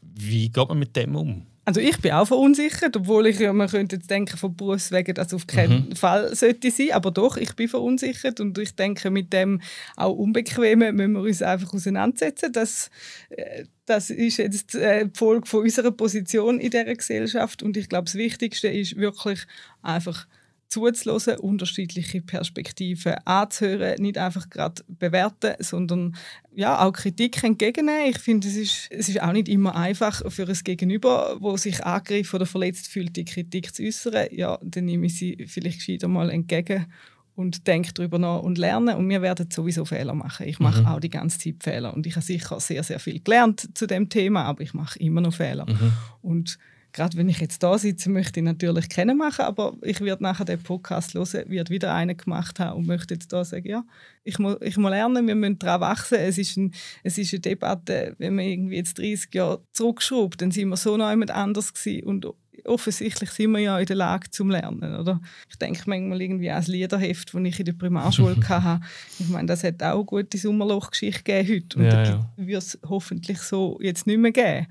Wie 0.00 0.48
geht 0.48 0.68
man 0.70 0.78
mit 0.78 0.96
dem 0.96 1.14
um? 1.14 1.46
Also 1.64 1.80
ich 1.80 1.96
bin 1.98 2.10
auch 2.10 2.26
verunsichert, 2.26 2.96
obwohl 2.96 3.28
ich 3.28 3.38
ja, 3.38 3.52
man 3.52 3.68
könnte 3.68 3.96
jetzt 3.96 4.10
denken 4.10 4.36
von 4.36 4.56
Berufs 4.56 4.90
wegen, 4.90 5.14
dass 5.14 5.32
auf 5.32 5.46
keinen 5.46 5.90
mhm. 5.90 5.96
Fall 5.96 6.34
sollte 6.34 6.72
sein, 6.72 6.90
aber 6.90 7.12
doch, 7.12 7.36
ich 7.36 7.54
bin 7.54 7.68
verunsichert 7.68 8.40
und 8.40 8.58
ich 8.58 8.74
denke, 8.74 9.10
mit 9.10 9.32
dem 9.32 9.60
auch 9.94 10.12
Unbequemen 10.12 10.96
müssen 10.96 11.12
wir 11.12 11.20
uns 11.20 11.40
einfach 11.40 11.72
auseinandersetzen. 11.72 12.52
Das, 12.52 12.90
äh, 13.30 13.64
das 13.86 14.10
ist 14.10 14.38
jetzt 14.38 14.74
äh, 14.74 15.06
die 15.06 15.16
Folge 15.16 15.46
von 15.46 15.62
unserer 15.62 15.92
Position 15.92 16.58
in 16.58 16.70
dieser 16.70 16.96
Gesellschaft 16.96 17.62
und 17.62 17.76
ich 17.76 17.88
glaube, 17.88 18.06
das 18.06 18.16
Wichtigste 18.16 18.66
ist 18.66 18.96
wirklich 18.96 19.46
einfach 19.82 20.26
zuzuhören, 20.72 21.38
unterschiedliche 21.40 22.22
Perspektiven 22.22 23.14
anzuhören, 23.24 24.00
nicht 24.00 24.18
einfach 24.18 24.48
gerade 24.48 24.82
bewerten, 24.88 25.54
sondern 25.58 26.16
ja, 26.54 26.84
auch 26.84 26.92
Kritik 26.92 27.42
entgegennehmen. 27.42 28.10
Ich 28.10 28.18
finde, 28.18 28.48
es 28.48 28.56
ist, 28.56 28.88
es 28.90 29.08
ist 29.08 29.22
auch 29.22 29.32
nicht 29.32 29.48
immer 29.48 29.76
einfach 29.76 30.22
für 30.30 30.48
ein 30.48 30.58
Gegenüber, 30.64 31.36
wo 31.40 31.56
sich 31.56 31.84
angegriffen 31.84 32.36
oder 32.36 32.46
verletzt 32.46 32.88
fühlt, 32.88 33.16
die 33.16 33.24
Kritik 33.24 33.74
zu 33.74 33.82
äußern. 33.82 34.28
Ja, 34.30 34.58
dann 34.62 34.86
nehme 34.86 35.06
ich 35.06 35.16
sie 35.16 35.46
vielleicht 35.46 35.78
gescheiter 35.78 36.08
mal 36.08 36.30
entgegen 36.30 36.86
und 37.34 37.66
denke 37.66 37.92
darüber 37.92 38.18
nach 38.18 38.40
und 38.40 38.58
lerne. 38.58 38.96
Und 38.96 39.08
wir 39.08 39.22
werden 39.22 39.50
sowieso 39.50 39.84
Fehler 39.84 40.14
machen. 40.14 40.46
Ich 40.46 40.58
mache 40.58 40.82
mhm. 40.82 40.86
auch 40.86 41.00
die 41.00 41.10
ganze 41.10 41.38
Zeit 41.38 41.62
Fehler. 41.62 41.94
Und 41.94 42.06
ich 42.06 42.14
habe 42.16 42.24
sicher 42.24 42.60
sehr, 42.60 42.82
sehr 42.82 42.98
viel 42.98 43.20
gelernt 43.20 43.76
zu 43.76 43.86
dem 43.86 44.08
Thema, 44.08 44.44
aber 44.44 44.62
ich 44.62 44.74
mache 44.74 44.98
immer 44.98 45.20
noch 45.20 45.34
Fehler. 45.34 45.66
Mhm. 45.66 45.92
Und 46.20 46.58
gerade 46.92 47.16
wenn 47.16 47.28
ich 47.28 47.38
jetzt 47.38 47.62
da 47.62 47.78
sitze, 47.78 48.10
möchte 48.10 48.40
ich 48.40 48.44
natürlich 48.44 48.88
kennen 48.88 49.16
machen, 49.16 49.44
aber 49.44 49.74
ich 49.82 50.00
werde 50.00 50.22
nachher 50.22 50.44
den 50.44 50.62
Podcast 50.62 51.14
hören, 51.14 51.48
wird 51.48 51.70
wieder 51.70 51.94
einen 51.94 52.16
gemacht 52.16 52.60
haben 52.60 52.78
und 52.78 52.86
möchte 52.86 53.14
jetzt 53.14 53.32
da 53.32 53.44
sagen, 53.44 53.66
ja, 53.66 53.84
ich 54.24 54.38
muss, 54.38 54.56
ich 54.60 54.76
muss 54.76 54.90
lernen, 54.90 55.26
wir 55.26 55.34
müssen 55.34 55.58
daran 55.58 55.80
wachsen. 55.80 56.18
Es 56.18 56.38
ist, 56.38 56.56
ein, 56.56 56.74
es 57.02 57.18
ist 57.18 57.32
eine 57.32 57.40
Debatte, 57.40 58.14
wenn 58.18 58.34
man 58.34 58.44
irgendwie 58.44 58.76
jetzt 58.76 58.98
30 58.98 59.34
Jahre 59.34 59.62
zurückschraubt, 59.72 60.40
dann 60.42 60.50
sind 60.50 60.68
wir 60.68 60.76
so 60.76 60.96
noch 60.96 61.10
jemand 61.10 61.30
anders 61.30 61.72
gewesen 61.72 62.04
und 62.06 62.26
offensichtlich 62.64 63.30
sind 63.30 63.52
wir 63.52 63.58
ja 63.58 63.78
in 63.78 63.86
der 63.86 63.96
Lage 63.96 64.30
zum 64.30 64.50
Lernen, 64.50 64.94
oder? 64.96 65.20
Ich 65.48 65.56
denke 65.56 65.82
manchmal 65.86 66.20
irgendwie 66.20 66.50
an 66.50 66.56
das 66.56 66.68
Liederheft, 66.68 67.34
das 67.34 67.42
ich 67.42 67.58
in 67.58 67.64
der 67.64 67.72
Primarschule 67.72 68.36
hatte. 68.48 68.84
Ich 69.18 69.28
meine, 69.28 69.46
das 69.46 69.64
hat 69.64 69.82
auch 69.82 69.96
eine 69.96 70.04
gute 70.04 70.38
Sommerlochgeschichte 70.38 71.22
gegeben 71.22 71.48
heute 71.54 71.78
und 71.78 71.84
ja, 71.84 72.04
ja. 72.04 72.30
wird 72.36 72.62
es 72.62 72.78
hoffentlich 72.88 73.38
so 73.38 73.78
jetzt 73.80 74.06
nicht 74.06 74.18
mehr 74.18 74.32
geben. 74.32 74.66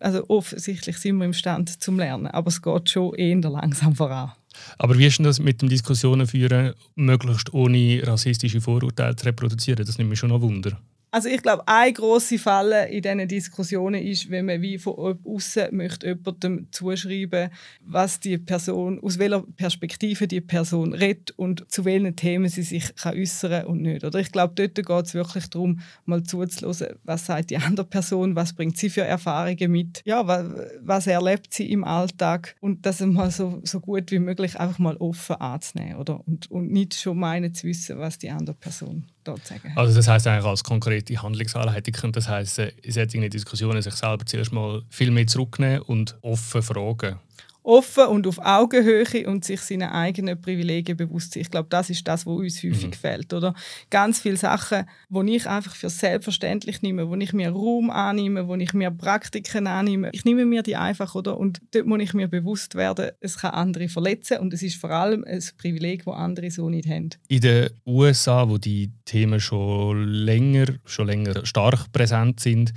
Also 0.00 0.24
offensichtlich 0.28 0.98
sind 0.98 1.16
wir 1.18 1.24
imstande 1.24 1.72
zum 1.78 1.98
Lernen, 1.98 2.26
aber 2.26 2.48
es 2.48 2.62
geht 2.62 2.90
schon 2.90 3.14
eher 3.14 3.40
langsam 3.40 3.94
voran. 3.94 4.32
Aber 4.78 4.96
wie 4.98 5.06
ist 5.06 5.18
denn 5.18 5.24
das 5.24 5.40
mit 5.40 5.62
dem 5.62 5.68
Diskussionen 5.68 6.26
führen, 6.26 6.74
möglichst 6.94 7.52
ohne 7.52 8.02
rassistische 8.04 8.60
Vorurteile 8.60 9.16
zu 9.16 9.26
reproduzieren? 9.26 9.84
Das 9.84 9.98
nimmt 9.98 10.10
mich 10.10 10.18
schon 10.18 10.30
noch 10.30 10.40
Wunder. 10.40 10.78
Also 11.14 11.28
ich 11.28 11.42
glaube, 11.42 11.62
eine 11.68 11.92
große 11.92 12.40
Falle 12.40 12.88
in 12.88 13.00
diesen 13.00 13.28
Diskussionen 13.28 14.02
ist, 14.02 14.32
wenn 14.32 14.46
man 14.46 14.60
wie 14.62 14.78
von 14.78 15.16
außen 15.24 15.68
möchte 15.70 16.08
jemandem 16.08 16.66
zuschreiben, 16.72 17.50
was 17.86 18.18
die 18.18 18.36
Person, 18.36 18.98
aus 19.00 19.20
welcher 19.20 19.44
Perspektive 19.56 20.26
die 20.26 20.40
Person 20.40 20.92
redet 20.92 21.30
und 21.38 21.70
zu 21.70 21.84
welchen 21.84 22.16
Themen 22.16 22.48
sie 22.48 22.64
sich 22.64 22.96
kann 22.96 23.16
äußern 23.16 23.66
und 23.66 23.82
nicht. 23.82 24.02
Oder 24.02 24.18
ich 24.18 24.32
glaube, 24.32 24.54
dort 24.56 24.74
geht 24.74 25.06
es 25.06 25.14
wirklich 25.14 25.48
darum, 25.50 25.78
mal 26.04 26.24
zuzuhören, 26.24 26.96
was 27.04 27.26
sagt 27.26 27.50
die 27.50 27.58
andere 27.58 27.86
Person, 27.86 28.34
was 28.34 28.52
bringt 28.52 28.76
sie 28.76 28.90
für 28.90 29.02
Erfahrungen 29.02 29.70
mit, 29.70 30.02
ja, 30.04 30.26
was, 30.26 30.46
was 30.80 31.06
erlebt 31.06 31.54
sie 31.54 31.70
im 31.70 31.84
Alltag 31.84 32.56
und 32.60 32.86
das 32.86 32.98
mal 33.02 33.30
so, 33.30 33.60
so 33.62 33.78
gut 33.78 34.10
wie 34.10 34.18
möglich 34.18 34.58
einfach 34.58 34.80
mal 34.80 34.96
offen 34.96 35.36
anzunehmen 35.36 35.94
oder? 35.94 36.26
Und, 36.26 36.50
und 36.50 36.72
nicht 36.72 36.94
schon 36.94 37.20
meinen 37.20 37.54
zu 37.54 37.68
wissen, 37.68 38.00
was 38.00 38.18
die 38.18 38.30
andere 38.30 38.56
Person 38.56 39.06
dort 39.24 39.46
sagen. 39.46 39.72
Also 39.74 39.94
das 39.94 40.08
heißt 40.08 40.26
eigentlich 40.26 40.44
als 40.44 40.62
konkrete 40.62 41.20
Handlungsanleitung 41.22 41.94
könnte 41.94 42.20
das 42.20 42.28
heißen, 42.28 42.70
in 42.82 42.92
solchen 42.92 43.30
Diskussionen 43.30 43.82
sich 43.82 43.94
selber 43.94 44.24
zuerst 44.26 44.52
mal 44.52 44.82
viel 44.90 45.10
mehr 45.10 45.26
zurücknehmen 45.26 45.82
und 45.82 46.16
offen 46.22 46.62
fragen 46.62 47.18
offen 47.64 48.06
und 48.06 48.26
auf 48.26 48.38
Augenhöhe 48.38 49.26
und 49.26 49.44
sich 49.44 49.60
seine 49.60 49.92
eigenen 49.92 50.40
Privilegien 50.40 50.96
bewusst 50.96 51.32
sein. 51.32 51.40
Ich 51.40 51.50
glaube, 51.50 51.68
das 51.70 51.90
ist 51.90 52.06
das, 52.06 52.26
was 52.26 52.36
uns 52.36 52.62
häufig 52.62 52.88
mhm. 52.88 52.92
fehlt. 52.92 53.32
Oder? 53.32 53.54
Ganz 53.90 54.20
viele 54.20 54.36
Sachen, 54.36 54.84
die 55.08 55.34
ich 55.34 55.48
einfach 55.48 55.74
für 55.74 55.88
selbstverständlich 55.88 56.82
nehme, 56.82 57.08
wo 57.08 57.14
ich 57.16 57.32
mir 57.32 57.50
Raum 57.50 57.90
annehme, 57.90 58.46
wo 58.46 58.54
ich 58.54 58.74
mir 58.74 58.90
Praktiken 58.90 59.66
annehme. 59.66 60.10
Ich 60.12 60.24
nehme 60.24 60.44
mir 60.44 60.62
die 60.62 60.76
einfach. 60.76 61.14
Oder? 61.14 61.38
Und 61.38 61.60
dort 61.72 61.86
muss 61.86 62.02
ich 62.02 62.12
mir 62.12 62.28
bewusst 62.28 62.74
werden, 62.74 63.10
es 63.20 63.38
kann 63.38 63.52
andere 63.52 63.88
verletzen 63.88 64.38
und 64.38 64.52
es 64.52 64.62
ist 64.62 64.76
vor 64.76 64.90
allem 64.90 65.24
ein 65.24 65.42
Privileg, 65.56 66.04
das 66.04 66.14
andere 66.14 66.50
so 66.50 66.68
nicht 66.68 66.88
haben. 66.88 67.10
In 67.28 67.40
den 67.40 67.70
USA, 67.86 68.48
wo 68.48 68.58
die 68.58 68.92
Themen 69.06 69.40
schon 69.40 70.04
länger, 70.04 70.66
schon 70.84 71.06
länger 71.06 71.46
stark 71.46 71.90
präsent 71.92 72.40
sind, 72.40 72.74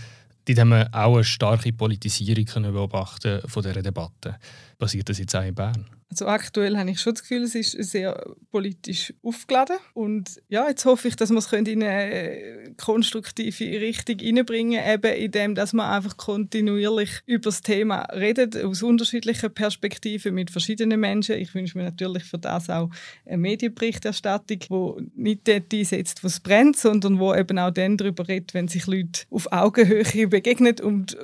Dort 0.48 0.60
haben 0.60 0.70
wir 0.70 0.90
auch 0.94 1.16
eine 1.16 1.24
starke 1.26 1.74
Politisierung 1.74 2.46
können 2.46 2.72
beobachten 2.72 3.42
von 3.48 3.64
dieser 3.64 3.82
Debatte. 3.82 4.38
Passiert 4.78 5.10
das 5.10 5.18
jetzt 5.18 5.36
auch 5.36 5.44
in 5.44 5.54
Bern? 5.54 5.86
Also 6.10 6.26
aktuell 6.28 6.78
habe 6.78 6.89
ich 6.89 7.02
schon 7.02 7.13
das 7.13 7.24
Gefühl, 7.24 7.43
es 7.43 7.54
ist 7.54 7.72
sehr 7.72 8.26
politisch 8.50 9.13
aufgeladen. 9.24 9.76
Und 9.93 10.41
ja, 10.48 10.70
jetzt 10.70 10.86
hoffe 10.86 11.10
ich, 11.10 11.17
dass 11.17 11.32
wir 11.32 11.38
es 11.38 11.52
in 11.52 11.84
eine 11.84 12.74
konstruktive 12.78 13.65
Richtung 13.82 14.17
reinbringen, 14.20 14.82
eben 14.86 15.13
indem 15.13 15.56
dass 15.56 15.74
man 15.74 15.91
einfach 15.91 16.15
kontinuierlich 16.15 17.10
über 17.26 17.41
das 17.41 17.62
Thema 17.62 18.04
redet, 18.13 18.56
aus 18.63 18.84
unterschiedlichen 18.84 19.54
Perspektiven 19.54 20.34
mit 20.34 20.50
verschiedenen 20.50 21.00
Menschen. 21.00 21.36
Ich 21.36 21.54
wünsche 21.54 21.78
mir 21.78 21.84
natürlich 21.84 22.24
für 22.24 22.38
das 22.38 22.70
auch 22.70 22.89
eine 23.26 23.38
Medienberichterstattung, 23.38 24.60
die 24.60 25.22
nicht 25.22 25.48
dort 25.48 25.74
einsetzt, 25.74 26.24
wo 26.24 26.28
es 26.28 26.39
brennt, 26.39 26.78
sondern 26.78 27.20
wo 27.20 27.36
eben 27.36 27.60
auch 27.60 27.72
dann 27.72 27.98
darüber 27.98 28.28
redet, 28.28 28.54
wenn 28.54 28.70
sich 28.70 28.88
Leute 28.88 29.24
auf 29.30 29.52
Augenhöhe 29.52 30.28
begegnen 30.30 30.80
und, 30.80 31.15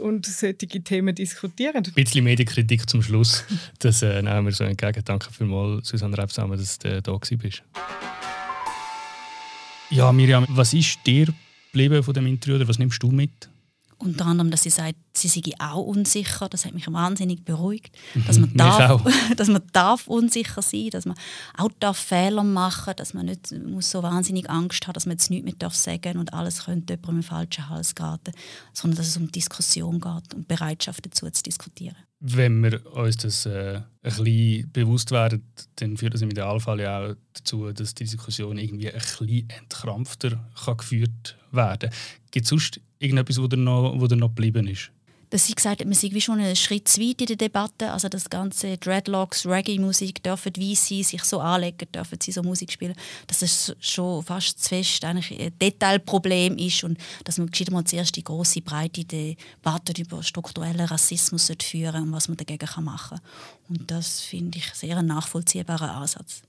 und 0.00 0.24
solche 0.24 0.56
Themen 0.56 1.14
diskutieren. 1.14 1.84
Ein 1.84 1.92
bisschen 1.92 2.24
Medienkritik 2.24 2.88
zum 2.88 3.02
Schluss. 3.02 3.44
Das 3.80 4.02
äh, 4.02 4.29
nehmen 4.34 4.46
wir 4.46 4.52
so 4.52 4.64
entgegen. 4.64 5.02
Danke 5.04 5.32
vielmals, 5.32 5.88
Susanne 5.88 6.16
Rebsamen, 6.16 6.58
dass 6.58 6.78
du 6.78 6.88
äh, 6.88 7.02
da 7.02 7.16
bist. 7.16 7.62
Ja, 9.90 10.12
Miriam, 10.12 10.46
was 10.48 10.72
ist 10.72 11.00
dir 11.04 11.26
geblieben 11.72 12.02
von 12.02 12.14
dem 12.14 12.26
Interview 12.26 12.56
oder 12.56 12.68
was 12.68 12.78
nimmst 12.78 13.02
du 13.02 13.10
mit? 13.10 13.48
Unter 14.00 14.26
anderem, 14.26 14.50
dass 14.50 14.62
sie 14.62 14.70
sagt, 14.70 14.96
sie 15.14 15.28
sei 15.28 15.42
auch 15.58 15.84
unsicher. 15.84 16.48
Das 16.48 16.64
hat 16.64 16.72
mich 16.72 16.90
wahnsinnig 16.90 17.44
beruhigt. 17.44 17.94
Dass 18.26 18.38
man, 18.38 18.54
darf, 18.54 19.02
dass 19.36 19.48
man 19.48 19.62
darf 19.72 20.06
unsicher 20.06 20.62
sein 20.62 20.88
dass 20.90 21.04
man 21.04 21.16
auch 21.56 21.70
darf 21.80 21.98
Fehler 21.98 22.42
machen 22.42 22.94
dass 22.96 23.12
man 23.12 23.26
nicht 23.26 23.52
muss 23.66 23.90
so 23.90 24.02
wahnsinnig 24.02 24.48
Angst 24.48 24.86
haben, 24.86 24.94
dass 24.94 25.06
man 25.06 25.16
jetzt 25.16 25.30
nichts 25.30 25.44
mehr 25.44 25.54
darf 25.58 25.74
sagen 25.74 26.16
und 26.16 26.32
alles 26.32 26.64
könnte 26.64 26.94
jemandem 26.94 27.16
im 27.16 27.22
falschen 27.22 27.68
Hals 27.68 27.94
geraten. 27.94 28.32
Sondern 28.72 28.96
dass 28.96 29.08
es 29.08 29.16
um 29.16 29.30
Diskussion 29.30 30.00
geht 30.00 30.34
und 30.34 30.48
Bereitschaft 30.48 31.04
dazu 31.04 31.28
zu 31.28 31.42
diskutieren. 31.42 31.96
Wenn 32.20 32.62
wir 32.62 32.84
uns 32.94 33.16
das 33.16 33.46
äh, 33.46 33.76
ein 33.76 33.84
bisschen 34.02 34.70
bewusst 34.72 35.10
werden, 35.10 35.42
dann 35.76 35.96
führt 35.96 36.14
das 36.14 36.22
im 36.22 36.30
Idealfall 36.30 36.80
ja 36.80 37.00
auch 37.00 37.14
dazu, 37.32 37.72
dass 37.72 37.94
die 37.94 38.04
Diskussion 38.04 38.58
irgendwie 38.58 38.90
ein 38.90 38.98
bisschen 38.98 39.48
entkrampfter 39.48 40.38
kann 40.64 40.76
geführt 40.76 41.38
werden 41.50 41.90
kann. 41.90 41.98
Gibt 42.30 42.44
es 42.44 42.50
sonst 42.50 42.80
irgendetwas, 43.00 43.40
wo 43.40 43.48
dir 43.48 43.56
noch, 43.56 43.94
wo 43.98 44.06
noch 44.14 44.28
geblieben 44.28 44.68
ist? 44.68 44.92
dass 45.30 45.46
sie 45.46 45.54
gesagt 45.54 45.80
hat, 45.80 45.86
man 45.86 45.94
sei 45.94 46.10
wie 46.10 46.20
schon 46.20 46.40
einen 46.40 46.56
Schritt 46.56 46.88
zu 46.88 47.00
weit 47.00 47.20
in 47.20 47.26
der 47.28 47.36
Debatte. 47.36 47.92
Also 47.92 48.08
das 48.08 48.28
ganze 48.28 48.76
Dreadlocks, 48.76 49.46
Reggae-Musik, 49.46 50.22
dürfen 50.22 50.52
wie 50.56 50.74
sie 50.74 51.04
sich 51.04 51.22
so 51.22 51.40
anlegen, 51.40 51.86
dürfen 51.94 52.18
sie 52.20 52.32
so 52.32 52.42
Musik 52.42 52.72
spielen, 52.72 52.94
dass 53.28 53.42
es 53.42 53.74
schon 53.78 54.24
fast 54.24 54.62
zu 54.62 54.68
fest 54.68 55.04
eigentlich 55.04 55.40
ein 55.40 55.56
Detailproblem 55.58 56.58
ist 56.58 56.82
und 56.82 56.98
dass 57.24 57.38
man 57.38 57.48
gescheiter 57.48 57.72
mal 57.72 57.84
zuerst 57.84 58.16
die 58.16 58.24
große, 58.24 58.60
breite 58.62 59.04
Debatte 59.04 60.00
über 60.00 60.22
strukturellen 60.22 60.86
Rassismus 60.86 61.52
führen 61.62 62.02
und 62.02 62.12
was 62.12 62.28
man 62.28 62.36
dagegen 62.36 62.84
machen 62.84 63.18
kann. 63.18 63.76
Und 63.76 63.90
das 63.90 64.20
finde 64.20 64.58
ich 64.58 64.66
sehr 64.74 64.96
ein 64.96 65.06
nachvollziehbarer 65.06 65.94
Ansatz. 65.94 66.42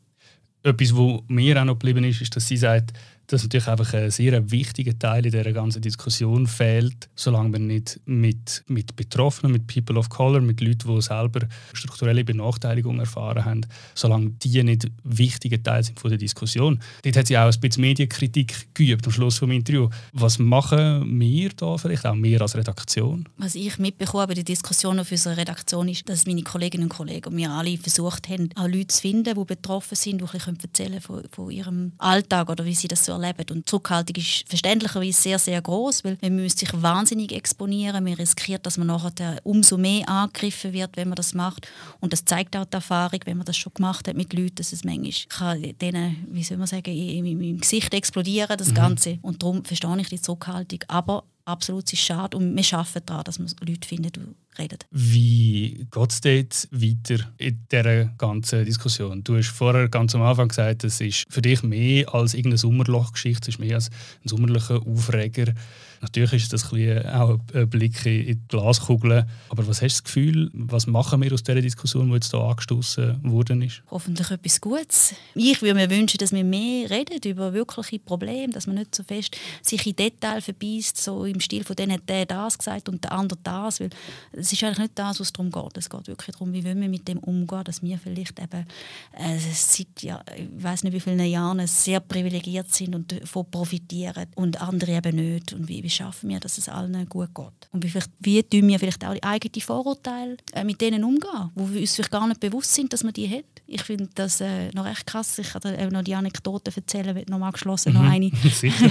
Etwas, 0.64 0.96
was 0.96 1.22
mir 1.28 1.60
auch 1.60 1.66
noch 1.66 1.74
geblieben 1.74 2.04
ist, 2.04 2.22
ist, 2.22 2.36
dass 2.36 2.48
sie 2.48 2.58
sagt, 2.58 2.94
dass 3.32 3.44
natürlich 3.44 3.67
einfach 3.67 3.94
ein 3.94 4.12
sehr 4.12 4.52
wichtiger 4.52 4.98
Teil 4.98 5.26
in 5.26 5.32
dieser 5.32 5.52
ganzen 5.54 5.82
Diskussion 5.82 6.48
fehlt, 6.48 7.10
solange 7.15 7.50
man 7.50 7.67
nicht 7.67 8.00
mit, 8.06 8.63
mit 8.67 8.96
Betroffenen, 8.96 9.54
mit 9.54 9.67
People 9.67 9.98
of 9.98 10.10
Color, 10.10 10.41
mit 10.41 10.60
Leuten, 10.60 10.94
die 10.94 11.02
selber 11.02 11.48
strukturelle 11.74 12.26
Benachteiligung 12.26 13.00
erfahren 13.00 13.46
haben, 13.46 13.62
solange 13.96 14.32
die 14.32 14.62
nicht 14.63 14.88
wichtige 15.04 15.63
Teil 15.63 15.84
sind 15.84 16.00
von 16.00 16.10
der 16.10 16.17
Diskussion. 16.17 16.80
Dort 17.04 17.15
hat 17.15 17.28
sie 17.28 17.38
auch 17.38 17.52
ein 17.52 17.60
bisschen 17.60 17.82
Medienkritik 17.82 18.74
geübt 18.74 19.06
am 19.06 19.13
Schluss 19.13 19.39
des 19.39 19.50
Interviews. 19.50 19.94
Was 20.12 20.38
machen 20.38 21.20
wir 21.20 21.50
da 21.56 21.78
vielleicht, 21.78 22.06
auch 22.06 22.15
wir 22.15 22.41
als 22.41 22.56
Redaktion? 22.56 23.30
Was 23.38 23.56
ich 23.56 23.78
mitbekomme 23.78 24.28
bei 24.28 24.34
der 24.34 24.44
Diskussion 24.44 25.00
auf 25.00 25.12
unserer 25.12 25.38
Redaktion 25.38 25.88
ist, 25.88 26.10
dass 26.10 26.26
meine 26.26 26.44
Kolleginnen 26.44 26.86
und 26.86 26.89
Kollegen 26.89 27.30
und 27.30 27.38
wir 27.38 27.50
alle 27.50 27.78
versucht 27.78 28.28
haben, 28.28 28.50
auch 28.56 28.67
Leute 28.67 28.88
zu 28.88 29.02
finden, 29.02 29.36
die 29.36 29.46
betroffen 29.46 29.96
sind, 29.96 30.22
die 30.22 30.63
erzählen 30.63 31.00
von, 31.00 31.24
von 31.32 31.50
ihrem 31.50 31.94
Alltag 31.98 32.50
oder 32.50 32.65
wie 32.65 32.76
sie 32.76 32.88
das 32.88 33.06
so 33.06 33.20
erleben. 33.21 33.45
Und 33.51 33.60
die 33.60 33.65
Zurückhaltung 33.65 34.15
ist 34.15 34.47
verständlicherweise 34.47 35.21
sehr, 35.21 35.39
sehr 35.39 35.62
groß, 35.62 36.03
weil 36.03 36.17
man 36.21 36.36
müsste 36.36 36.65
sich 36.65 36.81
wahnsinnig 36.81 37.31
exponieren. 37.31 38.03
Man 38.03 38.13
riskiert, 38.13 38.65
dass 38.65 38.77
man 38.77 38.88
nachher 38.88 39.39
umso 39.43 39.77
mehr 39.77 40.07
angegriffen 40.07 40.73
wird, 40.73 40.97
wenn 40.97 41.10
man 41.10 41.15
das 41.15 41.34
macht. 41.34 41.67
Und 41.99 42.13
das 42.13 42.25
zeigt 42.25 42.55
auch 42.55 42.65
die 42.65 42.75
Erfahrung, 42.75 43.19
wenn 43.25 43.38
man 43.38 43.45
das 43.45 43.57
schon 43.57 43.73
gemacht 43.73 44.07
hat 44.07 44.15
mit 44.15 44.34
Leuten, 44.34 44.55
dass 44.55 44.73
es 44.73 44.84
manchmal 44.84 45.12
kann 45.29 45.77
denen, 45.79 46.27
wie 46.29 46.43
soll 46.43 46.57
man 46.57 46.67
sagen, 46.67 46.95
im 46.95 47.60
Gesicht 47.60 47.93
explodieren, 47.93 48.57
das 48.57 48.69
mhm. 48.69 48.75
Ganze. 48.75 49.19
Und 49.21 49.41
darum 49.41 49.63
verstehe 49.63 49.99
ich 49.99 50.10
die 50.10 50.21
Zurückhaltung. 50.21 50.79
Aber 50.88 51.23
absolut, 51.45 51.86
es 51.86 51.93
ist 51.93 52.01
schade 52.01 52.38
und 52.38 52.55
wir 52.55 52.77
arbeiten 52.77 53.05
daran, 53.05 53.23
dass 53.23 53.39
man 53.39 53.49
Leute 53.62 53.88
findet, 53.88 54.19
reden. 54.62 54.80
Wie 54.91 55.88
geht 55.89 56.12
es 56.12 56.21
jetzt 56.24 56.69
weiter 56.71 57.32
in 57.38 57.65
dieser 57.71 58.06
ganzen 58.17 58.65
Diskussion? 58.65 59.24
Du 59.24 59.38
hast 59.38 59.50
vorher 59.50 59.89
ganz 59.89 60.15
am 60.15 60.21
Anfang 60.21 60.50
gesagt, 60.50 60.84
es 60.84 61.02
ist 61.02 61.26
für 61.30 61.41
dich 61.41 61.63
mehr 61.63 62.13
als 62.13 62.34
irgendeine 62.34 62.58
Sommerlochgeschichte, 62.58 63.50
es 63.50 63.56
ist 63.56 63.60
mehr 63.60 63.76
als 63.76 63.89
ein 64.24 64.30
sommerlicher 64.30 64.82
Aufreger. 64.86 65.54
Natürlich 66.02 66.34
ist 66.34 66.54
das 66.54 66.74
ein 66.74 67.06
auch 67.08 67.40
ein 67.54 67.70
Blick 67.70 68.06
in 68.06 68.26
die 68.26 68.40
Glaskugel. 68.48 69.26
Aber 69.50 69.68
was 69.68 69.82
hast 69.82 70.00
du 70.00 70.02
das 70.02 70.04
Gefühl, 70.04 70.50
was 70.54 70.88
machen 70.88 71.22
wir 71.22 71.32
aus 71.32 71.44
dieser 71.44 71.62
Diskussion, 71.62 72.08
die 72.08 72.16
jetzt 72.16 72.32
hier 72.32 72.40
angestoßen 72.40 73.20
worden 73.24 73.62
ist? 73.62 73.84
Hoffentlich 73.92 74.32
etwas 74.32 74.60
Gutes. 74.60 75.14
Ich 75.36 75.62
würde 75.62 75.76
mir 75.76 75.90
wünschen, 75.90 76.18
dass 76.18 76.32
wir 76.32 76.44
mehr 76.44 76.90
reden 76.90 77.20
über 77.24 77.54
wirkliche 77.54 78.00
Probleme, 78.00 78.52
dass 78.52 78.66
man 78.66 78.78
nicht 78.78 78.96
so 78.96 79.04
fest 79.04 79.38
sich 79.62 79.86
in 79.86 79.96
Detail 79.96 80.42
verbeißt, 80.42 80.98
so 80.98 81.26
im 81.26 81.40
Stil 81.40 81.64
von 81.64 81.76
denen 81.76 81.94
hat 81.94 82.10
der 82.10 82.26
das 82.26 82.58
gesagt 82.58 82.90
und 82.90 83.04
der 83.04 83.12
andere 83.12 83.40
das. 83.44 83.80
Weil 83.80 83.92
es 84.32 84.52
ist 84.52 84.64
eigentlich 84.64 84.80
nicht 84.80 85.00
das, 85.00 85.20
was 85.20 85.28
es 85.28 85.34
darum 85.34 85.52
geht. 85.52 85.78
Es 85.78 85.90
geht 85.90 86.08
wirklich 86.08 86.36
darum, 86.36 86.52
wie 86.54 86.64
wir 86.64 86.74
mit 86.74 87.08
dem 87.08 87.20
umgehen, 87.20 87.64
dass 87.64 87.84
wir 87.84 88.00
vielleicht 88.00 88.40
eben 88.40 88.66
äh, 89.14 89.38
seit 89.54 90.02
ja, 90.02 90.24
ich 90.36 90.64
weiß 90.64 90.84
nicht 90.84 90.94
wie 90.94 91.00
vielen 91.00 91.20
Jahren 91.20 91.66
sehr 91.68 92.00
privilegiert 92.00 92.74
sind 92.74 92.96
und 92.96 93.12
davon 93.12 93.50
profitieren 93.52 94.26
und 94.36 94.60
andere 94.62 94.94
eben 94.94 95.16
nicht. 95.16 95.54
Und 95.54 95.68
wie 95.68 95.90
schaffen 95.91 96.30
wir, 96.30 96.39
dass 96.39 96.58
es 96.58 96.69
allen 96.69 97.08
gut 97.08 97.34
geht? 97.36 97.69
Und 97.71 97.84
wie, 97.84 97.89
vielleicht, 97.89 98.12
wie 98.19 98.43
tun 98.43 98.67
wir 98.67 98.80
vielleicht 98.80 99.06
auch 99.06 99.13
die 99.13 99.23
eigenen 99.23 99.62
Vorurteile 99.62 100.38
äh, 100.54 100.63
mit 100.63 100.82
denen 100.82 101.04
umgehen, 101.04 101.51
wo 101.56 101.69
wir 101.69 101.82
uns 101.82 101.95
vielleicht 101.95 102.12
gar 102.12 102.27
nicht 102.27 102.39
bewusst 102.39 102.73
sind, 102.73 102.91
dass 102.93 103.04
man 103.04 103.13
die 103.13 103.30
haben? 103.30 103.43
Ich 103.67 103.84
finde 103.84 104.10
das 104.15 104.41
äh, 104.41 104.69
noch 104.73 104.86
recht 104.86 105.06
krass. 105.08 105.38
Ich 105.38 105.49
kann 105.51 105.62
dir 105.62 105.89
noch 105.91 106.04
die 106.04 106.15
Anekdote 106.15 106.71
erzählen, 106.75 107.23
noch 107.30 107.39
mal 107.39 107.51
geschlossen, 107.51 107.93
mhm. 107.93 107.99
noch 107.99 108.10
eine. 108.10 108.25
Als 108.41 108.63
ich 108.63 108.82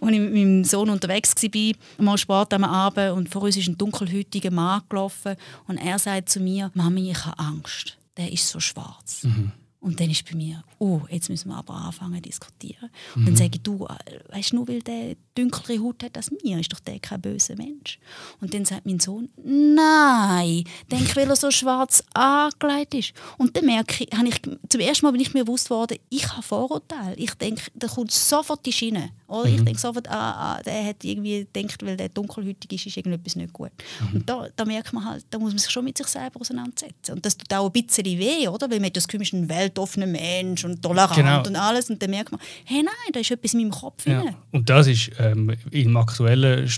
mit 0.00 0.34
meinem 0.34 0.64
Sohn 0.64 0.90
unterwegs 0.90 1.34
war, 1.34 1.72
mal 1.98 2.18
Sport 2.18 2.52
am 2.54 2.64
Abend 2.64 3.12
und 3.12 3.28
vor 3.28 3.42
uns 3.42 3.56
ist 3.56 3.68
ein 3.68 3.78
dunkelhäutiger 3.78 4.50
Mann 4.50 4.82
gelaufen 4.88 5.36
und 5.66 5.78
er 5.78 5.98
sagt 5.98 6.28
zu 6.28 6.40
mir, 6.40 6.70
Mami, 6.74 7.10
ich 7.10 7.24
habe 7.24 7.38
Angst. 7.38 7.96
Der 8.16 8.30
ist 8.30 8.48
so 8.48 8.60
schwarz. 8.60 9.24
Mhm. 9.24 9.52
Und 9.80 9.98
dann 9.98 10.10
ist 10.10 10.30
bei 10.30 10.36
mir, 10.36 10.62
oh, 10.78 11.00
jetzt 11.08 11.30
müssen 11.30 11.48
wir 11.48 11.56
aber 11.56 11.74
anfangen 11.74 12.16
zu 12.16 12.22
diskutieren. 12.22 12.90
Und 13.14 13.22
mhm. 13.22 13.26
dann 13.26 13.36
sage 13.36 13.50
ich, 13.54 13.62
du, 13.62 13.86
äh, 13.86 14.34
weißt 14.34 14.52
du, 14.52 14.56
nur 14.56 14.68
weil 14.68 14.82
der 14.82 15.16
dunklere 15.40 15.82
Haut 15.82 16.02
hat 16.02 16.16
als 16.16 16.30
mir, 16.30 16.58
ist 16.58 16.72
doch 16.72 16.80
der 16.80 16.98
kein 16.98 17.20
böser 17.20 17.56
Mensch. 17.56 17.98
Und 18.40 18.54
dann 18.54 18.64
sagt 18.64 18.86
mein 18.86 19.00
Sohn, 19.00 19.28
nein, 19.44 20.64
denk, 20.90 21.14
weil 21.16 21.28
er 21.28 21.36
so 21.36 21.50
schwarz 21.50 22.02
angelegt 22.14 22.94
ist. 22.94 23.12
Und 23.38 23.56
dann 23.56 23.66
merke 23.66 24.04
ich, 24.04 24.10
ich, 24.12 24.42
zum 24.68 24.80
ersten 24.80 25.06
Mal 25.06 25.12
bin 25.12 25.20
ich 25.20 25.34
mir 25.34 25.44
bewusst 25.44 25.70
worden, 25.70 25.98
ich 26.08 26.28
habe 26.28 26.42
Vorurteile. 26.42 27.14
Ich 27.16 27.34
denke, 27.34 27.62
da 27.74 27.88
kommt 27.88 28.10
sofort 28.10 28.64
die 28.66 28.72
Schiene. 28.72 29.10
Oder? 29.26 29.48
Mhm. 29.48 29.54
Ich 29.54 29.64
denke 29.64 29.80
sofort, 29.80 30.08
ah, 30.08 30.56
ah, 30.56 30.62
der 30.62 30.86
hat 30.86 31.04
irgendwie 31.04 31.46
gedacht, 31.52 31.84
weil 31.84 31.96
der 31.96 32.08
dunkelhäutig 32.08 32.72
ist, 32.72 32.86
ist 32.86 32.96
irgendetwas 32.96 33.36
nicht 33.36 33.52
gut. 33.52 33.70
Mhm. 34.00 34.16
Und 34.16 34.28
da, 34.28 34.48
da 34.54 34.64
merkt 34.64 34.92
man 34.92 35.04
halt, 35.04 35.24
da 35.30 35.38
muss 35.38 35.52
man 35.52 35.58
sich 35.58 35.70
schon 35.70 35.84
mit 35.84 35.96
sich 35.96 36.06
selber 36.08 36.40
auseinandersetzen. 36.40 37.12
Und 37.12 37.24
das 37.24 37.36
tut 37.36 37.52
auch 37.54 37.66
ein 37.66 37.72
bisschen 37.72 38.04
weh, 38.04 38.48
oder? 38.48 38.70
Weil 38.70 38.78
man 38.78 38.86
hat 38.86 38.96
das 38.96 39.06
Gefühl, 39.06 39.22
ist 39.22 39.32
ein 39.32 39.48
weltoffener 39.48 40.06
Mensch 40.06 40.64
und 40.64 40.82
tolerant 40.82 41.14
genau. 41.14 41.46
und 41.46 41.56
alles. 41.56 41.90
Und 41.90 42.02
dann 42.02 42.10
merkt 42.10 42.32
man, 42.32 42.40
hey, 42.64 42.82
nein, 42.82 43.12
da 43.12 43.20
ist 43.20 43.30
etwas 43.30 43.54
in 43.54 43.60
meinem 43.60 43.70
Kopf. 43.70 44.06
Ja. 44.06 44.24
Und 44.50 44.68
das 44.68 44.86
ist 44.86 45.10
ähm, 45.30 45.54
im 45.70 45.96
aktuellen 45.96 46.68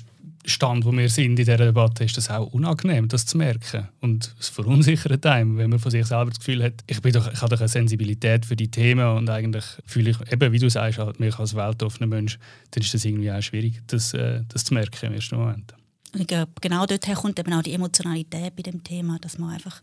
Stand, 0.44 0.84
wo 0.84 0.92
wir 0.92 1.08
sind 1.08 1.24
in 1.24 1.36
dieser 1.36 1.56
Debatte, 1.56 2.04
ist 2.04 2.16
das 2.16 2.28
auch 2.28 2.52
unangenehm, 2.52 3.06
das 3.08 3.26
zu 3.26 3.38
merken. 3.38 3.88
Und 4.00 4.34
es 4.40 4.48
verunsichert 4.48 5.24
einem, 5.24 5.56
wenn 5.56 5.70
man 5.70 5.78
von 5.78 5.90
sich 5.90 6.04
selber 6.06 6.30
das 6.30 6.40
Gefühl 6.40 6.64
hat, 6.64 6.74
ich, 6.86 7.00
bin 7.00 7.12
doch, 7.12 7.32
ich 7.32 7.40
habe 7.40 7.54
doch 7.54 7.60
eine 7.60 7.68
Sensibilität 7.68 8.44
für 8.44 8.56
die 8.56 8.70
Themen 8.70 9.06
und 9.16 9.30
eigentlich 9.30 9.64
fühle 9.86 10.10
ich, 10.10 10.32
eben 10.32 10.52
wie 10.52 10.58
du 10.58 10.68
sagst, 10.68 10.98
halt, 10.98 11.20
mich 11.20 11.38
als 11.38 11.54
weltoffener 11.54 12.08
Mensch, 12.08 12.38
dann 12.72 12.82
ist 12.82 12.92
das 12.92 13.04
irgendwie 13.04 13.30
auch 13.30 13.42
schwierig, 13.42 13.82
das, 13.86 14.14
äh, 14.14 14.42
das 14.48 14.64
zu 14.64 14.74
merken 14.74 15.06
im 15.06 15.12
ersten 15.12 15.36
Moment. 15.36 15.74
Ich 16.14 16.26
glaube, 16.26 16.52
genau 16.60 16.84
dorthin 16.86 17.14
kommt 17.14 17.38
eben 17.38 17.52
auch 17.54 17.62
die 17.62 17.72
Emotionalität 17.72 18.54
bei 18.54 18.62
dem 18.62 18.82
Thema, 18.84 19.18
dass 19.20 19.38
man 19.38 19.54
einfach 19.54 19.80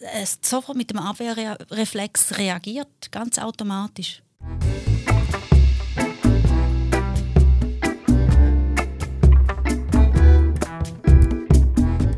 äh, 0.00 0.24
sofort 0.40 0.76
mit 0.76 0.90
dem 0.90 0.98
Abwehrreflex 0.98 2.38
reagiert, 2.38 3.10
ganz 3.10 3.38
automatisch. 3.38 4.22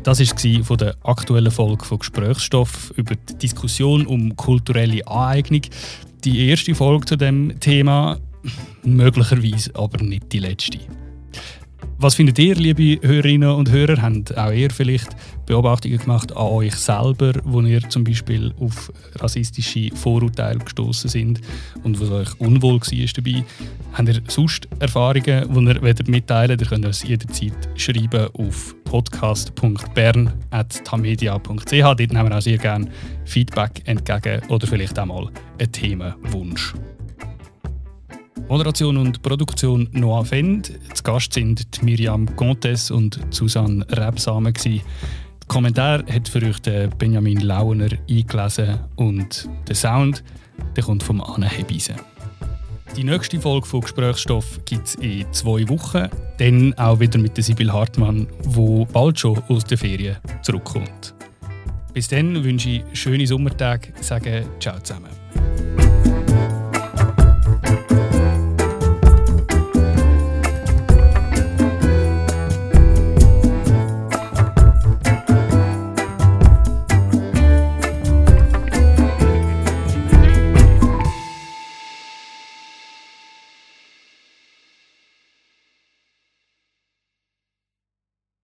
Das 0.09 0.19
war 0.19 0.63
von 0.63 0.77
der 0.77 0.95
aktuellen 1.03 1.51
Folge 1.51 1.85
von 1.85 1.99
Gesprächsstoff 1.99 2.91
über 2.95 3.13
die 3.13 3.35
Diskussion 3.35 4.07
um 4.07 4.35
kulturelle 4.35 5.05
Aneignung. 5.05 5.61
Die 6.23 6.49
erste 6.49 6.73
Folge 6.73 7.05
zu 7.05 7.15
dem 7.15 7.59
Thema, 7.59 8.17
möglicherweise 8.81 9.69
aber 9.75 10.03
nicht 10.03 10.33
die 10.33 10.39
letzte. 10.39 10.79
Was 11.99 12.15
findet 12.15 12.39
ihr, 12.39 12.55
liebe 12.55 13.07
Hörerinnen 13.07 13.51
und 13.51 13.69
Hörer? 13.69 14.01
Habt 14.01 14.35
auch 14.35 14.51
ihr 14.51 14.71
vielleicht 14.71 15.15
Beobachtungen 15.45 15.99
gemacht 15.99 16.35
an 16.35 16.47
euch 16.47 16.73
selber, 16.73 17.33
wo 17.43 17.61
ihr 17.61 17.87
zum 17.87 18.03
Beispiel 18.03 18.51
auf 18.59 18.91
rassistische 19.17 19.95
Vorurteile 19.95 20.57
gestoßen 20.57 21.07
sind 21.07 21.39
und 21.83 22.01
was 22.01 22.09
euch 22.09 22.39
unwohl 22.39 22.79
war 22.79 23.13
dabei. 23.15 23.45
Habt 23.93 24.09
ihr 24.09 24.21
sonst 24.27 24.67
Erfahrungen, 24.79 25.53
die 25.53 25.87
ihr 25.87 26.09
mitteilen 26.09 26.49
wollt? 26.49 26.61
Ihr 26.61 26.67
könnt 26.67 26.85
uns 26.87 27.03
jederzeit 27.03 27.69
schreiben 27.75 28.29
auf 28.33 28.73
podcast.bern.tamedia.ch. 28.89 31.71
Dort 31.71 31.99
nehmen 31.99 32.29
wir 32.29 32.37
auch 32.37 32.41
sehr 32.41 32.57
gerne 32.57 32.89
Feedback 33.23 33.83
entgegen 33.85 34.41
oder 34.49 34.65
vielleicht 34.65 34.97
auch 34.97 35.05
mal 35.05 35.29
einen 35.59 35.71
Themenwunsch. 35.71 36.73
Moderation 38.47 38.97
und 38.97 39.21
Produktion 39.21 39.87
Noah 39.91 40.25
Fend. 40.25 40.73
Zu 40.95 41.03
Gast 41.03 41.33
sind 41.33 41.83
Miriam 41.83 42.35
Contes 42.35 42.89
und 42.89 43.19
Susanne 43.29 43.85
Rebsamen. 43.91 44.53
Der 44.53 44.81
Kommentar 45.47 46.03
hat 46.11 46.27
für 46.27 46.41
euch 46.41 46.59
Benjamin 46.97 47.41
Launer 47.41 47.89
eingelesen 48.09 48.79
und 48.95 49.47
der 49.67 49.75
Sound 49.75 50.23
der 50.75 50.83
kommt 50.83 51.03
vom 51.03 51.21
Anne 51.21 51.47
Hebise. 51.47 51.95
Die 52.95 53.03
nächste 53.03 53.39
Folge 53.39 53.67
von 53.67 53.81
Gesprächsstoff 53.81 54.59
gibt 54.65 54.87
es 54.87 54.95
in 54.95 55.31
zwei 55.31 55.67
Wochen. 55.69 56.09
Dann 56.37 56.73
auch 56.73 56.99
wieder 56.99 57.19
mit 57.19 57.37
der 57.37 57.43
Sibyl 57.43 57.71
Hartmann, 57.71 58.27
wo 58.43 58.85
bald 58.85 59.19
schon 59.19 59.41
aus 59.47 59.63
der 59.63 59.77
Ferien 59.77 60.17
zurückkommt. 60.41 61.13
Bis 61.93 62.07
dann 62.07 62.43
wünsche 62.43 62.69
ich 62.69 62.83
schöne 62.93 63.25
Sommertage. 63.25 63.93
Sage 64.01 64.45
ciao 64.59 64.79
zusammen. 64.79 65.09